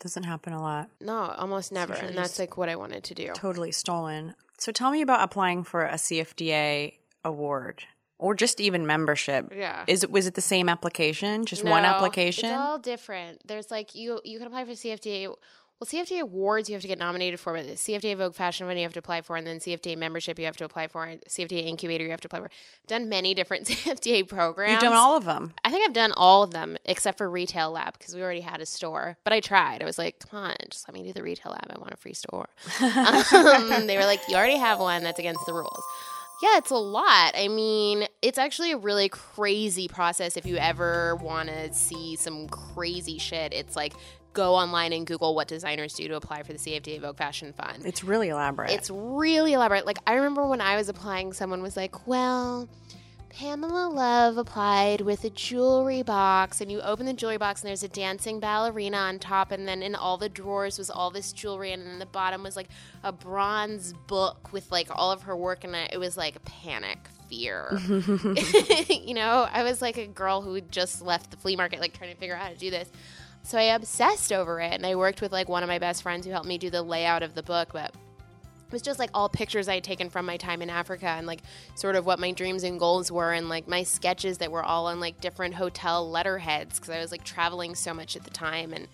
Doesn't 0.00 0.24
happen 0.24 0.52
a 0.52 0.60
lot. 0.60 0.88
No, 1.00 1.34
almost 1.36 1.72
never. 1.72 1.92
And 1.92 2.16
that's 2.16 2.38
like 2.38 2.56
what 2.56 2.68
I 2.68 2.76
wanted 2.76 3.04
to 3.04 3.14
do. 3.14 3.32
Totally 3.34 3.70
stolen. 3.70 4.34
So 4.58 4.72
tell 4.72 4.90
me 4.90 5.02
about 5.02 5.22
applying 5.22 5.62
for 5.62 5.84
a 5.84 5.94
CFDA 5.94 6.94
award 7.24 7.84
or 8.20 8.34
just 8.34 8.60
even 8.60 8.86
membership. 8.86 9.52
Yeah. 9.56 9.84
Is 9.86 10.04
it 10.04 10.10
was 10.10 10.26
it 10.26 10.34
the 10.34 10.40
same 10.40 10.68
application? 10.68 11.46
Just 11.46 11.64
one 11.64 11.84
application? 11.84 12.50
It's 12.50 12.58
all 12.58 12.78
different. 12.78 13.46
There's 13.46 13.70
like 13.70 13.94
you 13.94 14.20
you 14.24 14.38
can 14.38 14.46
apply 14.46 14.64
for 14.64 14.72
CFDA 14.72 15.34
well, 15.80 15.86
CFDA 15.86 16.20
awards 16.20 16.68
you 16.68 16.74
have 16.74 16.82
to 16.82 16.88
get 16.88 16.98
nominated 16.98 17.40
for, 17.40 17.54
but 17.54 17.66
the 17.66 17.72
CFDA 17.72 18.14
Vogue 18.18 18.34
Fashion 18.34 18.66
Fund 18.66 18.78
you 18.78 18.84
have 18.84 18.92
to 18.92 18.98
apply 18.98 19.22
for, 19.22 19.36
and 19.36 19.46
then 19.46 19.58
CFDA 19.58 19.96
membership 19.96 20.38
you 20.38 20.44
have 20.44 20.56
to 20.58 20.64
apply 20.66 20.88
for, 20.88 21.06
and 21.06 21.22
CFDA 21.22 21.66
Incubator 21.66 22.04
you 22.04 22.10
have 22.10 22.20
to 22.20 22.28
apply 22.28 22.40
for. 22.40 22.44
I've 22.44 22.86
done 22.86 23.08
many 23.08 23.32
different 23.32 23.66
CFDA 23.66 24.28
programs. 24.28 24.72
You've 24.72 24.82
done 24.82 24.92
all 24.92 25.16
of 25.16 25.24
them. 25.24 25.54
I 25.64 25.70
think 25.70 25.88
I've 25.88 25.94
done 25.94 26.12
all 26.18 26.42
of 26.42 26.50
them 26.50 26.76
except 26.84 27.16
for 27.16 27.30
Retail 27.30 27.70
Lab 27.70 27.96
because 27.96 28.14
we 28.14 28.22
already 28.22 28.42
had 28.42 28.60
a 28.60 28.66
store. 28.66 29.16
But 29.24 29.32
I 29.32 29.40
tried. 29.40 29.82
I 29.82 29.86
was 29.86 29.96
like, 29.96 30.18
come 30.18 30.44
on, 30.44 30.56
just 30.68 30.86
let 30.86 30.94
me 30.94 31.02
do 31.02 31.14
the 31.14 31.22
Retail 31.22 31.52
Lab. 31.52 31.66
I 31.70 31.78
want 31.78 31.94
a 31.94 31.96
free 31.96 32.12
store. 32.12 32.50
um, 32.82 33.86
they 33.86 33.96
were 33.96 34.04
like, 34.04 34.20
you 34.28 34.36
already 34.36 34.58
have 34.58 34.80
one. 34.80 35.02
That's 35.02 35.18
against 35.18 35.46
the 35.46 35.54
rules. 35.54 35.82
Yeah, 36.42 36.56
it's 36.56 36.70
a 36.70 36.76
lot. 36.76 37.32
I 37.36 37.48
mean, 37.48 38.06
it's 38.22 38.38
actually 38.38 38.72
a 38.72 38.78
really 38.78 39.08
crazy 39.08 39.88
process 39.88 40.36
if 40.36 40.46
you 40.46 40.56
ever 40.56 41.16
want 41.16 41.50
to 41.50 41.72
see 41.74 42.16
some 42.16 42.48
crazy 42.48 43.18
shit. 43.18 43.52
It's 43.52 43.76
like 43.76 43.92
go 44.32 44.54
online 44.54 44.92
and 44.92 45.06
Google 45.06 45.34
what 45.34 45.48
designers 45.48 45.94
do 45.94 46.08
to 46.08 46.16
apply 46.16 46.42
for 46.42 46.52
the 46.52 46.58
CFDA 46.58 47.00
Vogue 47.00 47.16
Fashion 47.16 47.52
Fund. 47.52 47.84
It's 47.84 48.02
really 48.04 48.28
elaborate. 48.28 48.70
It's 48.70 48.90
really 48.90 49.52
elaborate. 49.52 49.84
Like 49.84 49.98
I 50.06 50.14
remember 50.14 50.46
when 50.46 50.60
I 50.60 50.76
was 50.76 50.88
applying, 50.88 51.32
someone 51.32 51.62
was 51.62 51.76
like, 51.76 52.06
"Well, 52.06 52.68
Pamela 53.30 53.88
Love 53.88 54.36
applied 54.38 55.00
with 55.00 55.24
a 55.24 55.30
jewelry 55.30 56.02
box, 56.02 56.60
and 56.60 56.70
you 56.70 56.80
open 56.80 57.06
the 57.06 57.12
jewelry 57.12 57.38
box, 57.38 57.62
and 57.62 57.68
there's 57.68 57.82
a 57.82 57.88
dancing 57.88 58.40
ballerina 58.40 58.96
on 58.96 59.18
top, 59.18 59.50
and 59.52 59.66
then 59.66 59.82
in 59.82 59.94
all 59.94 60.18
the 60.18 60.28
drawers 60.28 60.78
was 60.78 60.90
all 60.90 61.10
this 61.10 61.32
jewelry, 61.32 61.72
and 61.72 61.86
then 61.86 61.98
the 61.98 62.06
bottom 62.06 62.42
was 62.42 62.56
like 62.56 62.68
a 63.02 63.12
bronze 63.12 63.94
book 64.06 64.52
with 64.52 64.70
like 64.70 64.88
all 64.90 65.10
of 65.10 65.22
her 65.22 65.36
work 65.36 65.64
in 65.64 65.74
it. 65.74 65.90
It 65.92 65.98
was 65.98 66.16
like 66.16 66.44
panic." 66.44 66.98
Fear, 67.28 67.78
you 68.88 69.14
know. 69.14 69.46
I 69.52 69.62
was 69.62 69.80
like 69.80 69.96
a 69.98 70.06
girl 70.08 70.42
who 70.42 70.60
just 70.60 71.00
left 71.00 71.30
the 71.30 71.36
flea 71.36 71.54
market, 71.54 71.78
like 71.78 71.96
trying 71.96 72.12
to 72.12 72.16
figure 72.16 72.34
out 72.34 72.42
how 72.42 72.48
to 72.48 72.56
do 72.56 72.72
this. 72.72 72.90
So 73.44 73.56
I 73.56 73.74
obsessed 73.74 74.32
over 74.32 74.60
it, 74.60 74.72
and 74.72 74.84
I 74.84 74.96
worked 74.96 75.20
with 75.20 75.30
like 75.30 75.48
one 75.48 75.62
of 75.62 75.68
my 75.68 75.78
best 75.78 76.02
friends 76.02 76.26
who 76.26 76.32
helped 76.32 76.48
me 76.48 76.58
do 76.58 76.70
the 76.70 76.82
layout 76.82 77.22
of 77.22 77.36
the 77.36 77.44
book. 77.44 77.68
But 77.72 77.94
it 78.70 78.72
was 78.72 78.82
just 78.82 79.00
like 79.00 79.10
all 79.14 79.28
pictures 79.28 79.68
I 79.68 79.74
had 79.74 79.84
taken 79.84 80.10
from 80.10 80.26
my 80.26 80.36
time 80.36 80.62
in 80.62 80.70
Africa 80.70 81.06
and 81.06 81.26
like 81.26 81.40
sort 81.74 81.96
of 81.96 82.06
what 82.06 82.20
my 82.20 82.30
dreams 82.30 82.62
and 82.62 82.78
goals 82.78 83.10
were, 83.10 83.32
and 83.32 83.48
like 83.48 83.66
my 83.66 83.82
sketches 83.82 84.38
that 84.38 84.52
were 84.52 84.62
all 84.62 84.86
on 84.86 85.00
like 85.00 85.20
different 85.20 85.54
hotel 85.54 86.08
letterheads 86.08 86.78
because 86.78 86.90
I 86.90 87.00
was 87.00 87.10
like 87.10 87.24
traveling 87.24 87.74
so 87.74 87.92
much 87.92 88.14
at 88.14 88.22
the 88.22 88.30
time. 88.30 88.72
And 88.72 88.86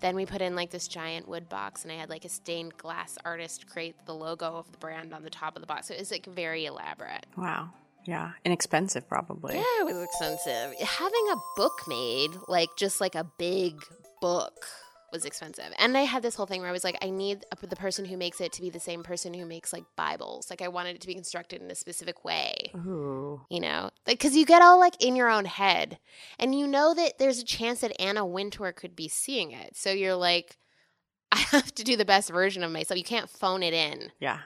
then 0.00 0.14
we 0.14 0.26
put 0.26 0.42
in 0.42 0.54
like 0.54 0.70
this 0.70 0.86
giant 0.88 1.26
wood 1.26 1.48
box, 1.48 1.84
and 1.84 1.90
I 1.92 1.96
had 1.96 2.10
like 2.10 2.26
a 2.26 2.28
stained 2.28 2.76
glass 2.76 3.16
artist 3.24 3.66
create 3.66 3.96
the 4.04 4.14
logo 4.14 4.44
of 4.44 4.70
the 4.70 4.76
brand 4.76 5.14
on 5.14 5.22
the 5.22 5.30
top 5.30 5.56
of 5.56 5.62
the 5.62 5.66
box. 5.66 5.88
So 5.88 5.94
it 5.94 6.00
was 6.00 6.10
like 6.10 6.26
very 6.26 6.66
elaborate. 6.66 7.24
wow. 7.36 7.70
Yeah. 8.06 8.32
Inexpensive, 8.44 9.08
probably. 9.08 9.54
Yeah, 9.54 9.62
it 9.80 9.86
was 9.86 9.96
expensive. 9.96 10.78
Having 10.78 11.26
a 11.32 11.36
book 11.56 11.80
made, 11.88 12.32
like 12.48 12.68
just 12.76 13.00
like 13.00 13.14
a 13.14 13.24
big 13.38 13.80
book, 14.20 14.66
was 15.14 15.24
expensive. 15.24 15.72
And 15.78 15.96
I 15.96 16.02
had 16.02 16.22
this 16.22 16.34
whole 16.34 16.44
thing 16.44 16.60
where 16.60 16.68
I 16.68 16.72
was 16.72 16.84
like, 16.84 16.98
I 17.00 17.08
need 17.08 17.44
a, 17.50 17.66
the 17.66 17.76
person 17.76 18.04
who 18.04 18.16
makes 18.16 18.40
it 18.40 18.52
to 18.52 18.60
be 18.60 18.68
the 18.68 18.80
same 18.80 19.02
person 19.02 19.32
who 19.32 19.46
makes 19.46 19.72
like 19.72 19.84
Bibles. 19.96 20.50
Like 20.50 20.60
I 20.60 20.68
wanted 20.68 20.96
it 20.96 21.00
to 21.02 21.06
be 21.06 21.14
constructed 21.14 21.62
in 21.62 21.70
a 21.70 21.74
specific 21.74 22.24
way. 22.24 22.72
Ooh. 22.76 23.40
You 23.48 23.60
know, 23.60 23.90
like 24.06 24.18
because 24.18 24.36
you 24.36 24.44
get 24.44 24.60
all 24.60 24.78
like 24.78 25.02
in 25.02 25.16
your 25.16 25.30
own 25.30 25.46
head, 25.46 25.98
and 26.38 26.54
you 26.54 26.66
know 26.66 26.92
that 26.92 27.18
there's 27.18 27.38
a 27.38 27.44
chance 27.44 27.80
that 27.80 27.98
Anna 27.98 28.26
Wintour 28.26 28.72
could 28.72 28.94
be 28.94 29.08
seeing 29.08 29.52
it. 29.52 29.76
So 29.76 29.90
you're 29.90 30.16
like, 30.16 30.58
I 31.32 31.38
have 31.38 31.74
to 31.76 31.84
do 31.84 31.96
the 31.96 32.04
best 32.04 32.30
version 32.30 32.62
of 32.62 32.72
myself. 32.72 32.98
You 32.98 33.04
can't 33.04 33.30
phone 33.30 33.62
it 33.62 33.72
in. 33.72 34.10
Yeah. 34.20 34.40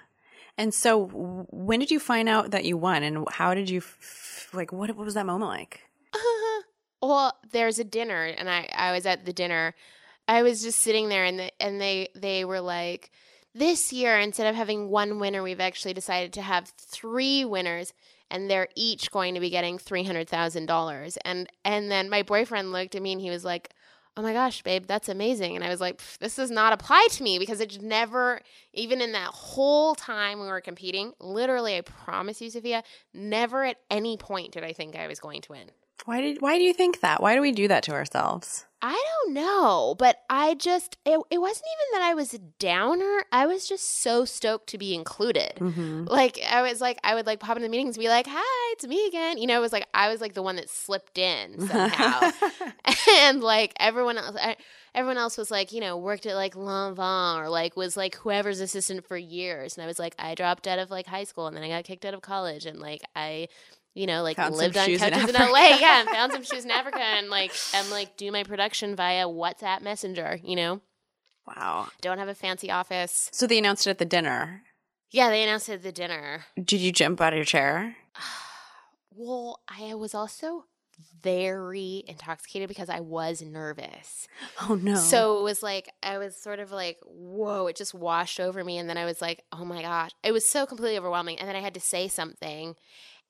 And 0.59 0.74
so, 0.74 1.07
when 1.50 1.78
did 1.78 1.92
you 1.92 2.00
find 2.00 2.28
out 2.28 2.50
that 2.50 2.64
you 2.64 2.76
won, 2.76 3.04
and 3.04 3.24
how 3.31 3.54
did 3.54 3.70
you 3.70 3.78
f- 3.78 4.48
like? 4.52 4.72
What, 4.72 4.94
what 4.96 5.04
was 5.04 5.14
that 5.14 5.24
moment 5.24 5.50
like? 5.50 5.83
well, 7.02 7.38
there's 7.52 7.78
a 7.78 7.85
dinner, 7.85 8.24
and 8.24 8.50
I 8.50 8.68
I 8.74 8.92
was 8.92 9.07
at 9.07 9.24
the 9.24 9.33
dinner. 9.33 9.74
I 10.29 10.43
was 10.43 10.62
just 10.62 10.81
sitting 10.83 11.09
there, 11.09 11.25
and 11.25 11.38
the, 11.38 11.51
and 11.61 11.81
they 11.81 12.11
they 12.14 12.45
were 12.45 12.61
like, 12.61 13.11
this 13.55 13.93
year 13.93 14.19
instead 14.19 14.47
of 14.47 14.55
having 14.55 14.91
one 14.91 15.19
winner, 15.19 15.43
we've 15.43 15.61
actually 15.61 15.95
decided 15.95 16.33
to 16.35 16.43
have 16.43 16.69
three 16.77 17.45
winners, 17.45 17.95
and 18.31 18.49
they're 18.49 18.69
each 18.77 19.11
going 19.11 19.35
to 19.35 19.41
be 19.41 19.51
getting 19.51 19.79
three 19.79 20.05
hundred 20.05 20.29
thousand 20.29 20.67
dollars. 20.67 21.17
And 21.25 21.49
and 21.64 21.91
then 21.91 22.11
my 22.11 22.23
boyfriend 22.23 22.71
looked 22.73 22.95
at 22.95 23.03
me, 23.03 23.12
and 23.12 23.21
he 23.21 23.31
was 23.31 23.45
like. 23.45 23.71
Oh 24.17 24.23
my 24.23 24.33
gosh, 24.33 24.62
babe, 24.62 24.87
that's 24.88 25.09
amazing. 25.09 25.55
And 25.55 25.64
I 25.64 25.69
was 25.69 25.81
like, 25.81 26.01
this 26.19 26.35
does 26.35 26.51
not 26.51 26.73
apply 26.73 27.07
to 27.12 27.23
me 27.23 27.38
because 27.38 27.61
it 27.61 27.81
never, 27.81 28.41
even 28.75 29.01
in 29.01 29.12
that 29.12 29.29
whole 29.29 29.95
time 29.95 30.41
we 30.41 30.49
were 30.49 30.61
competing, 30.61 31.12
literally, 31.21 31.77
I 31.77 31.83
promise 31.83 32.41
you, 32.41 32.51
Sophia, 32.51 32.83
never 33.14 33.64
at 33.64 33.77
any 33.93 34.17
point 34.17 34.55
did 34.55 34.64
I 34.64 34.73
think 34.73 34.97
I 34.97 35.07
was 35.07 35.21
going 35.21 35.41
to 35.43 35.53
win. 35.53 35.71
Why 36.05 36.21
did? 36.21 36.41
Why 36.41 36.59
do 36.59 36.65
you 36.65 36.73
think 36.73 37.01
that? 37.01 37.23
Why 37.23 37.35
do 37.35 37.41
we 37.41 37.53
do 37.53 37.69
that 37.69 37.83
to 37.85 37.93
ourselves? 37.93 38.67
I 38.81 38.93
don't 38.93 39.35
know, 39.35 39.97
but 39.99 40.21
I 40.31 40.55
just, 40.55 40.99
it, 41.05 41.21
it 41.31 41.39
wasn't 41.39 41.67
even 41.67 42.01
that 42.01 42.09
I 42.09 42.15
was 42.15 42.33
a 42.33 42.39
downer. 42.39 43.25
I 43.33 43.47
was 43.47 43.69
just 43.69 44.03
so 44.03 44.25
stoked 44.25 44.69
to 44.69 44.79
be 44.79 44.95
included. 44.95 45.55
Mm-hmm. 45.57 46.05
Like, 46.05 46.39
I 46.49 46.63
was 46.63 46.81
like, 46.81 47.01
I 47.03 47.17
would 47.17 47.27
like 47.27 47.41
pop 47.41 47.57
into 47.57 47.69
meetings 47.69 47.97
and 47.97 48.03
be 48.03 48.09
like, 48.09 48.27
hi, 48.29 48.73
it's 48.73 48.87
me 48.87 49.09
again. 49.09 49.39
You 49.39 49.49
know, 49.49 49.59
it 49.59 49.63
was 49.63 49.73
like, 49.73 49.89
I 49.95 50.09
was 50.09 50.21
like 50.21 50.35
the 50.35 50.45
one 50.45 50.57
that 50.57 50.71
slipped 50.71 51.19
in 51.19 51.67
somehow. 51.67 52.31
and 53.11 53.43
like 53.43 53.73
everyone 53.81 54.17
else, 54.17 54.37
I, 54.41 54.55
everyone 54.95 55.19
else 55.19 55.37
was 55.37 55.51
like, 55.51 55.73
you 55.73 55.81
know, 55.81 55.97
worked 55.97 56.27
at 56.27 56.37
like 56.37 56.55
Lanvin 56.55 57.41
or 57.41 57.49
like 57.49 57.77
was 57.77 57.97
like 57.97 58.15
whoever's 58.15 58.61
assistant 58.61 59.05
for 59.09 59.17
years. 59.17 59.77
And 59.77 59.83
I 59.83 59.89
was 59.89 59.99
like, 59.99 60.15
I 60.21 60.37
dropped 60.37 60.69
out 60.69 60.79
of 60.79 60.89
like 60.89 61.09
high 61.09 61.25
school 61.25 61.49
and 61.49 61.57
then 61.57 61.65
I 61.65 61.69
got 61.69 61.83
kicked 61.83 62.05
out 62.05 62.15
of 62.15 62.23
college 62.23 62.65
and 62.65 62.79
like 62.79 63.03
I, 63.17 63.49
you 63.99 64.07
know, 64.07 64.23
like 64.23 64.37
Found 64.37 64.55
lived 64.55 64.77
on 64.77 64.87
shoes 64.87 65.03
in 65.03 65.11
couches 65.11 65.35
in, 65.35 65.41
LA. 65.41 65.77
Yeah, 65.81 66.01
and 66.01 66.09
found 66.11 66.33
some 66.33 66.45
shoes 66.45 66.65
in 66.65 66.71
Africa 66.71 67.01
and 67.01 67.29
like 67.29 67.53
and 67.75 67.91
like 67.91 68.17
do 68.17 68.31
my 68.31 68.45
production 68.45 68.95
via 68.95 69.27
WhatsApp 69.27 69.83
Messenger. 69.83 70.39
You 70.45 70.55
know, 70.55 70.81
wow. 71.47 71.89
don't 72.01 72.19
have 72.19 72.29
a 72.29 72.35
fancy 72.35 72.71
office. 72.71 73.29
So 73.33 73.49
they 73.49 73.59
announced 73.59 73.87
it 73.89 73.91
at 73.91 73.99
the 73.99 74.05
dinner. 74.05 74.63
Yeah, 75.11 75.31
they 75.31 75.43
announced 75.43 75.69
it 75.69 75.75
at 75.75 75.83
the 75.83 75.91
dinner. 75.91 76.45
Did 76.55 76.81
you 76.81 76.93
jump 76.93 77.21
out 77.21 77.33
of 77.33 77.37
your 77.37 77.45
chair? 77.45 77.97
Well, 79.21 79.59
I 79.67 79.97
was 79.97 80.15
also 80.15 80.67
very 81.21 82.05
intoxicated 82.07 82.69
because 82.69 82.89
I 82.89 83.01
was 83.01 83.43
nervous. 83.43 84.29
Oh 84.71 84.77
no. 84.77 84.95
So 84.95 85.41
it 85.41 85.43
was 85.43 85.61
like 85.61 85.91
I 86.05 86.19
was 86.19 86.41
sort 86.41 86.61
of 86.61 86.71
like, 86.71 86.99
whoa, 87.05 87.67
it 87.67 87.75
just 87.75 87.95
washed 87.95 88.39
over 88.39 88.63
me 88.63 88.79
and 88.79 88.89
then 88.89 88.97
I 88.97 89.05
was 89.05 89.21
like, 89.21 89.43
oh 89.53 89.65
my 89.65 89.83
gosh. 89.83 90.11
It 90.23 90.31
was 90.31 90.49
so 90.49 90.67
completely 90.67 90.99
overwhelming. 90.99 91.39
And 91.39 91.49
then 91.49 91.57
I 91.57 91.61
had 91.61 91.75
to 91.75 91.81
say 91.81 92.07
something. 92.07 92.77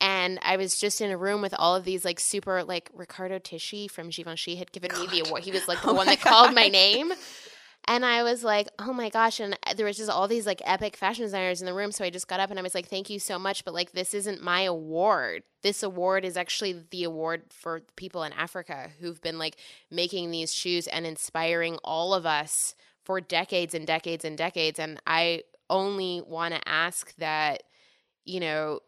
And 0.01 0.39
I 0.43 0.57
was 0.57 0.79
just 0.79 1.01
in 1.01 1.11
a 1.11 1.17
room 1.17 1.41
with 1.41 1.55
all 1.59 1.75
of 1.75 1.85
these 1.85 2.05
like 2.05 2.21
super 2.21 2.63
like 2.63 2.91
Riccardo 2.95 3.39
Tisci 3.39 3.91
from 3.91 4.11
Givenchy 4.11 4.57
had 4.57 4.71
given 4.73 4.93
me 4.99 5.07
the 5.09 5.27
award. 5.27 5.43
He 5.43 5.51
was 5.51 5.67
like 5.67 5.83
the 5.83 5.89
Oh 5.91 5.95
one 5.95 6.07
that 6.07 6.21
called 6.21 6.55
my 6.55 6.69
name. 6.69 7.13
And 7.89 8.05
I 8.05 8.23
was 8.23 8.45
like, 8.45 8.69
oh 8.79 8.93
my 8.93 9.09
gosh. 9.09 9.41
And 9.41 9.59
uh, 9.67 9.73
there 9.73 9.87
was 9.87 9.97
just 9.97 10.11
all 10.11 10.29
these 10.29 10.47
like 10.47 10.61
epic 10.67 10.95
fashion 10.95 11.25
designers 11.25 11.63
in 11.63 11.67
the 11.67 11.73
room. 11.73 11.91
So 11.91 12.05
I 12.05 12.11
just 12.11 12.29
got 12.29 12.39
up 12.39 12.51
and 12.51 12.59
I 12.59 12.63
was 12.63 12.75
like, 12.75 12.87
thank 12.87 13.09
you 13.09 13.19
so 13.19 13.39
much. 13.39 13.65
But 13.65 13.73
like, 13.73 13.93
this 13.93 14.13
isn't 14.13 14.43
my 14.43 14.61
award. 14.63 15.43
This 15.63 15.83
award 15.83 16.27
is 16.27 16.37
actually 16.37 16.85
the 16.91 17.05
award 17.05 17.45
for 17.49 17.81
people 17.97 18.25
in 18.25 18.35
Africa 18.35 18.91
who've 19.01 19.21
been 19.23 19.39
like 19.39 19.57
making 19.91 20.31
these 20.31 20.53
shoes 20.53 20.87
and 20.87 21.07
inspiring 21.07 21.79
all 21.83 22.13
of 22.13 22.27
us 22.27 22.75
for 23.05 23.23
decades 23.23 23.75
and 23.75 23.87
decades 23.87 24.23
and 24.23 24.37
decades. 24.37 24.79
And 24.79 25.01
I 25.07 25.45
only 25.71 26.23
want 26.27 26.55
to 26.55 26.69
ask 26.69 27.17
that, 27.17 27.63
you 28.27 28.39
know, 28.39 28.81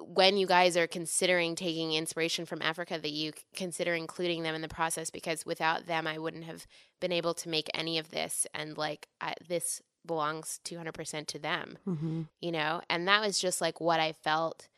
when 0.00 0.36
you 0.36 0.46
guys 0.46 0.76
are 0.76 0.86
considering 0.86 1.54
taking 1.54 1.92
inspiration 1.92 2.46
from 2.46 2.62
Africa, 2.62 2.98
that 3.00 3.12
you 3.12 3.32
consider 3.54 3.94
including 3.94 4.42
them 4.42 4.54
in 4.54 4.62
the 4.62 4.68
process 4.68 5.10
because 5.10 5.46
without 5.46 5.86
them, 5.86 6.06
I 6.06 6.18
wouldn't 6.18 6.44
have 6.44 6.66
been 7.00 7.12
able 7.12 7.34
to 7.34 7.48
make 7.48 7.68
any 7.74 7.98
of 7.98 8.10
this. 8.10 8.46
And 8.54 8.76
like, 8.76 9.08
I, 9.20 9.34
this 9.46 9.82
belongs 10.04 10.60
200% 10.64 11.26
to 11.26 11.38
them, 11.38 11.78
hmm 11.84 12.22
you 12.40 12.52
know? 12.52 12.80
And 12.88 13.08
that 13.08 13.20
was 13.24 13.38
just 13.38 13.60
like 13.60 13.80
what 13.80 14.00
I 14.00 14.12
felt 14.12 14.68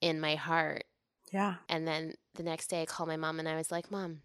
in 0.00 0.20
my 0.20 0.34
heart. 0.34 0.84
Yeah. 1.32 1.56
And 1.68 1.86
then 1.86 2.14
the 2.34 2.42
next 2.42 2.68
day, 2.68 2.82
I 2.82 2.86
called 2.86 3.08
my 3.08 3.16
mom 3.16 3.38
and 3.38 3.48
I 3.48 3.56
was 3.56 3.70
like, 3.70 3.90
Mom, 3.90 4.22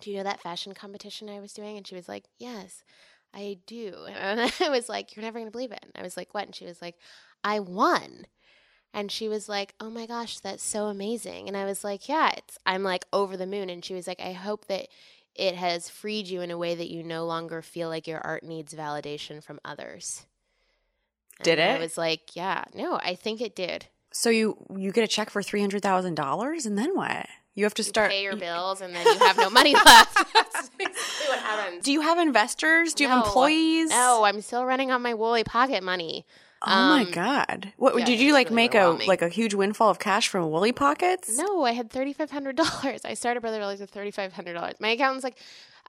do 0.00 0.10
you 0.10 0.16
know 0.16 0.24
that 0.24 0.40
fashion 0.40 0.74
competition 0.74 1.28
I 1.28 1.40
was 1.40 1.52
doing? 1.52 1.76
And 1.76 1.86
she 1.86 1.94
was 1.94 2.08
like, 2.08 2.24
Yes, 2.38 2.82
I 3.32 3.58
do. 3.66 3.94
And 4.08 4.52
I 4.60 4.68
was 4.68 4.88
like, 4.88 5.14
You're 5.14 5.24
never 5.24 5.38
going 5.38 5.46
to 5.46 5.52
believe 5.52 5.72
it. 5.72 5.80
And 5.82 5.92
I 5.94 6.02
was 6.02 6.16
like, 6.16 6.34
What? 6.34 6.46
And 6.46 6.54
she 6.54 6.64
was 6.64 6.82
like, 6.82 6.96
I 7.44 7.60
won. 7.60 8.26
And 8.94 9.10
she 9.10 9.28
was 9.28 9.48
like, 9.48 9.74
"Oh 9.80 9.90
my 9.90 10.06
gosh, 10.06 10.38
that's 10.38 10.62
so 10.62 10.86
amazing." 10.86 11.48
And 11.48 11.56
I 11.56 11.64
was 11.64 11.82
like, 11.84 12.08
"Yeah, 12.08 12.30
it's 12.36 12.58
I'm 12.64 12.82
like 12.84 13.04
over 13.12 13.36
the 13.36 13.46
moon." 13.46 13.68
And 13.68 13.84
she 13.84 13.92
was 13.92 14.06
like, 14.06 14.20
"I 14.20 14.32
hope 14.32 14.66
that 14.68 14.86
it 15.34 15.56
has 15.56 15.88
freed 15.90 16.28
you 16.28 16.40
in 16.40 16.50
a 16.52 16.56
way 16.56 16.74
that 16.76 16.90
you 16.90 17.02
no 17.02 17.26
longer 17.26 17.60
feel 17.60 17.88
like 17.88 18.06
your 18.06 18.20
art 18.20 18.44
needs 18.44 18.72
validation 18.72 19.42
from 19.42 19.58
others." 19.64 20.26
Did 21.42 21.58
And 21.58 21.72
I 21.72 21.74
it? 21.76 21.80
was 21.80 21.98
like, 21.98 22.36
"Yeah, 22.36 22.64
no, 22.74 22.96
I 23.02 23.14
think 23.16 23.40
it 23.40 23.56
did." 23.56 23.86
So 24.12 24.30
you 24.30 24.56
you 24.76 24.92
get 24.92 25.02
a 25.02 25.08
check 25.08 25.28
for 25.28 25.42
three 25.42 25.60
hundred 25.60 25.82
thousand 25.82 26.14
dollars, 26.14 26.64
and 26.64 26.78
then 26.78 26.94
what? 26.94 27.26
You 27.56 27.64
have 27.64 27.74
to 27.74 27.82
You 27.82 27.88
start. 27.88 28.10
pay 28.10 28.22
your 28.24 28.36
bills 28.36 28.80
and 28.80 28.94
then 28.94 29.06
you 29.06 29.18
have 29.20 29.36
no 29.36 29.48
money 29.50 29.74
left. 29.84 30.14
That's 30.34 30.68
basically 30.70 31.28
what 31.28 31.38
happens. 31.38 31.84
Do 31.84 31.92
you 31.92 32.00
have 32.00 32.18
investors? 32.18 32.94
Do 32.94 33.04
you 33.04 33.08
have 33.08 33.24
employees? 33.26 33.90
No, 33.90 34.24
I'm 34.24 34.40
still 34.40 34.64
running 34.64 34.90
on 34.90 35.02
my 35.02 35.14
woolly 35.14 35.44
pocket 35.44 35.82
money. 35.84 36.26
Oh 36.62 36.70
my 36.88 37.02
Um, 37.02 37.10
god! 37.10 37.72
What 37.76 37.98
yeah, 37.98 38.04
did 38.04 38.20
you 38.20 38.32
like? 38.32 38.46
really 38.46 38.54
make 38.56 38.74
a 38.74 38.86
like 39.06 39.22
a 39.22 39.28
huge 39.28 39.54
windfall 39.54 39.90
of 39.90 39.98
cash 39.98 40.28
from 40.28 40.50
Woolly 40.50 40.72
Pockets? 40.72 41.36
No, 41.36 41.64
I 41.64 41.72
had 41.72 41.90
thirty 41.90 42.12
five 42.12 42.30
hundred 42.30 42.56
dollars. 42.56 43.00
I 43.04 43.14
started 43.14 43.40
Brother 43.40 43.60
Vellies 43.60 43.80
with 43.80 43.90
thirty 43.90 44.10
five 44.10 44.32
hundred 44.32 44.54
dollars. 44.54 44.74
My 44.80 44.88
accountant's 44.90 45.24
like, 45.24 45.36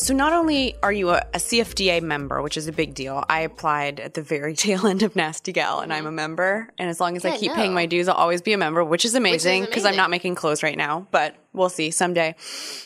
So 0.00 0.14
not 0.14 0.32
only 0.32 0.76
are 0.82 0.92
you 0.92 1.10
a, 1.10 1.18
a, 1.34 1.38
CFDA 1.38 2.02
member, 2.02 2.40
which 2.40 2.56
is 2.56 2.68
a 2.68 2.72
big 2.72 2.94
deal, 2.94 3.24
I 3.28 3.40
applied 3.40 3.98
at 3.98 4.14
the 4.14 4.22
very 4.22 4.54
tail 4.64 4.86
end 4.86 5.02
of 5.02 5.16
Nasty 5.16 5.52
Gal, 5.52 5.80
and 5.80 5.92
I'm 5.92 6.06
a 6.06 6.12
member. 6.12 6.68
And 6.78 6.88
as 6.88 7.00
long 7.00 7.16
as 7.16 7.24
Yeah, 7.24 7.32
I 7.32 7.36
keep 7.36 7.50
no. 7.50 7.56
paying 7.56 7.74
my 7.74 7.86
dues, 7.86 8.06
I'll 8.08 8.14
always 8.14 8.40
be 8.40 8.52
a 8.52 8.58
member, 8.58 8.84
which 8.84 9.04
is 9.04 9.14
amazing 9.16 9.64
because 9.64 9.84
I'm 9.84 9.96
not 9.96 10.10
making 10.10 10.36
clothes 10.36 10.62
right 10.62 10.76
now. 10.76 11.08
But 11.10 11.34
we'll 11.52 11.68
see 11.68 11.90
someday. 11.90 12.36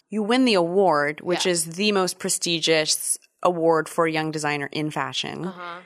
You 0.08 0.22
win 0.22 0.46
the 0.46 0.54
award, 0.54 1.20
which 1.20 1.44
Yeah. 1.44 1.52
is 1.52 1.64
the 1.66 1.92
most 1.92 2.18
prestigious 2.18 3.18
award 3.42 3.88
for 3.88 4.06
a 4.06 4.10
young 4.10 4.30
designer 4.30 4.68
in 4.72 4.90
fashion. 4.90 5.44
Uh-huh. 5.46 5.80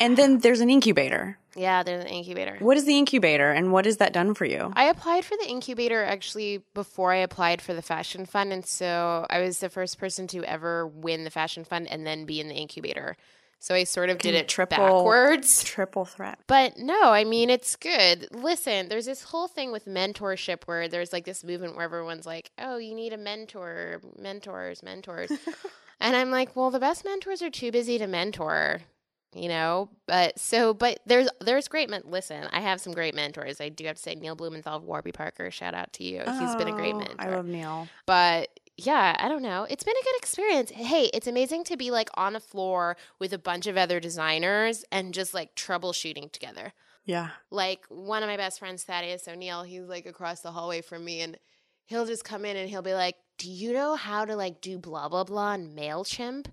And 0.00 0.16
then 0.16 0.38
there's 0.38 0.60
an 0.60 0.70
incubator. 0.70 1.38
Yeah, 1.54 1.82
there's 1.82 2.02
an 2.04 2.10
incubator. 2.10 2.56
What 2.60 2.76
is 2.76 2.86
the 2.86 2.96
incubator, 2.96 3.50
and 3.50 3.70
what 3.70 3.84
has 3.84 3.98
that 3.98 4.12
done 4.12 4.34
for 4.34 4.44
you? 4.44 4.72
I 4.74 4.84
applied 4.84 5.24
for 5.24 5.36
the 5.36 5.48
incubator 5.48 6.02
actually 6.02 6.62
before 6.74 7.12
I 7.12 7.16
applied 7.16 7.60
for 7.60 7.74
the 7.74 7.82
fashion 7.82 8.24
fund. 8.24 8.52
And 8.52 8.64
so 8.64 9.26
I 9.28 9.40
was 9.40 9.58
the 9.58 9.68
first 9.68 9.98
person 9.98 10.26
to 10.28 10.42
ever 10.44 10.86
win 10.86 11.24
the 11.24 11.30
fashion 11.30 11.64
fund 11.64 11.88
and 11.88 12.06
then 12.06 12.24
be 12.24 12.40
in 12.40 12.48
the 12.48 12.54
incubator. 12.54 13.16
So 13.58 13.74
I 13.74 13.84
sort 13.84 14.08
of 14.08 14.16
did 14.18 14.34
it 14.34 14.48
triple- 14.48 14.78
backwards. 14.78 15.62
Triple 15.62 16.06
threat. 16.06 16.38
But 16.46 16.78
no, 16.78 17.12
I 17.12 17.24
mean, 17.24 17.50
it's 17.50 17.76
good. 17.76 18.28
Listen, 18.32 18.88
there's 18.88 19.04
this 19.04 19.22
whole 19.22 19.48
thing 19.48 19.70
with 19.70 19.84
mentorship 19.84 20.62
where 20.64 20.88
there's 20.88 21.12
like 21.12 21.26
this 21.26 21.44
movement 21.44 21.76
where 21.76 21.84
everyone's 21.84 22.24
like, 22.24 22.50
oh, 22.58 22.78
you 22.78 22.94
need 22.94 23.12
a 23.12 23.18
mentor, 23.18 24.00
mentors, 24.18 24.82
mentors. 24.82 25.30
and 26.00 26.16
I'm 26.16 26.30
like, 26.30 26.56
well, 26.56 26.70
the 26.70 26.80
best 26.80 27.04
mentors 27.04 27.42
are 27.42 27.50
too 27.50 27.70
busy 27.70 27.98
to 27.98 28.06
mentor. 28.06 28.80
You 29.32 29.48
know, 29.48 29.90
but 30.06 30.40
so, 30.40 30.74
but 30.74 30.98
there's 31.06 31.28
there's 31.40 31.68
great 31.68 31.88
men. 31.88 32.02
Listen, 32.04 32.48
I 32.50 32.60
have 32.60 32.80
some 32.80 32.92
great 32.92 33.14
mentors. 33.14 33.60
I 33.60 33.68
do 33.68 33.84
have 33.84 33.94
to 33.94 34.02
say, 34.02 34.16
Neil 34.16 34.34
Blumenthal, 34.34 34.80
Warby 34.80 35.12
Parker. 35.12 35.52
Shout 35.52 35.72
out 35.72 35.92
to 35.94 36.04
you. 36.04 36.18
He's 36.40 36.56
been 36.56 36.66
a 36.66 36.72
great 36.72 36.94
Oh, 36.94 36.98
mentor. 36.98 37.16
I 37.20 37.28
love 37.28 37.46
Neil. 37.46 37.86
But 38.06 38.48
yeah, 38.76 39.14
I 39.20 39.28
don't 39.28 39.42
know. 39.42 39.68
It's 39.70 39.84
been 39.84 39.94
a 39.96 40.04
good 40.04 40.16
experience. 40.16 40.70
Hey, 40.70 41.10
it's 41.14 41.28
amazing 41.28 41.62
to 41.64 41.76
be 41.76 41.92
like 41.92 42.08
on 42.14 42.34
a 42.34 42.40
floor 42.40 42.96
with 43.20 43.32
a 43.32 43.38
bunch 43.38 43.68
of 43.68 43.76
other 43.76 44.00
designers 44.00 44.84
and 44.90 45.14
just 45.14 45.32
like 45.32 45.54
troubleshooting 45.54 46.32
together. 46.32 46.72
Yeah. 47.04 47.28
Like 47.52 47.84
one 47.88 48.24
of 48.24 48.28
my 48.28 48.36
best 48.36 48.58
friends, 48.58 48.82
Thaddeus 48.82 49.28
O'Neil, 49.28 49.62
he's 49.62 49.82
like 49.86 50.06
across 50.06 50.40
the 50.40 50.50
hallway 50.50 50.80
from 50.80 51.04
me 51.04 51.20
and 51.20 51.38
he'll 51.86 52.06
just 52.06 52.24
come 52.24 52.44
in 52.44 52.56
and 52.56 52.68
he'll 52.68 52.82
be 52.82 52.94
like, 52.94 53.14
Do 53.38 53.48
you 53.48 53.72
know 53.72 53.94
how 53.94 54.24
to 54.24 54.34
like 54.34 54.60
do 54.60 54.76
blah 54.78 55.08
blah 55.08 55.22
blah 55.24 55.50
on 55.52 55.68
MailChimp? 55.76 56.46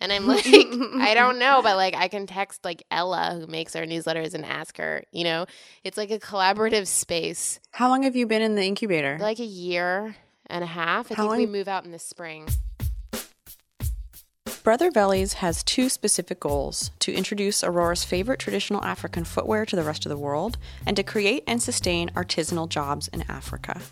And 0.00 0.12
I'm 0.12 0.26
like, 0.28 0.46
I 0.46 1.14
don't 1.14 1.38
know, 1.38 1.60
but 1.62 1.76
like 1.76 1.94
I 1.94 2.08
can 2.08 2.26
text 2.26 2.64
like 2.64 2.82
Ella 2.90 3.38
who 3.38 3.46
makes 3.46 3.74
our 3.76 3.84
newsletters 3.84 4.34
and 4.34 4.44
ask 4.44 4.76
her, 4.78 5.04
you 5.12 5.24
know? 5.24 5.46
It's 5.82 5.96
like 5.96 6.10
a 6.10 6.18
collaborative 6.18 6.86
space. 6.86 7.60
How 7.72 7.88
long 7.88 8.02
have 8.02 8.16
you 8.16 8.26
been 8.26 8.42
in 8.42 8.54
the 8.54 8.64
incubator? 8.64 9.18
Like 9.20 9.38
a 9.38 9.44
year 9.44 10.16
and 10.46 10.62
a 10.62 10.66
half. 10.66 11.10
I 11.10 11.14
How 11.14 11.28
think 11.28 11.38
we 11.38 11.46
move 11.46 11.68
out 11.68 11.84
in 11.84 11.90
the 11.90 11.98
spring. 11.98 12.48
Brother 14.62 14.90
Vellies 14.90 15.34
has 15.34 15.62
two 15.62 15.90
specific 15.90 16.40
goals 16.40 16.90
to 17.00 17.12
introduce 17.12 17.62
Aurora's 17.62 18.02
favorite 18.02 18.40
traditional 18.40 18.82
African 18.82 19.24
footwear 19.24 19.66
to 19.66 19.76
the 19.76 19.82
rest 19.82 20.06
of 20.06 20.10
the 20.10 20.16
world 20.16 20.56
and 20.86 20.96
to 20.96 21.02
create 21.02 21.44
and 21.46 21.62
sustain 21.62 22.08
artisanal 22.10 22.66
jobs 22.66 23.08
in 23.08 23.24
Africa. 23.28 23.82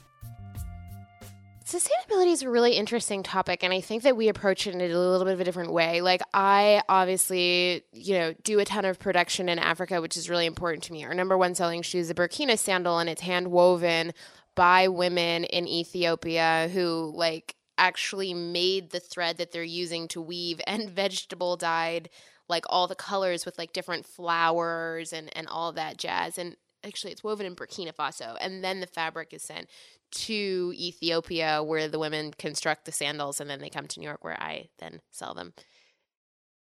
Sustainability 1.72 2.32
is 2.32 2.42
a 2.42 2.50
really 2.50 2.72
interesting 2.74 3.22
topic, 3.22 3.64
and 3.64 3.72
I 3.72 3.80
think 3.80 4.02
that 4.02 4.14
we 4.14 4.28
approach 4.28 4.66
it 4.66 4.74
in 4.74 4.82
a 4.82 4.88
little 4.88 5.24
bit 5.24 5.32
of 5.32 5.40
a 5.40 5.44
different 5.44 5.72
way. 5.72 6.02
Like, 6.02 6.20
I 6.34 6.82
obviously, 6.86 7.82
you 7.94 8.12
know, 8.18 8.34
do 8.44 8.58
a 8.58 8.66
ton 8.66 8.84
of 8.84 8.98
production 8.98 9.48
in 9.48 9.58
Africa, 9.58 10.02
which 10.02 10.14
is 10.18 10.28
really 10.28 10.44
important 10.44 10.84
to 10.84 10.92
me. 10.92 11.02
Our 11.02 11.14
number 11.14 11.38
one 11.38 11.54
selling 11.54 11.80
shoe 11.80 12.00
is 12.00 12.08
the 12.08 12.14
Burkina 12.14 12.58
sandal, 12.58 12.98
and 12.98 13.08
it's 13.08 13.22
hand 13.22 13.50
woven 13.50 14.12
by 14.54 14.86
women 14.88 15.44
in 15.44 15.66
Ethiopia 15.66 16.68
who, 16.74 17.10
like, 17.16 17.54
actually 17.78 18.34
made 18.34 18.90
the 18.90 19.00
thread 19.00 19.38
that 19.38 19.52
they're 19.52 19.62
using 19.62 20.08
to 20.08 20.20
weave 20.20 20.60
and 20.66 20.90
vegetable 20.90 21.56
dyed, 21.56 22.10
like, 22.50 22.66
all 22.68 22.86
the 22.86 22.94
colors 22.94 23.46
with, 23.46 23.56
like, 23.56 23.72
different 23.72 24.04
flowers 24.04 25.10
and, 25.10 25.34
and 25.34 25.48
all 25.48 25.72
that 25.72 25.96
jazz. 25.96 26.36
And 26.36 26.54
actually, 26.84 27.12
it's 27.12 27.24
woven 27.24 27.46
in 27.46 27.56
Burkina 27.56 27.94
Faso, 27.94 28.36
and 28.40 28.62
then 28.62 28.80
the 28.80 28.86
fabric 28.86 29.32
is 29.32 29.42
sent 29.42 29.68
to 30.12 30.72
Ethiopia 30.76 31.62
where 31.62 31.88
the 31.88 31.98
women 31.98 32.32
construct 32.38 32.84
the 32.84 32.92
sandals 32.92 33.40
and 33.40 33.48
then 33.48 33.60
they 33.60 33.70
come 33.70 33.86
to 33.88 33.98
New 33.98 34.06
York 34.06 34.22
where 34.22 34.40
I 34.40 34.68
then 34.78 35.00
sell 35.10 35.34
them. 35.34 35.54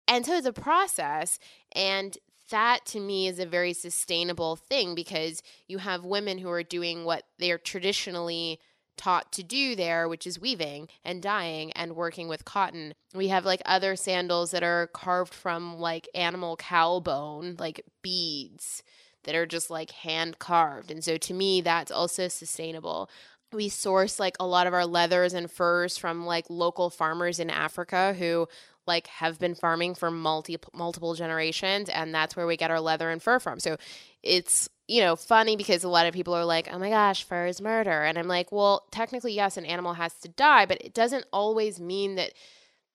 And 0.06 0.24
so 0.24 0.34
it's 0.34 0.46
a 0.46 0.52
process 0.52 1.38
and 1.72 2.16
that 2.50 2.86
to 2.86 3.00
me 3.00 3.26
is 3.26 3.38
a 3.38 3.46
very 3.46 3.72
sustainable 3.72 4.56
thing 4.56 4.94
because 4.94 5.42
you 5.66 5.78
have 5.78 6.04
women 6.04 6.38
who 6.38 6.50
are 6.50 6.62
doing 6.62 7.04
what 7.04 7.24
they're 7.38 7.58
traditionally 7.58 8.58
taught 8.96 9.32
to 9.32 9.42
do 9.42 9.76
there, 9.76 10.08
which 10.08 10.26
is 10.26 10.40
weaving 10.40 10.88
and 11.04 11.22
dyeing 11.22 11.72
and 11.72 11.94
working 11.94 12.26
with 12.26 12.44
cotton. 12.44 12.94
We 13.14 13.28
have 13.28 13.44
like 13.44 13.62
other 13.64 13.96
sandals 13.96 14.50
that 14.50 14.62
are 14.62 14.88
carved 14.88 15.32
from 15.32 15.78
like 15.78 16.08
animal 16.14 16.56
cow 16.56 17.00
bone, 17.00 17.56
like 17.58 17.84
beads 18.02 18.82
that 19.24 19.34
are 19.34 19.46
just 19.46 19.70
like 19.70 19.90
hand 19.90 20.38
carved. 20.38 20.90
And 20.90 21.02
so 21.04 21.16
to 21.16 21.34
me, 21.34 21.60
that's 21.60 21.90
also 21.90 22.28
sustainable. 22.28 23.10
We 23.52 23.68
source 23.68 24.18
like 24.18 24.36
a 24.38 24.46
lot 24.46 24.66
of 24.66 24.74
our 24.74 24.86
leathers 24.86 25.32
and 25.32 25.50
furs 25.50 25.96
from 25.96 26.26
like 26.26 26.46
local 26.48 26.90
farmers 26.90 27.38
in 27.38 27.50
Africa 27.50 28.14
who 28.18 28.48
like 28.86 29.06
have 29.06 29.38
been 29.38 29.54
farming 29.54 29.94
for 29.94 30.10
multi 30.10 30.56
multiple 30.74 31.14
generations 31.14 31.88
and 31.88 32.14
that's 32.14 32.34
where 32.34 32.46
we 32.46 32.56
get 32.56 32.70
our 32.70 32.80
leather 32.80 33.10
and 33.10 33.22
fur 33.22 33.38
from. 33.38 33.60
So 33.60 33.76
it's 34.22 34.68
you 34.88 35.00
know 35.02 35.14
funny 35.14 35.56
because 35.56 35.84
a 35.84 35.88
lot 35.88 36.06
of 36.06 36.14
people 36.14 36.34
are 36.34 36.44
like, 36.44 36.68
"Oh 36.72 36.78
my 36.78 36.88
gosh, 36.88 37.22
fur 37.22 37.46
is 37.46 37.60
murder." 37.60 38.04
And 38.04 38.18
I'm 38.18 38.28
like, 38.28 38.50
"Well, 38.50 38.86
technically 38.90 39.34
yes, 39.34 39.56
an 39.56 39.66
animal 39.66 39.94
has 39.94 40.14
to 40.20 40.28
die, 40.28 40.66
but 40.66 40.80
it 40.82 40.94
doesn't 40.94 41.26
always 41.32 41.78
mean 41.78 42.16
that 42.16 42.32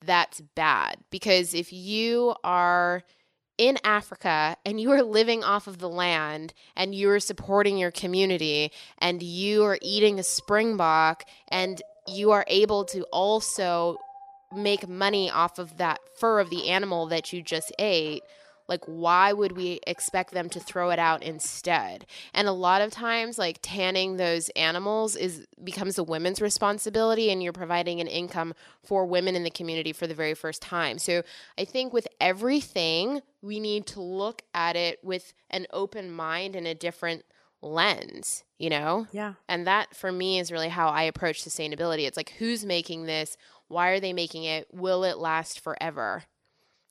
that's 0.05 0.41
bad 0.41 0.97
because 1.11 1.53
if 1.53 1.71
you 1.71 2.35
are 2.43 3.03
in 3.57 3.77
Africa 3.83 4.57
and 4.65 4.79
you 4.79 4.91
are 4.91 5.03
living 5.03 5.43
off 5.43 5.67
of 5.67 5.77
the 5.77 5.89
land 5.89 6.53
and 6.75 6.95
you 6.95 7.09
are 7.09 7.19
supporting 7.19 7.77
your 7.77 7.91
community 7.91 8.71
and 8.97 9.21
you 9.21 9.63
are 9.63 9.77
eating 9.81 10.19
a 10.19 10.23
springbok 10.23 11.23
and 11.49 11.81
you 12.07 12.31
are 12.31 12.45
able 12.47 12.83
to 12.85 13.03
also 13.11 13.97
make 14.55 14.87
money 14.87 15.29
off 15.29 15.59
of 15.59 15.77
that 15.77 15.99
fur 16.19 16.39
of 16.39 16.49
the 16.49 16.69
animal 16.69 17.07
that 17.07 17.33
you 17.33 17.41
just 17.41 17.71
ate 17.79 18.23
like 18.67 18.83
why 18.85 19.33
would 19.33 19.53
we 19.53 19.79
expect 19.85 20.31
them 20.33 20.49
to 20.49 20.59
throw 20.59 20.89
it 20.89 20.99
out 20.99 21.23
instead? 21.23 22.05
And 22.33 22.47
a 22.47 22.51
lot 22.51 22.81
of 22.81 22.91
times 22.91 23.37
like 23.37 23.59
tanning 23.61 24.17
those 24.17 24.49
animals 24.49 25.15
is 25.15 25.45
becomes 25.63 25.95
the 25.95 26.03
women's 26.03 26.41
responsibility 26.41 27.31
and 27.31 27.41
you're 27.43 27.53
providing 27.53 27.99
an 28.01 28.07
income 28.07 28.53
for 28.83 29.05
women 29.05 29.35
in 29.35 29.43
the 29.43 29.49
community 29.49 29.93
for 29.93 30.07
the 30.07 30.15
very 30.15 30.33
first 30.33 30.61
time. 30.61 30.97
So 30.97 31.23
i 31.57 31.65
think 31.65 31.93
with 31.93 32.07
everything 32.19 33.21
we 33.41 33.59
need 33.59 33.85
to 33.87 34.01
look 34.01 34.41
at 34.53 34.75
it 34.75 34.99
with 35.03 35.33
an 35.49 35.67
open 35.71 36.11
mind 36.11 36.55
and 36.55 36.67
a 36.67 36.75
different 36.75 37.23
lens 37.61 38.43
you 38.57 38.69
know? 38.69 39.07
Yeah. 39.11 39.33
and 39.49 39.67
that 39.67 39.93
for 39.93 40.11
me 40.11 40.39
is 40.39 40.51
really 40.51 40.69
how 40.69 40.87
i 40.87 41.03
approach 41.03 41.43
sustainability. 41.43 42.07
It's 42.07 42.15
like 42.15 42.33
who's 42.37 42.63
making 42.65 43.05
this? 43.05 43.35
Why 43.67 43.89
are 43.89 43.99
they 43.99 44.13
making 44.13 44.45
it? 44.45 44.67
Will 44.71 45.03
it 45.03 45.17
last 45.17 45.59
forever 45.59 46.23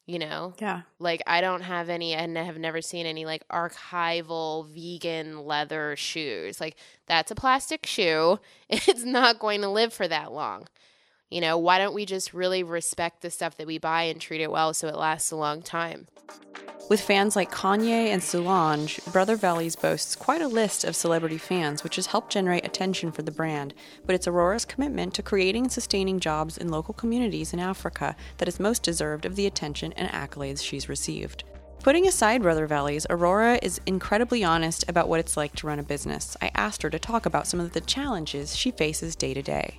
you 0.06 0.18
know 0.18 0.54
Yeah. 0.58 0.82
like 0.98 1.22
I 1.26 1.40
don't 1.40 1.62
have 1.62 1.88
any 1.88 2.12
and 2.14 2.36
I 2.38 2.42
have 2.42 2.58
never 2.58 2.82
seen 2.82 3.06
any 3.06 3.24
like 3.24 3.46
archival 3.48 4.66
vegan 4.68 5.44
leather 5.44 5.94
shoes. 5.96 6.60
Like 6.60 6.76
that's 7.06 7.30
a 7.30 7.34
plastic 7.36 7.86
shoe. 7.86 8.38
It's 8.68 9.04
not 9.04 9.38
going 9.38 9.60
to 9.62 9.68
live 9.68 9.92
for 9.92 10.08
that 10.08 10.32
long. 10.32 10.66
You 11.32 11.40
know, 11.40 11.56
why 11.56 11.78
don't 11.78 11.94
we 11.94 12.04
just 12.04 12.34
really 12.34 12.62
respect 12.62 13.22
the 13.22 13.30
stuff 13.30 13.56
that 13.56 13.66
we 13.66 13.78
buy 13.78 14.02
and 14.02 14.20
treat 14.20 14.42
it 14.42 14.50
well 14.50 14.74
so 14.74 14.86
it 14.88 14.96
lasts 14.96 15.30
a 15.30 15.36
long 15.36 15.62
time? 15.62 16.06
With 16.90 17.00
fans 17.00 17.36
like 17.36 17.50
Kanye 17.50 18.08
and 18.08 18.22
Solange, 18.22 19.00
Brother 19.12 19.38
Vellies 19.38 19.80
boasts 19.80 20.14
quite 20.14 20.42
a 20.42 20.46
list 20.46 20.84
of 20.84 20.94
celebrity 20.94 21.38
fans, 21.38 21.82
which 21.82 21.96
has 21.96 22.08
helped 22.08 22.32
generate 22.32 22.66
attention 22.66 23.12
for 23.12 23.22
the 23.22 23.30
brand. 23.30 23.72
But 24.04 24.14
it's 24.14 24.28
Aurora's 24.28 24.66
commitment 24.66 25.14
to 25.14 25.22
creating 25.22 25.64
and 25.64 25.72
sustaining 25.72 26.20
jobs 26.20 26.58
in 26.58 26.68
local 26.68 26.92
communities 26.92 27.54
in 27.54 27.60
Africa 27.60 28.14
that 28.36 28.48
is 28.48 28.60
most 28.60 28.82
deserved 28.82 29.24
of 29.24 29.34
the 29.34 29.46
attention 29.46 29.94
and 29.94 30.10
accolades 30.10 30.62
she's 30.62 30.90
received. 30.90 31.44
Putting 31.82 32.06
aside 32.06 32.42
Brother 32.42 32.68
Vellies, 32.68 33.06
Aurora 33.08 33.58
is 33.62 33.80
incredibly 33.86 34.44
honest 34.44 34.84
about 34.86 35.08
what 35.08 35.20
it's 35.20 35.38
like 35.38 35.54
to 35.56 35.66
run 35.66 35.78
a 35.78 35.82
business. 35.82 36.36
I 36.42 36.50
asked 36.54 36.82
her 36.82 36.90
to 36.90 36.98
talk 36.98 37.24
about 37.24 37.46
some 37.46 37.58
of 37.58 37.72
the 37.72 37.80
challenges 37.80 38.54
she 38.54 38.70
faces 38.70 39.16
day 39.16 39.32
to 39.32 39.40
day. 39.40 39.78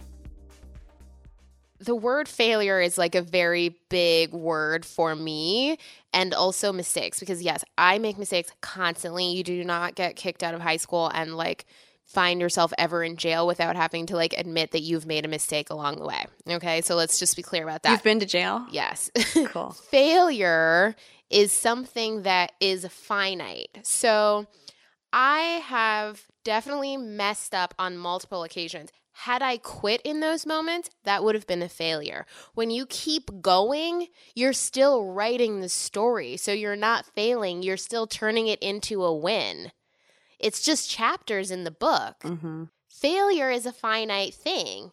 The 1.84 1.96
word 1.96 2.28
failure 2.28 2.80
is 2.80 2.98
like 2.98 3.16
a 3.16 3.22
very 3.22 3.76
big 3.90 4.32
word 4.34 4.86
for 4.86 5.16
me 5.16 5.78
and 6.14 6.34
also 6.34 6.72
mistakes 6.72 7.20
because 7.20 7.42
yes 7.42 7.64
i 7.78 7.98
make 8.00 8.18
mistakes 8.18 8.52
constantly 8.62 9.32
you 9.32 9.44
do 9.44 9.64
not 9.64 9.96
get 9.96 10.16
kicked 10.16 10.44
out 10.44 10.54
of 10.54 10.62
high 10.62 10.78
school 10.78 11.10
and 11.14 11.36
like 11.36 11.66
find 12.06 12.40
yourself 12.42 12.74
ever 12.78 13.04
in 13.04 13.16
jail 13.16 13.48
without 13.48 13.76
having 13.76 14.06
to 14.06 14.16
like 14.16 14.34
admit 14.38 14.72
that 14.72 14.82
you've 14.82 15.06
made 15.06 15.26
a 15.26 15.30
mistake 15.30 15.70
along 15.70 15.98
the 15.98 16.06
way 16.06 16.26
okay 16.50 16.82
so 16.82 16.96
let's 16.96 17.18
just 17.20 17.36
be 17.36 17.42
clear 17.42 17.64
about 17.64 17.84
that 17.84 17.92
You've 17.92 18.04
been 18.04 18.20
to 18.20 18.26
jail? 18.26 18.66
yes 18.72 19.10
Cool. 19.46 19.72
failure 19.90 20.96
is 21.30 21.52
something 21.52 22.22
that 22.24 22.52
is 22.60 22.86
finite. 22.88 23.80
So 23.82 24.46
I 25.12 25.40
have 25.66 26.22
definitely 26.44 26.96
messed 26.96 27.56
up 27.56 27.74
on 27.80 27.98
multiple 27.98 28.44
occasions. 28.44 28.92
Had 29.16 29.42
I 29.44 29.58
quit 29.58 30.02
in 30.04 30.20
those 30.20 30.46
moments, 30.46 30.90
that 31.04 31.24
would 31.24 31.36
have 31.36 31.48
been 31.48 31.62
a 31.62 31.70
failure. 31.70 32.26
When 32.56 32.72
you 32.72 32.86
keep 32.88 33.42
going, 33.42 34.08
you're 34.34 34.54
still 34.54 35.06
writing 35.06 35.62
the 35.62 35.70
story. 35.70 36.36
So 36.36 36.52
you're 36.52 36.76
not 36.76 37.06
failing, 37.06 37.62
you're 37.62 37.78
still 37.78 38.08
turning 38.08 38.48
it 38.48 38.60
into 38.60 39.04
a 39.04 39.16
win. 39.16 39.72
It's 40.40 40.64
just 40.64 40.90
chapters 40.90 41.52
in 41.52 41.64
the 41.64 41.72
book. 41.72 42.22
Mm-hmm. 42.24 42.66
Failure 42.90 43.50
is 43.50 43.66
a 43.66 43.72
finite 43.72 44.34
thing. 44.34 44.92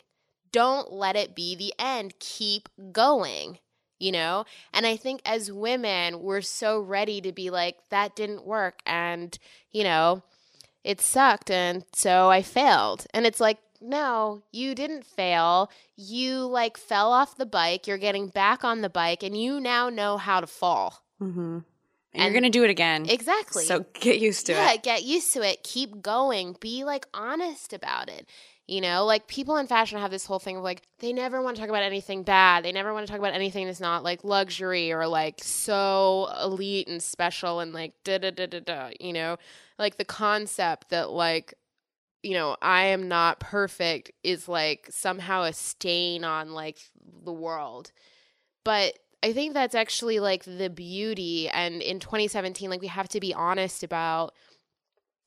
Don't 0.53 0.93
let 0.93 1.17
it 1.17 1.35
be 1.35 1.57
the 1.57 1.73
end. 1.79 2.15
Keep 2.21 2.69
going, 2.93 3.59
you 3.99 4.13
know? 4.13 4.45
And 4.73 4.87
I 4.87 4.97
think 4.97 5.23
as 5.25 5.51
women, 5.51 6.21
we're 6.21 6.41
so 6.41 6.79
ready 6.79 7.21
to 7.23 7.33
be 7.33 7.51
like, 7.51 7.77
that 7.91 8.15
didn't 8.15 8.47
work. 8.47 8.81
And, 8.85 9.37
you 9.71 9.83
know, 9.83 10.23
it 10.85 11.01
sucked. 11.01 11.51
And 11.51 11.85
so 11.95 12.31
I 12.31 12.43
failed. 12.43 13.07
And 13.15 13.27
it's 13.27 13.41
like, 13.41 13.59
no, 13.81 14.43
you 14.53 14.75
didn't 14.75 15.05
fail. 15.05 15.71
You 15.97 16.41
like 16.47 16.77
fell 16.77 17.13
off 17.13 17.37
the 17.37 17.47
bike. 17.47 17.87
You're 17.87 17.99
getting 17.99 18.29
back 18.29 18.65
on 18.65 18.81
the 18.83 18.91
bike 18.91 19.23
and 19.23 19.37
you 19.41 19.61
now 19.61 19.89
know 19.89 20.17
how 20.17 20.41
to 20.41 20.47
fall. 20.47 21.03
Mm-hmm. 21.21 21.41
And, 21.41 21.65
And- 22.15 22.23
you're 22.25 22.41
going 22.41 22.51
to 22.51 22.59
do 22.59 22.65
it 22.65 22.71
again. 22.71 23.07
Exactly. 23.09 23.65
So 23.65 23.85
get 23.95 24.19
used 24.19 24.47
to 24.47 24.53
yeah, 24.53 24.73
it. 24.73 24.83
get 24.83 25.05
used 25.05 25.33
to 25.35 25.43
it. 25.43 25.63
Keep 25.63 26.03
going. 26.03 26.57
Be 26.61 26.85
like 26.85 27.07
honest 27.15 27.73
about 27.73 28.09
it. 28.09 28.29
You 28.67 28.81
know, 28.81 29.05
like 29.05 29.27
people 29.27 29.57
in 29.57 29.67
fashion 29.67 29.99
have 29.99 30.13
this 30.13 30.27
whole 30.27 30.39
thing 30.39 30.57
of 30.57 30.63
like 30.63 30.83
they 31.01 31.13
never 31.13 31.43
want 31.43 31.57
to 31.57 31.61
talk 31.61 31.69
about 31.71 31.83
anything 31.83 32.23
bad. 32.23 32.65
They 32.65 32.71
never 32.71 32.93
want 32.95 33.05
to 33.05 33.11
talk 33.11 33.19
about 33.19 33.35
anything 33.35 33.67
that's 33.67 33.81
not 33.81 34.05
like 34.05 34.23
luxury 34.23 34.93
or 34.93 35.09
like 35.09 35.43
so 35.43 36.29
elite 36.41 36.87
and 36.87 37.03
special 37.03 37.59
and 37.59 37.73
like 37.73 37.95
da 38.05 38.19
da 38.19 38.31
da 38.31 38.47
da 38.47 38.61
da. 38.61 38.91
You 39.01 39.13
know, 39.13 39.39
like 39.77 39.97
the 39.97 40.05
concept 40.05 40.91
that 40.91 41.11
like 41.11 41.55
you 42.23 42.35
know 42.35 42.57
I 42.61 42.87
am 42.87 43.09
not 43.09 43.41
perfect 43.41 44.11
is 44.23 44.49
like 44.49 44.89
somehow 44.91 45.43
a 45.43 45.53
stain 45.53 46.25
on 46.25 46.53
like 46.53 46.79
the 47.25 47.33
world. 47.33 47.93
But 48.65 48.99
I 49.23 49.33
think 49.33 49.55
that's 49.55 49.75
actually 49.75 50.21
like 50.21 50.45
the 50.45 50.71
beauty. 50.71 51.49
And 51.49 51.83
in 51.83 52.01
2017, 52.01 52.71
like 52.71 52.81
we 52.81 52.87
have 52.89 53.09
to 53.11 53.21
be 53.21 53.35
honest 53.35 53.83
about 53.83 54.35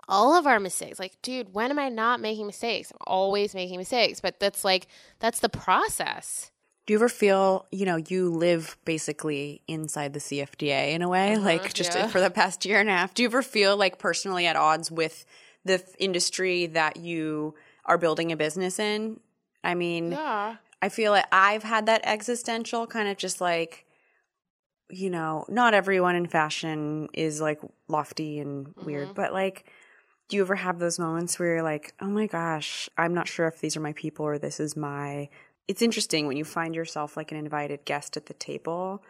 all 0.08 0.34
of 0.34 0.48
our 0.48 0.60
mistakes. 0.60 1.00
Like, 1.00 1.22
dude, 1.22 1.54
when 1.54 1.72
am 1.72 1.80
I 1.80 1.89
not 1.89 2.20
making 2.20 2.48
mistakes? 2.48 2.91
I'm 2.91 2.98
always 3.08 3.54
making 3.54 3.78
mistakes. 3.78 4.20
But 4.20 4.39
that's 4.39 4.64
like, 4.64 4.88
that's 5.20 5.39
the 5.39 5.50
process. 5.50 6.52
Do 6.86 6.94
you 6.94 6.98
ever 6.98 7.08
feel, 7.08 7.66
you 7.72 7.86
know, 7.86 7.96
you 7.96 8.30
live 8.30 8.78
basically 8.84 9.62
inside 9.68 10.14
the 10.14 10.20
CFDA 10.20 10.91
in 10.91 11.02
a 11.02 11.08
way, 11.08 11.36
uh-huh, 11.36 11.46
like 11.46 11.74
just 11.74 11.94
yeah. 11.96 12.08
for 12.08 12.20
the 12.20 12.30
past 12.30 12.66
year 12.66 12.80
and 12.80 12.89
a 12.89 12.91
half? 12.91 13.14
Do 13.14 13.24
you 13.24 13.30
ever 13.30 13.41
feel 13.41 13.78
like 13.78 14.00
personally 14.00 14.46
at 14.46 14.58
odds 14.58 14.91
with 14.91 15.26
the 15.66 15.76
f- 15.76 15.95
industry 15.99 16.68
that 16.68 16.97
you 16.97 17.55
are 17.86 17.97
building 17.97 18.32
a 18.32 18.38
business 18.38 18.80
in? 18.80 19.20
I 19.64 19.76
mean, 19.76 20.11
Yeah. 20.11 20.57
I 20.82 20.89
feel 20.89 21.14
like 21.14 21.26
I've 21.32 21.64
had 21.64 21.86
that 21.86 22.01
existential 22.03 22.88
kind 22.88 23.07
of 23.07 23.16
just 23.16 23.39
like, 23.39 23.86
you 24.89 25.09
know, 25.09 25.45
not 25.47 25.74
everyone 25.74 26.16
in 26.16 26.28
fashion 26.28 27.07
is 27.14 27.39
like 27.39 27.61
lofty 27.88 28.39
and 28.39 28.74
weird, 28.84 29.05
mm-hmm. 29.05 29.14
but 29.14 29.32
like, 29.32 29.66
do 30.28 30.36
you 30.36 30.43
ever 30.43 30.55
have 30.55 30.80
those 30.80 30.99
moments 30.99 31.39
where 31.39 31.55
you're 31.55 31.64
like, 31.64 31.93
oh 32.01 32.07
my 32.07 32.28
gosh, 32.28 32.89
I'm 32.97 33.14
not 33.14 33.28
sure 33.28 33.47
if 33.47 33.59
these 33.61 33.78
are 33.78 33.82
my 33.82 33.93
people 33.93 34.26
or 34.26 34.38
this 34.38 34.59
is 34.59 34.76
my. 34.76 35.30
It's 35.68 35.82
interesting 35.82 36.28
when 36.28 36.36
you 36.36 36.43
find 36.43 36.76
yourself 36.76 37.16
like 37.16 37.32
an 37.32 37.38
invited 37.38 37.86
guest 37.86 38.18
at 38.18 38.26
the 38.26 38.34
table, 38.34 39.03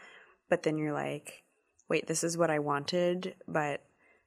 but 0.50 0.62
then 0.62 0.78
you're 0.78 0.94
like, 0.94 1.44
wait, 1.90 2.06
this 2.08 2.24
is 2.24 2.38
what 2.38 2.52
I 2.52 2.60
wanted, 2.60 3.36
but 3.48 3.82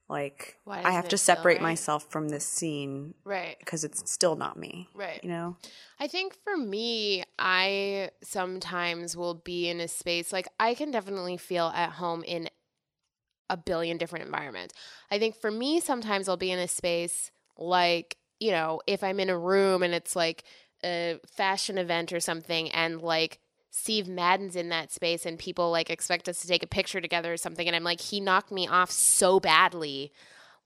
like, 0.08 0.58
I 0.66 0.92
have 0.92 1.08
to 1.08 1.18
separate 1.18 1.54
right? 1.54 1.62
myself 1.62 2.10
from 2.10 2.28
this 2.28 2.44
scene 2.44 3.14
Right. 3.24 3.56
because 3.58 3.84
it's 3.84 4.10
still 4.10 4.36
not 4.36 4.56
me. 4.56 4.88
Right. 4.94 5.20
You 5.22 5.30
know? 5.30 5.56
I 5.98 6.06
think 6.06 6.36
for 6.44 6.56
me, 6.56 7.24
I 7.38 8.10
sometimes 8.22 9.16
will 9.16 9.34
be 9.34 9.68
in 9.68 9.80
a 9.80 9.88
space 9.88 10.32
like 10.32 10.48
I 10.60 10.74
can 10.74 10.90
definitely 10.90 11.36
feel 11.36 11.72
at 11.74 11.90
home 11.90 12.22
in 12.22 12.48
a 13.48 13.56
billion 13.56 13.96
different 13.96 14.24
environments. 14.24 14.74
I 15.10 15.18
think 15.18 15.36
for 15.36 15.50
me, 15.50 15.80
sometimes 15.80 16.28
I'll 16.28 16.36
be 16.36 16.50
in 16.50 16.58
a 16.58 16.68
space 16.68 17.30
like, 17.56 18.16
you 18.40 18.50
know, 18.50 18.80
if 18.86 19.02
I'm 19.02 19.20
in 19.20 19.30
a 19.30 19.38
room 19.38 19.82
and 19.82 19.94
it's 19.94 20.14
like 20.14 20.44
a 20.84 21.18
fashion 21.26 21.78
event 21.78 22.12
or 22.12 22.20
something 22.20 22.70
and 22.70 23.00
like 23.00 23.38
Steve 23.76 24.08
Madden's 24.08 24.56
in 24.56 24.70
that 24.70 24.90
space 24.90 25.26
and 25.26 25.38
people 25.38 25.70
like 25.70 25.90
expect 25.90 26.28
us 26.28 26.40
to 26.40 26.48
take 26.48 26.62
a 26.62 26.66
picture 26.66 27.00
together 27.00 27.32
or 27.32 27.36
something. 27.36 27.66
And 27.66 27.76
I'm 27.76 27.84
like, 27.84 28.00
he 28.00 28.20
knocked 28.20 28.50
me 28.50 28.66
off 28.66 28.90
so 28.90 29.38
badly. 29.38 30.12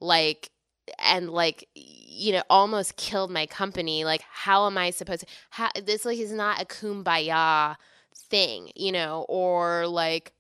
Like, 0.00 0.50
and 0.98 1.30
like 1.30 1.68
you 1.74 2.32
know 2.32 2.42
almost 2.50 2.96
killed 2.96 3.30
my 3.30 3.46
company 3.46 4.02
like 4.02 4.22
how 4.28 4.66
am 4.66 4.76
i 4.76 4.90
supposed 4.90 5.20
to 5.20 5.26
how 5.50 5.68
this 5.84 6.04
like 6.04 6.18
is 6.18 6.32
not 6.32 6.60
a 6.60 6.64
kumbaya 6.64 7.76
thing 8.16 8.72
you 8.74 8.90
know 8.90 9.24
or 9.28 9.86
like 9.86 10.32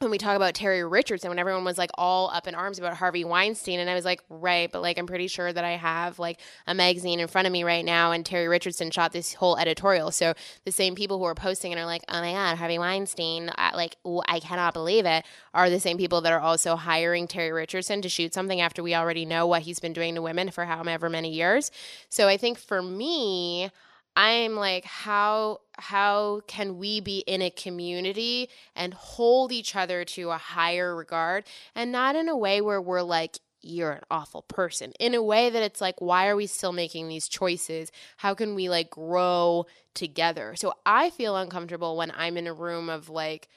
when 0.00 0.12
we 0.12 0.18
talk 0.18 0.36
about 0.36 0.54
Terry 0.54 0.84
Richardson, 0.84 1.28
when 1.28 1.40
everyone 1.40 1.64
was 1.64 1.76
like 1.76 1.90
all 1.98 2.30
up 2.30 2.46
in 2.46 2.54
arms 2.54 2.78
about 2.78 2.94
Harvey 2.94 3.24
Weinstein, 3.24 3.80
and 3.80 3.90
I 3.90 3.94
was 3.94 4.04
like, 4.04 4.22
right, 4.28 4.70
but 4.70 4.80
like 4.80 4.96
I'm 4.96 5.08
pretty 5.08 5.26
sure 5.26 5.52
that 5.52 5.64
I 5.64 5.72
have 5.72 6.20
like 6.20 6.38
a 6.68 6.74
magazine 6.74 7.18
in 7.18 7.26
front 7.26 7.46
of 7.46 7.52
me 7.52 7.64
right 7.64 7.84
now, 7.84 8.12
and 8.12 8.24
Terry 8.24 8.46
Richardson 8.46 8.92
shot 8.92 9.12
this 9.12 9.34
whole 9.34 9.58
editorial. 9.58 10.12
So 10.12 10.34
the 10.64 10.70
same 10.70 10.94
people 10.94 11.18
who 11.18 11.24
are 11.24 11.34
posting 11.34 11.72
and 11.72 11.80
are 11.80 11.86
like, 11.86 12.04
oh 12.08 12.20
my 12.20 12.32
god, 12.32 12.58
Harvey 12.58 12.78
Weinstein, 12.78 13.50
I, 13.58 13.74
like 13.74 13.96
ooh, 14.06 14.22
I 14.28 14.38
cannot 14.38 14.72
believe 14.72 15.04
it, 15.04 15.24
are 15.52 15.68
the 15.68 15.80
same 15.80 15.98
people 15.98 16.20
that 16.20 16.32
are 16.32 16.40
also 16.40 16.76
hiring 16.76 17.26
Terry 17.26 17.50
Richardson 17.50 18.00
to 18.02 18.08
shoot 18.08 18.32
something 18.32 18.60
after 18.60 18.84
we 18.84 18.94
already 18.94 19.24
know 19.24 19.48
what 19.48 19.62
he's 19.62 19.80
been 19.80 19.92
doing 19.92 20.14
to 20.14 20.22
women 20.22 20.52
for 20.52 20.64
however 20.64 21.10
many 21.10 21.32
years. 21.32 21.72
So 22.08 22.28
I 22.28 22.36
think 22.36 22.58
for 22.58 22.82
me, 22.82 23.70
I'm 24.18 24.56
like, 24.56 24.84
how 24.84 25.60
how 25.78 26.40
can 26.48 26.76
we 26.76 26.98
be 27.00 27.20
in 27.20 27.40
a 27.40 27.50
community 27.50 28.48
and 28.74 28.92
hold 28.92 29.52
each 29.52 29.76
other 29.76 30.04
to 30.06 30.30
a 30.30 30.36
higher 30.38 30.94
regard? 30.96 31.44
And 31.76 31.92
not 31.92 32.16
in 32.16 32.28
a 32.28 32.36
way 32.36 32.60
where 32.60 32.82
we're 32.82 33.02
like 33.02 33.38
you're 33.60 33.92
an 33.92 34.02
awful 34.10 34.42
person. 34.42 34.92
In 35.00 35.14
a 35.14 35.22
way 35.22 35.50
that 35.50 35.62
it's 35.62 35.80
like 35.80 36.00
why 36.00 36.26
are 36.26 36.34
we 36.34 36.48
still 36.48 36.72
making 36.72 37.06
these 37.08 37.28
choices? 37.28 37.92
How 38.16 38.34
can 38.34 38.56
we 38.56 38.68
like 38.68 38.90
grow 38.90 39.66
together? 39.94 40.56
So 40.56 40.74
i 40.84 41.10
feel 41.10 41.36
uncomfortable 41.36 41.96
when 41.96 42.12
i'm 42.16 42.36
in 42.36 42.48
a 42.48 42.52
room 42.52 42.88
of 42.88 43.08
like 43.08 43.48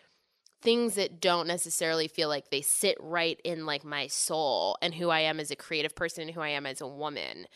things 0.61 0.93
that 0.95 1.19
don't 1.19 1.47
necessarily 1.47 2.07
feel 2.07 2.29
like 2.29 2.49
they 2.49 2.61
sit 2.61 2.95
right 2.99 3.39
in 3.43 3.65
like 3.65 3.83
my 3.83 4.07
soul 4.07 4.77
and 4.81 4.93
who 4.93 5.09
i 5.09 5.19
am 5.21 5.39
as 5.39 5.49
a 5.51 5.55
creative 5.55 5.95
person 5.95 6.23
and 6.23 6.31
who 6.31 6.41
i 6.41 6.49
am 6.49 6.65
as 6.65 6.81
a 6.81 6.87
woman 6.87 7.47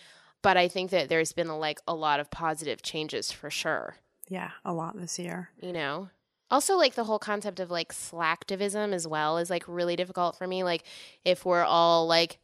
but 0.46 0.56
i 0.58 0.68
think 0.68 0.92
that 0.92 1.10
there's 1.10 1.34
been 1.34 1.48
like 1.60 1.80
a 1.88 1.94
lot 1.94 2.20
of 2.22 2.30
positive 2.32 2.82
changes 2.82 3.32
for 3.32 3.50
sure 3.50 3.98
Yeah, 4.30 4.52
a 4.64 4.74
lot 4.74 4.96
this 4.96 5.18
year. 5.20 5.50
you 5.62 5.74
know 5.74 6.10
also 6.52 6.78
like 6.78 6.94
the 6.96 7.04
whole 7.06 7.20
concept 7.20 7.60
of 7.60 7.70
like 7.72 7.92
slacktivism 7.92 8.94
as 8.94 9.08
well 9.08 9.38
is 9.40 9.50
like 9.50 9.64
really 9.68 9.96
difficult 9.96 10.38
for 10.38 10.46
me 10.48 10.64
like 10.64 10.84
if 11.24 11.44
we're 11.46 11.64
all 11.66 12.06
like 12.08 12.38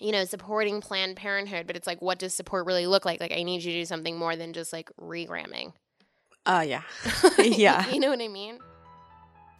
you 0.00 0.10
know 0.12 0.24
supporting 0.24 0.80
planned 0.80 1.16
parenthood 1.16 1.66
but 1.66 1.76
it's 1.76 1.86
like 1.86 2.00
what 2.00 2.18
does 2.18 2.32
support 2.34 2.64
really 2.66 2.86
look 2.86 3.04
like 3.04 3.20
like 3.20 3.32
i 3.32 3.42
need 3.42 3.62
you 3.62 3.72
to 3.72 3.78
do 3.80 3.84
something 3.84 4.16
more 4.16 4.34
than 4.36 4.52
just 4.54 4.72
like 4.72 4.90
regramming 4.98 5.72
Uh, 6.46 6.64
yeah. 6.66 6.82
yeah. 7.38 7.86
you 7.90 8.00
know 8.00 8.08
what 8.08 8.20
i 8.22 8.28
mean 8.28 8.58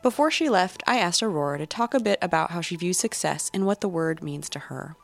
Before 0.03 0.31
she 0.31 0.49
left, 0.49 0.83
I 0.87 0.97
asked 0.97 1.23
Aurora 1.23 1.59
to 1.59 1.67
talk 1.67 1.93
a 1.93 2.01
bit 2.01 2.19
about 2.23 2.53
how 2.53 2.63
she 2.63 2.75
views 2.77 2.99
success 2.99 3.51
and 3.53 3.67
what 3.67 3.83
the 3.83 3.89
word 3.99 4.23
means 4.23 4.49
to 4.51 4.59
her. 4.59 4.97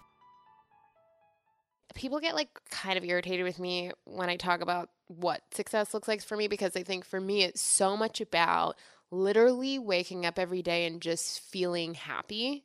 People 1.97 2.21
get 2.21 2.35
like 2.35 2.49
kind 2.71 2.97
of 2.97 3.05
irritated 3.05 3.45
with 3.45 3.59
me 3.59 3.91
when 4.05 4.29
I 4.29 4.37
talk 4.37 4.61
about 4.61 4.91
what 5.09 5.43
success 5.53 5.93
looks 5.95 6.07
like 6.07 6.23
for 6.23 6.37
me 6.37 6.47
because 6.47 6.77
I 6.77 6.83
think 6.83 7.05
for 7.05 7.21
me 7.21 7.43
it's 7.43 7.61
so 7.61 7.97
much 7.97 8.21
about 8.21 8.77
literally 9.11 9.79
waking 9.79 10.27
up 10.27 10.39
every 10.39 10.63
day 10.63 10.87
and 10.87 11.01
just 11.01 11.41
feeling 11.41 11.95
happy 11.95 12.65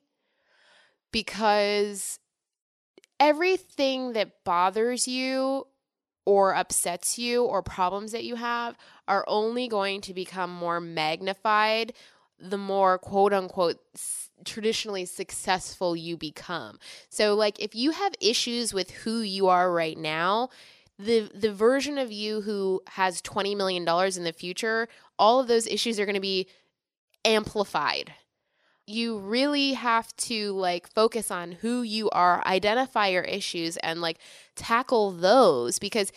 because 1.12 2.20
everything 3.20 4.14
that 4.14 4.44
bothers 4.44 5.08
you 5.08 5.68
or 6.26 6.56
upsets 6.56 7.18
you 7.18 7.44
or 7.44 7.62
problems 7.62 8.12
that 8.12 8.24
you 8.24 8.36
have 8.36 8.76
are 9.08 9.24
only 9.28 9.68
going 9.68 10.02
to 10.02 10.14
become 10.14 10.52
more 10.52 10.80
magnified 10.80 11.94
the 12.40 12.58
more 12.58 12.98
quote 12.98 13.34
unquote 13.34 13.80
traditionally 14.46 15.06
successful 15.06 15.96
you 15.96 16.18
become. 16.18 16.80
So 17.10 17.34
like 17.36 17.60
if 17.60 17.76
you 17.76 17.92
have 17.92 18.14
issues 18.20 18.74
with 18.74 18.92
who 18.92 19.22
you 19.22 19.48
are 19.48 19.72
right 19.72 19.98
now, 19.98 20.50
the 20.98 21.30
the 21.34 21.52
version 21.52 21.98
of 21.98 22.12
you 22.12 22.42
who 22.42 22.82
has 22.88 23.22
20 23.22 23.56
million 23.56 23.86
dollars 23.86 24.18
in 24.18 24.24
the 24.24 24.34
future, 24.34 24.88
all 25.18 25.40
of 25.40 25.48
those 25.48 25.68
issues 25.68 26.00
are 26.00 26.06
going 26.06 26.16
to 26.16 26.22
be 26.22 26.48
amplified. 27.26 28.14
You 28.88 29.20
really 29.20 29.74
have 29.74 30.16
to 30.18 30.54
like 30.54 30.92
focus 30.92 31.32
on 31.32 31.54
who 31.54 31.82
you 31.82 32.10
are, 32.10 32.46
identify 32.46 33.08
your 33.08 33.24
issues 33.24 33.78
and 33.78 34.02
like 34.02 34.18
tackle 34.56 35.12
those 35.12 35.80
because 35.80 36.12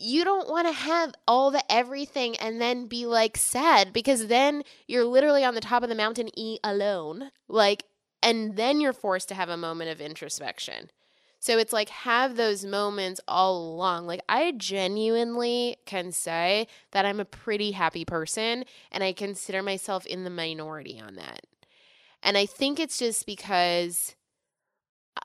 you 0.00 0.24
don't 0.24 0.48
want 0.48 0.66
to 0.66 0.72
have 0.72 1.12
all 1.28 1.50
the 1.50 1.62
everything 1.70 2.36
and 2.36 2.60
then 2.60 2.86
be 2.86 3.06
like 3.06 3.36
sad 3.36 3.92
because 3.92 4.26
then 4.28 4.62
you're 4.88 5.04
literally 5.04 5.44
on 5.44 5.54
the 5.54 5.60
top 5.60 5.82
of 5.82 5.88
the 5.88 5.94
mountain 5.94 6.30
e 6.38 6.58
alone 6.64 7.30
like 7.48 7.84
and 8.22 8.56
then 8.56 8.80
you're 8.80 8.92
forced 8.92 9.28
to 9.28 9.34
have 9.34 9.48
a 9.48 9.56
moment 9.56 9.90
of 9.90 10.00
introspection. 10.00 10.90
So 11.38 11.56
it's 11.56 11.72
like 11.72 11.88
have 11.88 12.36
those 12.36 12.66
moments 12.66 13.20
all 13.26 13.56
along. 13.74 14.06
Like 14.06 14.20
i 14.28 14.52
genuinely 14.52 15.76
can 15.86 16.12
say 16.12 16.66
that 16.92 17.04
i'm 17.04 17.20
a 17.20 17.24
pretty 17.24 17.72
happy 17.72 18.04
person 18.04 18.64
and 18.90 19.04
i 19.04 19.12
consider 19.12 19.62
myself 19.62 20.06
in 20.06 20.24
the 20.24 20.30
minority 20.30 21.00
on 21.00 21.16
that. 21.16 21.44
And 22.22 22.38
i 22.38 22.46
think 22.46 22.80
it's 22.80 22.98
just 22.98 23.26
because 23.26 24.14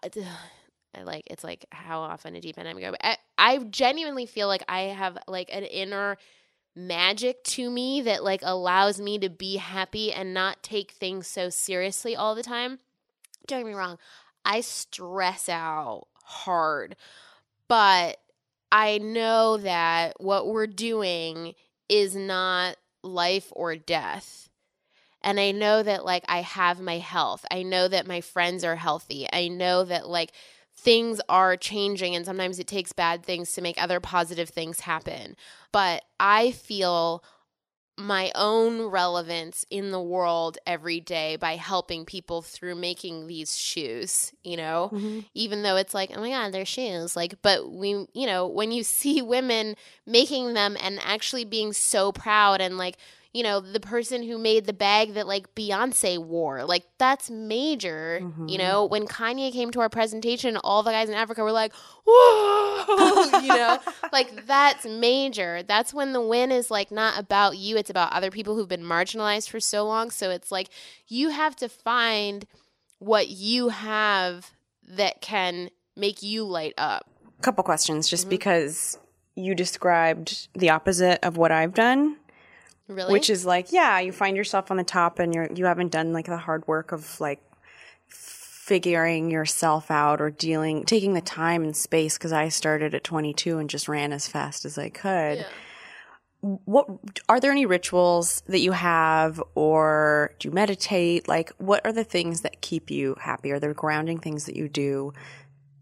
uh, 0.04 0.10
I 0.96 1.04
like 1.04 1.24
it's 1.28 1.44
like 1.44 1.66
how 1.72 2.02
often 2.02 2.36
a 2.36 2.42
deep 2.42 2.58
end 2.58 2.68
I'm 2.68 2.80
going. 2.80 2.92
But 2.92 3.04
I, 3.04 3.18
I 3.38 3.58
genuinely 3.60 4.26
feel 4.26 4.48
like 4.48 4.64
I 4.68 4.82
have 4.82 5.18
like 5.28 5.50
an 5.52 5.64
inner 5.64 6.18
magic 6.76 7.44
to 7.44 7.70
me 7.70 8.02
that 8.02 8.24
like 8.24 8.42
allows 8.44 9.00
me 9.00 9.18
to 9.20 9.30
be 9.30 9.58
happy 9.58 10.12
and 10.12 10.34
not 10.34 10.62
take 10.62 10.92
things 10.92 11.28
so 11.28 11.50
seriously 11.50 12.16
all 12.16 12.36
the 12.36 12.44
time. 12.44 12.80
Don't 13.48 13.60
get 13.60 13.68
me 13.68 13.74
wrong, 13.74 13.98
I 14.44 14.62
stress 14.62 15.48
out 15.50 16.08
hard, 16.24 16.96
but 17.68 18.18
I 18.72 18.98
know 18.98 19.58
that 19.58 20.20
what 20.20 20.48
we're 20.48 20.68
doing 20.68 21.54
is 21.88 22.16
not 22.16 22.78
life 23.04 23.48
or 23.52 23.76
death. 23.76 24.50
And 25.22 25.40
I 25.40 25.52
know 25.52 25.82
that 25.82 26.06
like 26.06 26.24
I 26.28 26.42
have 26.42 26.80
my 26.80 26.98
health. 26.98 27.46
I 27.50 27.64
know 27.64 27.88
that 27.88 28.06
my 28.08 28.22
friends 28.22 28.64
are 28.64 28.76
healthy. 28.76 29.28
I 29.32 29.48
know 29.48 29.84
that 29.84 30.08
like 30.08 30.32
things 30.78 31.22
are 31.30 31.58
changing 31.58 32.16
and 32.16 32.26
sometimes 32.26 32.60
it 32.60 32.68
takes 32.68 32.94
bad 32.94 33.24
things 33.24 33.52
to 33.54 33.62
make 33.62 33.82
other 33.82 34.00
positive 34.00 34.50
things 34.50 34.82
happen. 34.82 35.36
But 35.72 36.04
I 36.20 36.52
feel 36.52 37.24
my 37.98 38.32
own 38.36 38.82
relevance 38.82 39.66
in 39.70 39.92
the 39.92 40.02
world 40.02 40.58
every 40.68 41.00
day 41.00 41.38
by 41.38 41.56
helping 41.56 42.04
people 42.04 42.42
through 42.42 42.76
making 42.76 43.28
these 43.28 43.58
shoes, 43.58 44.34
you 44.44 44.58
know? 44.58 44.90
Mm-hmm. 44.94 45.20
Even 45.34 45.64
though 45.64 45.78
it's 45.78 45.94
like, 45.94 46.12
oh 46.14 46.20
my 46.20 46.30
God, 46.30 46.52
they're 46.52 46.66
shoes. 46.66 47.16
Like, 47.16 47.42
but 47.42 47.72
we, 47.72 48.06
you 48.14 48.26
know, 48.26 48.48
when 48.48 48.72
you 48.72 48.84
see 48.84 49.22
women 49.22 49.76
making 50.06 50.54
them 50.54 50.76
and 50.82 51.00
actually 51.04 51.46
being 51.46 51.72
so 51.72 52.12
proud 52.12 52.60
and 52.60 52.78
like, 52.78 52.98
you 53.36 53.44
know, 53.44 53.60
the 53.60 53.82
person 53.82 54.24
who 54.24 54.38
made 54.38 54.64
the 54.64 54.72
bag 54.72 55.16
that 55.16 55.28
like 55.28 55.54
Beyonce 55.56 56.18
wore. 56.18 56.64
Like 56.64 56.86
that's 56.98 57.30
major. 57.30 58.22
You 58.48 58.58
know, 58.58 58.86
mm-hmm. 58.86 58.92
when 58.94 59.08
Kanye 59.08 59.52
came 59.52 59.72
to 59.72 59.82
our 59.82 59.90
presentation, 59.90 60.56
all 60.56 60.84
the 60.84 60.92
guys 60.92 61.10
in 61.10 61.16
Africa 61.16 61.44
were 61.44 61.52
like, 61.52 61.74
whoa, 62.08 63.40
you 63.42 63.50
know, 63.50 63.78
like 64.14 64.48
that's 64.48 64.86
major. 64.86 65.64
That's 65.64 65.94
when 65.94 66.14
the 66.14 66.22
win 66.22 66.50
is 66.50 66.72
like 66.72 66.92
not 66.92 67.20
about 67.20 67.58
you, 67.58 67.76
it's 67.76 67.90
about 67.90 68.14
other 68.14 68.32
people 68.32 68.56
who've 68.56 68.70
been 68.70 68.84
marginalized 68.84 69.50
for 69.50 69.60
so 69.60 69.86
long. 69.86 70.12
So 70.12 70.30
it's 70.30 70.50
like 70.50 70.70
you 71.10 71.28
have 71.28 71.58
to 71.58 71.68
find 71.68 72.48
what 73.00 73.28
you 73.28 73.68
have 73.68 74.52
that 74.88 75.20
can 75.20 75.72
make 75.98 76.24
you 76.24 76.46
light 76.46 76.76
up. 76.78 77.10
Couple 77.42 77.66
questions, 77.66 78.08
just 78.08 78.24
mm-hmm. 78.24 78.30
because 78.30 78.98
you 79.36 79.56
described 79.56 80.48
the 80.54 80.70
opposite 80.70 81.20
of 81.22 81.36
what 81.36 81.52
I've 81.52 81.74
done, 81.74 82.16
Really? 82.88 83.14
which 83.14 83.30
is 83.30 83.46
like, 83.46 83.72
yeah, 83.72 84.00
you 84.00 84.12
find 84.12 84.38
yourself 84.38 84.70
on 84.70 84.78
the 84.78 84.84
top 84.84 85.18
and 85.18 85.34
you're 85.34 85.52
you 85.52 85.66
haven't 85.66 85.92
done 85.92 86.14
like 86.14 86.28
the 86.28 86.38
hard 86.38 86.68
work 86.68 86.92
of 86.92 87.20
like 87.20 87.42
figuring 88.08 89.32
yourself 89.32 89.90
out 89.90 90.22
or 90.22 90.30
dealing 90.30 90.86
taking 90.86 91.14
the 91.14 91.22
time 91.22 91.64
and 91.64 91.76
space 91.76 92.18
because 92.18 92.32
I 92.32 92.50
started 92.50 92.94
at 92.94 93.04
22 93.04 93.58
and 93.58 93.70
just 93.70 93.88
ran 93.88 94.14
as 94.14 94.28
fast 94.28 94.66
as 94.66 94.78
I 94.78 94.90
could. 94.90 95.46
What 96.42 96.88
are 97.28 97.40
there 97.40 97.52
any 97.52 97.66
rituals 97.66 98.44
that 98.48 98.60
you 98.60 98.72
have 98.72 99.42
or 99.56 100.36
do 100.38 100.48
you 100.48 100.54
meditate? 100.54 101.28
Like 101.28 101.52
what 101.58 101.84
are 101.86 101.92
the 101.92 102.04
things 102.04 102.42
that 102.42 102.62
keep 102.62 102.92
you 102.92 103.16
happy? 103.20 103.52
Are 103.52 103.60
there 103.60 103.74
grounding 103.74 104.20
things 104.20 104.46
that 104.46 104.56
you 104.56 104.70
do 104.70 105.12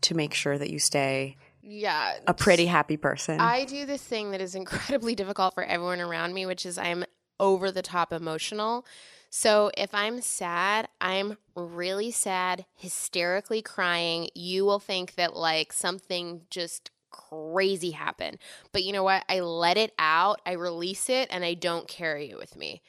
to 0.01 0.15
make 0.15 0.33
sure 0.33 0.57
that 0.57 0.69
you 0.69 0.79
stay 0.79 1.35
yeah. 1.63 2.17
a 2.27 2.33
pretty 2.33 2.65
happy 2.65 2.97
person? 2.97 3.39
I 3.39 3.65
do 3.65 3.85
this 3.85 4.03
thing 4.03 4.31
that 4.31 4.41
is 4.41 4.55
incredibly 4.63 5.15
difficult 5.15 5.53
for 5.53 5.63
everyone 5.63 6.01
around 6.01 6.33
me, 6.33 6.45
which 6.45 6.65
is 6.65 6.77
I'm 6.77 7.05
over 7.39 7.71
the 7.71 7.81
top 7.81 8.13
emotional. 8.13 8.85
So 9.29 9.71
if 9.75 9.95
I'm 9.95 10.21
sad, 10.21 10.87
I'm 11.01 11.37
really 11.55 12.11
sad, 12.11 12.65
hysterically 12.75 13.63
crying. 13.63 14.29
You 14.35 14.63
will 14.63 14.79
think 14.79 15.15
that 15.15 15.35
like 15.35 15.73
something 15.73 16.41
just 16.51 16.91
crazy 17.09 17.91
happened. 17.91 18.37
But 18.71 18.83
you 18.83 18.93
know 18.93 19.03
what? 19.03 19.23
I 19.27 19.39
let 19.39 19.77
it 19.77 19.93
out, 19.97 20.41
I 20.45 20.51
release 20.51 21.09
it, 21.09 21.29
and 21.31 21.43
I 21.43 21.55
don't 21.55 21.87
carry 21.87 22.29
it 22.29 22.37
with 22.37 22.55
me. 22.55 22.81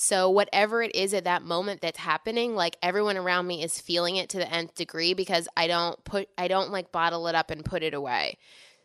So 0.00 0.30
whatever 0.30 0.80
it 0.80 0.94
is 0.94 1.12
at 1.12 1.24
that 1.24 1.42
moment 1.42 1.80
that's 1.80 1.98
happening, 1.98 2.54
like 2.54 2.76
everyone 2.80 3.16
around 3.16 3.48
me 3.48 3.64
is 3.64 3.80
feeling 3.80 4.14
it 4.14 4.28
to 4.28 4.38
the 4.38 4.48
nth 4.48 4.76
degree 4.76 5.12
because 5.12 5.48
I 5.56 5.66
don't 5.66 6.04
put 6.04 6.28
I 6.38 6.46
don't 6.46 6.70
like 6.70 6.92
bottle 6.92 7.26
it 7.26 7.34
up 7.34 7.50
and 7.50 7.64
put 7.64 7.82
it 7.82 7.94
away. 7.94 8.38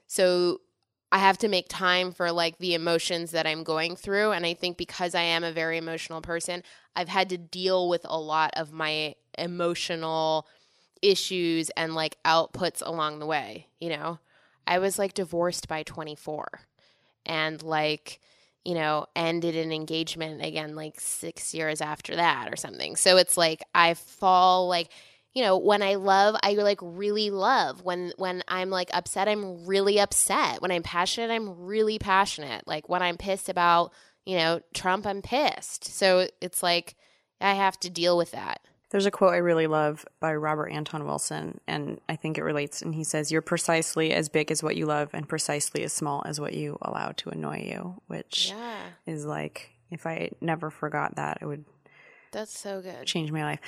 So 0.07 0.61
I 1.11 1.19
have 1.19 1.37
to 1.37 1.47
make 1.47 1.67
time 1.69 2.13
for 2.13 2.31
like 2.31 2.57
the 2.57 2.73
emotions 2.73 3.29
that 3.29 3.45
I'm 3.45 3.63
going 3.63 3.95
through. 3.95 4.31
And 4.31 4.43
I 4.43 4.55
think 4.55 4.75
because 4.75 5.13
I 5.13 5.21
am 5.21 5.43
a 5.43 5.51
very 5.51 5.77
emotional 5.77 6.19
person, 6.19 6.63
I've 6.95 7.09
had 7.09 7.29
to 7.29 7.37
deal 7.37 7.87
with 7.87 8.07
a 8.09 8.19
lot 8.19 8.49
of 8.55 8.71
my 8.71 9.13
emotional 9.37 10.47
issues 11.03 11.69
and 11.77 11.93
like 11.93 12.17
outputs 12.25 12.81
along 12.83 13.19
the 13.19 13.27
way. 13.27 13.67
You 13.79 13.89
know, 13.89 14.19
I 14.65 14.79
was 14.79 14.97
like 14.97 15.13
divorced 15.13 15.67
by 15.67 15.83
24 15.83 16.61
and 17.23 17.61
like, 17.61 18.19
you 18.65 18.75
know, 18.75 19.05
ended 19.15 19.55
an 19.55 19.71
engagement 19.71 20.43
again 20.43 20.75
like 20.75 20.99
six 20.99 21.53
years 21.53 21.81
after 21.81 22.15
that 22.15 22.51
or 22.51 22.55
something. 22.55 22.95
So 22.95 23.17
it's 23.17 23.37
like 23.37 23.61
I 23.75 23.93
fall 23.93 24.67
like, 24.67 24.89
you 25.33 25.41
know 25.41 25.57
when 25.57 25.81
i 25.81 25.95
love 25.95 26.35
i 26.43 26.53
like 26.53 26.77
really 26.81 27.31
love. 27.31 27.83
When 27.83 28.13
when 28.17 28.43
i'm 28.47 28.69
like 28.69 28.89
upset 28.93 29.27
i'm 29.27 29.65
really 29.65 29.99
upset. 29.99 30.61
When 30.61 30.71
i'm 30.71 30.83
passionate 30.83 31.31
i'm 31.31 31.65
really 31.65 31.97
passionate. 31.97 32.67
Like 32.67 32.87
when 32.87 33.01
i'm 33.01 33.17
pissed 33.17 33.49
about 33.49 33.91
you 34.25 34.37
know 34.37 34.61
trump 34.73 35.07
i'm 35.07 35.21
pissed. 35.21 35.85
So 35.85 36.27
it's 36.39 36.61
like 36.61 36.95
i 37.41 37.53
have 37.53 37.79
to 37.79 37.89
deal 37.89 38.15
with 38.15 38.31
that 38.31 38.61
There's 38.93 39.07
a 39.07 39.11
quote 39.11 39.33
I 39.33 39.37
really 39.37 39.65
love 39.65 40.05
by 40.19 40.35
Robert 40.35 40.67
Anton 40.67 41.03
Wilson, 41.05 41.59
and 41.67 41.99
I 42.07 42.15
think 42.15 42.37
it 42.37 42.43
relates. 42.43 42.83
And 42.83 42.93
he 42.93 43.03
says, 43.03 43.31
You're 43.31 43.41
precisely 43.41 44.13
as 44.13 44.29
big 44.29 44.51
as 44.51 44.61
what 44.61 44.75
you 44.75 44.85
love 44.85 45.09
and 45.13 45.27
precisely 45.27 45.83
as 45.83 45.91
small 45.91 46.21
as 46.27 46.39
what 46.39 46.53
you 46.53 46.77
allow 46.79 47.11
to 47.13 47.29
annoy 47.31 47.63
you, 47.65 47.99
which 48.05 48.49
Yeah. 48.55 48.83
is 49.07 49.25
like, 49.25 49.71
if 49.89 50.05
I 50.05 50.29
never 50.41 50.69
forgot 50.69 51.15
that, 51.15 51.39
it 51.41 51.45
would 51.47 51.65
That's 52.33 52.57
so 52.57 52.81
good. 52.81 53.05
Changed 53.05 53.31
my 53.31 53.43
life. 53.43 53.59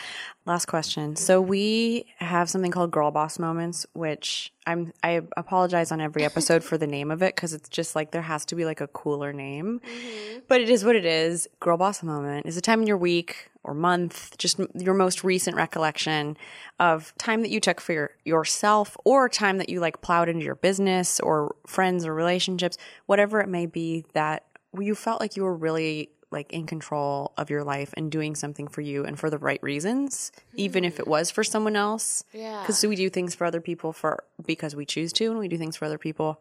Last 0.46 0.66
question. 0.66 1.16
So 1.16 1.40
we 1.40 2.08
have 2.18 2.50
something 2.50 2.72
called 2.72 2.92
Girl 2.92 3.12
Boss 3.12 3.38
Moments, 3.38 3.86
which 3.94 4.52
I'm 4.66 4.92
I 5.04 5.22
apologize 5.38 5.92
on 5.92 6.02
every 6.02 6.24
episode 6.24 6.64
for 6.64 6.78
the 6.78 6.88
name 6.88 7.12
of 7.12 7.22
it 7.22 7.36
because 7.36 7.54
it's 7.54 7.70
just 7.70 7.96
like 7.96 8.12
there 8.12 8.24
has 8.24 8.44
to 8.46 8.56
be 8.56 8.66
like 8.66 8.82
a 8.82 8.88
cooler 8.88 9.32
name. 9.32 9.80
Mm-hmm. 9.80 10.40
But 10.48 10.62
it 10.62 10.70
is 10.70 10.84
what 10.84 10.96
it 10.96 11.06
is. 11.06 11.48
Girl 11.60 11.78
Boss 11.78 12.02
Moment 12.02 12.48
is 12.48 12.58
a 12.58 12.62
time 12.62 12.82
in 12.82 12.88
your 12.88 12.98
week 12.98 13.52
or 13.64 13.76
month, 13.76 14.36
just 14.40 14.60
your 14.76 14.96
most 14.96 15.24
recent 15.24 15.56
recollection 15.56 16.36
of 16.80 17.14
time 17.18 17.42
that 17.42 17.50
you 17.50 17.60
took 17.60 17.80
for 17.80 17.94
your, 17.94 18.12
yourself 18.26 18.98
or 19.06 19.30
time 19.30 19.60
that 19.60 19.70
you 19.70 19.80
like 19.80 20.02
plowed 20.02 20.28
into 20.28 20.44
your 20.44 20.56
business 20.56 21.20
or 21.20 21.56
friends 21.68 22.06
or 22.06 22.14
relationships, 22.14 22.78
whatever 23.06 23.42
it 23.42 23.50
may 23.50 23.66
be 23.66 24.06
that 24.14 24.46
you 24.82 24.96
felt 24.96 25.20
like 25.20 25.36
you 25.36 25.44
were 25.44 25.56
really 25.56 26.10
like 26.36 26.52
in 26.54 26.68
control 26.68 27.34
of 27.38 27.50
your 27.50 27.64
life 27.64 27.94
and 27.98 28.12
doing 28.12 28.36
something 28.36 28.68
for 28.68 28.82
you 28.82 29.06
and 29.06 29.18
for 29.18 29.32
the 29.32 29.40
right 29.40 29.62
reasons, 29.64 30.32
even 30.54 30.84
if 30.84 31.00
it 31.00 31.06
hmm. 31.06 31.10
was 31.10 31.32
for 31.32 31.44
someone 31.44 31.76
else. 31.76 32.24
Yeah. 32.34 32.62
Because 32.62 32.86
we 32.86 32.96
do 32.96 33.10
things 33.10 33.34
for 33.34 33.46
other 33.46 33.62
people 33.62 33.94
for 33.94 34.24
because 34.46 34.76
we 34.76 34.86
choose 34.86 35.12
to, 35.14 35.32
and 35.32 35.40
we 35.40 35.48
do 35.48 35.58
things 35.58 35.78
for 35.78 35.86
other 35.86 35.98
people 35.98 36.40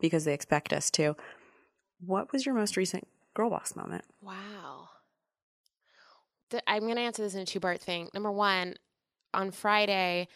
because 0.00 0.24
they 0.24 0.34
expect 0.34 0.72
us 0.72 0.90
to. 0.90 1.16
What 2.04 2.32
was 2.32 2.44
your 2.44 2.54
most 2.54 2.76
recent 2.76 3.08
girl 3.32 3.48
boss 3.48 3.74
moment? 3.74 4.04
Wow. 4.20 4.88
The, 6.50 6.62
I'm 6.68 6.82
going 6.82 6.96
to 6.96 7.02
answer 7.02 7.22
this 7.22 7.34
in 7.34 7.40
a 7.40 7.46
two 7.46 7.60
part 7.60 7.80
thing. 7.80 8.10
Number 8.12 8.30
one, 8.30 8.74
on 9.32 9.50
Friday, 9.50 10.28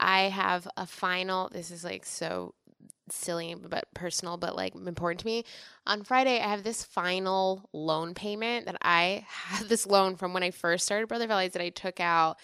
I 0.00 0.22
have 0.22 0.66
a 0.76 0.86
final. 0.86 1.48
This 1.50 1.70
is 1.70 1.84
like 1.84 2.04
so 2.04 2.54
silly 3.10 3.54
but 3.54 3.84
personal, 3.94 4.36
but 4.36 4.56
like 4.56 4.74
important 4.74 5.20
to 5.20 5.26
me. 5.26 5.44
On 5.86 6.02
Friday, 6.02 6.40
I 6.40 6.48
have 6.48 6.64
this 6.64 6.82
final 6.82 7.68
loan 7.72 8.14
payment 8.14 8.66
that 8.66 8.76
I 8.82 9.26
had 9.28 9.68
this 9.68 9.86
loan 9.86 10.16
from 10.16 10.32
when 10.32 10.42
I 10.42 10.50
first 10.50 10.86
started 10.86 11.08
Brother 11.08 11.28
Vellies 11.28 11.52
that 11.52 11.62
I 11.62 11.70
took 11.70 12.00
out 12.00 12.38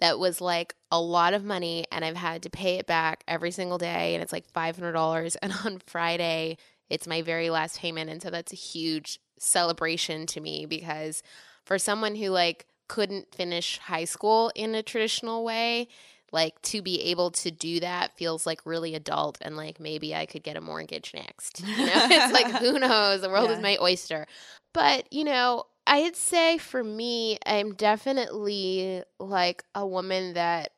that 0.00 0.18
was 0.18 0.40
like 0.40 0.74
a 0.90 1.00
lot 1.00 1.34
of 1.34 1.44
money 1.44 1.84
and 1.90 2.04
I've 2.04 2.16
had 2.16 2.42
to 2.42 2.50
pay 2.50 2.76
it 2.76 2.86
back 2.86 3.24
every 3.26 3.50
single 3.50 3.78
day 3.78 4.14
and 4.14 4.22
it's 4.22 4.32
like 4.32 4.52
$500 4.52 5.36
and 5.42 5.52
on 5.64 5.80
Friday 5.86 6.58
it's 6.88 7.06
my 7.06 7.22
very 7.22 7.50
last 7.50 7.78
payment 7.78 8.10
and 8.10 8.22
so 8.22 8.30
that's 8.30 8.52
a 8.52 8.56
huge 8.56 9.18
celebration 9.38 10.26
to 10.26 10.40
me 10.40 10.66
because 10.66 11.22
for 11.64 11.78
someone 11.78 12.14
who 12.14 12.28
like 12.28 12.66
couldn't 12.88 13.34
finish 13.34 13.78
high 13.78 14.04
school 14.04 14.52
in 14.54 14.74
a 14.74 14.82
traditional 14.82 15.44
way 15.44 15.88
like 16.32 16.60
to 16.62 16.82
be 16.82 17.00
able 17.02 17.30
to 17.30 17.50
do 17.50 17.80
that 17.80 18.16
feels 18.16 18.46
like 18.46 18.60
really 18.64 18.94
adult 18.94 19.38
and 19.40 19.56
like 19.56 19.78
maybe 19.80 20.14
I 20.14 20.26
could 20.26 20.42
get 20.42 20.56
a 20.56 20.60
mortgage 20.60 21.12
next. 21.14 21.62
You 21.66 21.86
know, 21.86 22.06
it's 22.10 22.32
like 22.32 22.50
who 22.60 22.78
knows? 22.78 23.20
The 23.20 23.28
world 23.28 23.50
is 23.50 23.60
my 23.60 23.76
oyster. 23.80 24.26
But, 24.72 25.10
you 25.12 25.24
know, 25.24 25.64
I'd 25.86 26.16
say 26.16 26.58
for 26.58 26.82
me, 26.82 27.38
I'm 27.46 27.74
definitely 27.74 29.02
like 29.18 29.62
a 29.74 29.86
woman 29.86 30.34
that 30.34 30.72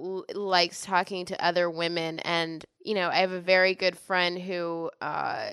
l- 0.00 0.24
likes 0.34 0.84
talking 0.84 1.26
to 1.26 1.44
other 1.44 1.70
women 1.70 2.18
and, 2.20 2.64
you 2.84 2.94
know, 2.94 3.08
I 3.08 3.16
have 3.16 3.32
a 3.32 3.40
very 3.40 3.74
good 3.74 3.96
friend 3.98 4.38
who 4.38 4.90
uh 5.00 5.50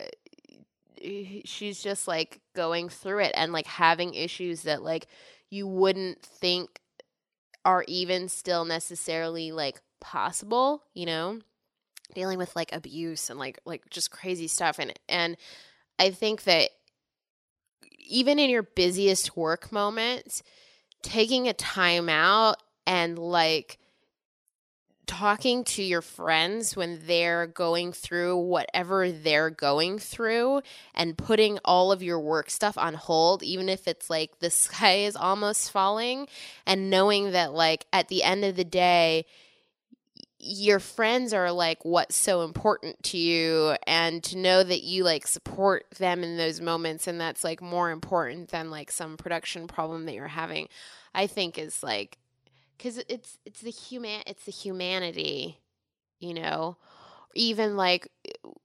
she's 1.43 1.83
just 1.83 2.07
like 2.07 2.39
going 2.55 2.87
through 2.89 3.19
it 3.19 3.33
and 3.35 3.51
like 3.51 3.67
having 3.67 4.13
issues 4.13 4.61
that 4.63 4.83
like 4.83 5.07
you 5.49 5.67
wouldn't 5.67 6.21
think 6.21 6.79
are 7.66 7.84
even 7.88 8.30
still 8.30 8.66
necessarily 8.66 9.51
like 9.51 9.82
possible, 10.01 10.84
you 10.93 11.05
know, 11.05 11.39
dealing 12.14 12.38
with 12.38 12.55
like 12.55 12.74
abuse 12.74 13.30
and 13.30 13.39
like 13.39 13.59
like 13.66 13.89
just 13.89 14.11
crazy 14.11 14.47
stuff 14.47 14.80
and 14.80 14.93
and 15.07 15.38
I 15.99 16.11
think 16.11 16.43
that 16.43 16.70
even 18.05 18.39
in 18.39 18.49
your 18.49 18.64
busiest 18.64 19.38
work 19.38 19.72
moments, 19.72 20.43
taking 21.01 21.47
a 21.47 21.53
time 21.53 22.09
out 22.09 22.57
and 22.86 23.18
like 23.18 23.80
talking 25.05 25.63
to 25.63 25.83
your 25.83 26.01
friends 26.01 26.75
when 26.75 26.99
they're 27.05 27.47
going 27.47 27.91
through 27.91 28.37
whatever 28.37 29.11
they're 29.11 29.49
going 29.49 29.99
through 29.99 30.61
and 30.95 31.17
putting 31.17 31.59
all 31.65 31.91
of 31.91 32.01
your 32.01 32.19
work 32.19 32.49
stuff 32.49 32.77
on 32.77 32.93
hold 32.93 33.43
even 33.43 33.67
if 33.69 33.87
it's 33.87 34.09
like 34.09 34.39
the 34.39 34.49
sky 34.63 34.95
is 34.99 35.15
almost 35.15 35.71
falling 35.71 36.27
and 36.65 36.89
knowing 36.89 37.31
that 37.31 37.53
like 37.53 37.85
at 37.91 38.07
the 38.07 38.23
end 38.23 38.45
of 38.45 38.55
the 38.55 38.63
day 38.63 39.25
your 40.39 40.79
friends 40.79 41.33
are 41.33 41.51
like 41.51 41.83
what's 41.85 42.15
so 42.15 42.41
important 42.41 43.01
to 43.01 43.17
you 43.17 43.75
and 43.87 44.23
to 44.23 44.37
know 44.37 44.61
that 44.61 44.83
you 44.83 45.03
like 45.03 45.25
support 45.25 45.85
them 45.99 46.23
in 46.23 46.37
those 46.37 46.59
moments 46.59 47.07
and 47.07 47.19
that's 47.19 47.43
like 47.43 47.61
more 47.61 47.91
important 47.91 48.49
than 48.49 48.69
like 48.69 48.91
some 48.91 49.15
production 49.15 49.67
problem 49.67 50.05
that 50.05 50.13
you're 50.13 50.27
having 50.27 50.67
i 51.15 51.27
think 51.27 51.57
is 51.57 51.81
like 51.81 52.17
because 52.78 52.97
it's 53.09 53.38
it's 53.45 53.61
the 53.61 53.71
human 53.71 54.21
it's 54.28 54.45
the 54.45 54.51
humanity 54.51 55.59
you 56.19 56.34
know 56.34 56.78
even 57.36 57.76
like 57.76 58.07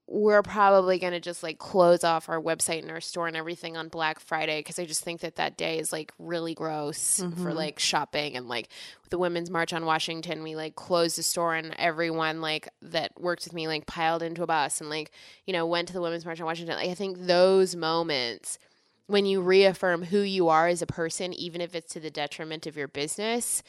we're 0.07 0.43
probably 0.43 0.99
going 0.99 1.13
to 1.13 1.19
just 1.19 1.41
like 1.41 1.57
close 1.57 2.03
off 2.03 2.29
our 2.29 2.39
website 2.41 2.81
and 2.83 2.91
our 2.91 3.01
store 3.01 3.27
and 3.27 3.35
everything 3.35 3.75
on 3.75 3.87
black 3.89 4.19
friday 4.19 4.59
because 4.59 4.77
i 4.79 4.85
just 4.85 5.03
think 5.03 5.21
that 5.21 5.35
that 5.37 5.57
day 5.57 5.79
is 5.79 5.91
like 5.91 6.11
really 6.19 6.53
gross 6.53 7.17
for 7.17 7.51
Mhm. 7.51 7.55
like 7.55 7.79
shopping 7.79 8.35
and 8.35 8.47
like 8.47 8.69
with 9.01 9.09
the 9.09 9.17
women's 9.17 9.49
march 9.49 9.73
on 9.73 9.85
washington 9.85 10.43
we 10.43 10.55
like 10.55 10.75
closed 10.75 11.17
the 11.17 11.23
store 11.23 11.55
and 11.55 11.75
everyone 11.79 12.41
like 12.41 12.69
that 12.81 13.11
worked 13.19 13.43
with 13.45 13.53
me 13.53 13.67
like 13.67 13.85
piled 13.87 14.21
into 14.23 14.43
a 14.43 14.47
bus 14.47 14.81
and 14.81 14.89
like 14.89 15.11
you 15.45 15.53
know 15.53 15.65
went 15.65 15.87
to 15.87 15.93
the 15.93 16.01
women's 16.01 16.25
march 16.25 16.39
on 16.39 16.45
washington 16.45 16.75
like, 16.75 16.89
i 16.89 16.93
think 16.93 17.17
those 17.25 17.75
moments 17.75 18.59
when 19.07 19.25
you 19.25 19.41
reaffirm 19.41 20.03
who 20.03 20.19
you 20.19 20.47
are 20.49 20.67
as 20.67 20.83
a 20.83 20.87
person 20.87 21.33
even 21.33 21.61
if 21.61 21.73
it's 21.73 21.93
to 21.93 21.99
the 21.99 22.11
detriment 22.11 22.67
of 22.67 22.77
your 22.77 22.87
business 22.87 23.63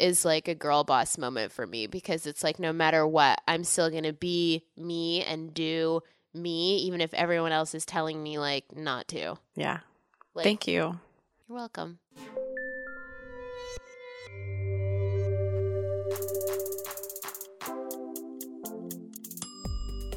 is 0.00 0.24
like 0.24 0.48
a 0.48 0.54
girl 0.54 0.84
boss 0.84 1.18
moment 1.18 1.52
for 1.52 1.66
me 1.66 1.86
because 1.86 2.26
it's 2.26 2.42
like 2.44 2.58
no 2.58 2.72
matter 2.72 3.06
what 3.06 3.40
i'm 3.48 3.64
still 3.64 3.90
going 3.90 4.02
to 4.04 4.12
be 4.12 4.62
me 4.76 5.22
and 5.24 5.52
do 5.54 6.00
me 6.34 6.76
even 6.78 7.00
if 7.00 7.12
everyone 7.14 7.52
else 7.52 7.74
is 7.74 7.84
telling 7.86 8.22
me 8.22 8.38
like 8.38 8.64
not 8.76 9.08
to 9.08 9.36
Yeah. 9.54 9.78
like, 10.34 10.44
Thank 10.44 10.66
you. 10.66 10.98
you're 11.48 11.58
welcome 11.58 11.98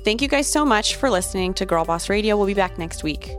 Thank 0.05 0.21
you 0.21 0.27
guys 0.27 0.47
so 0.49 0.65
much 0.65 0.95
for 0.95 1.09
listening 1.09 1.53
to 1.55 1.65
Girl 1.65 1.85
Boss 1.85 2.09
Radio. 2.09 2.37
We'll 2.37 2.47
be 2.47 2.53
back 2.53 2.77
next 2.77 3.03
week. 3.03 3.29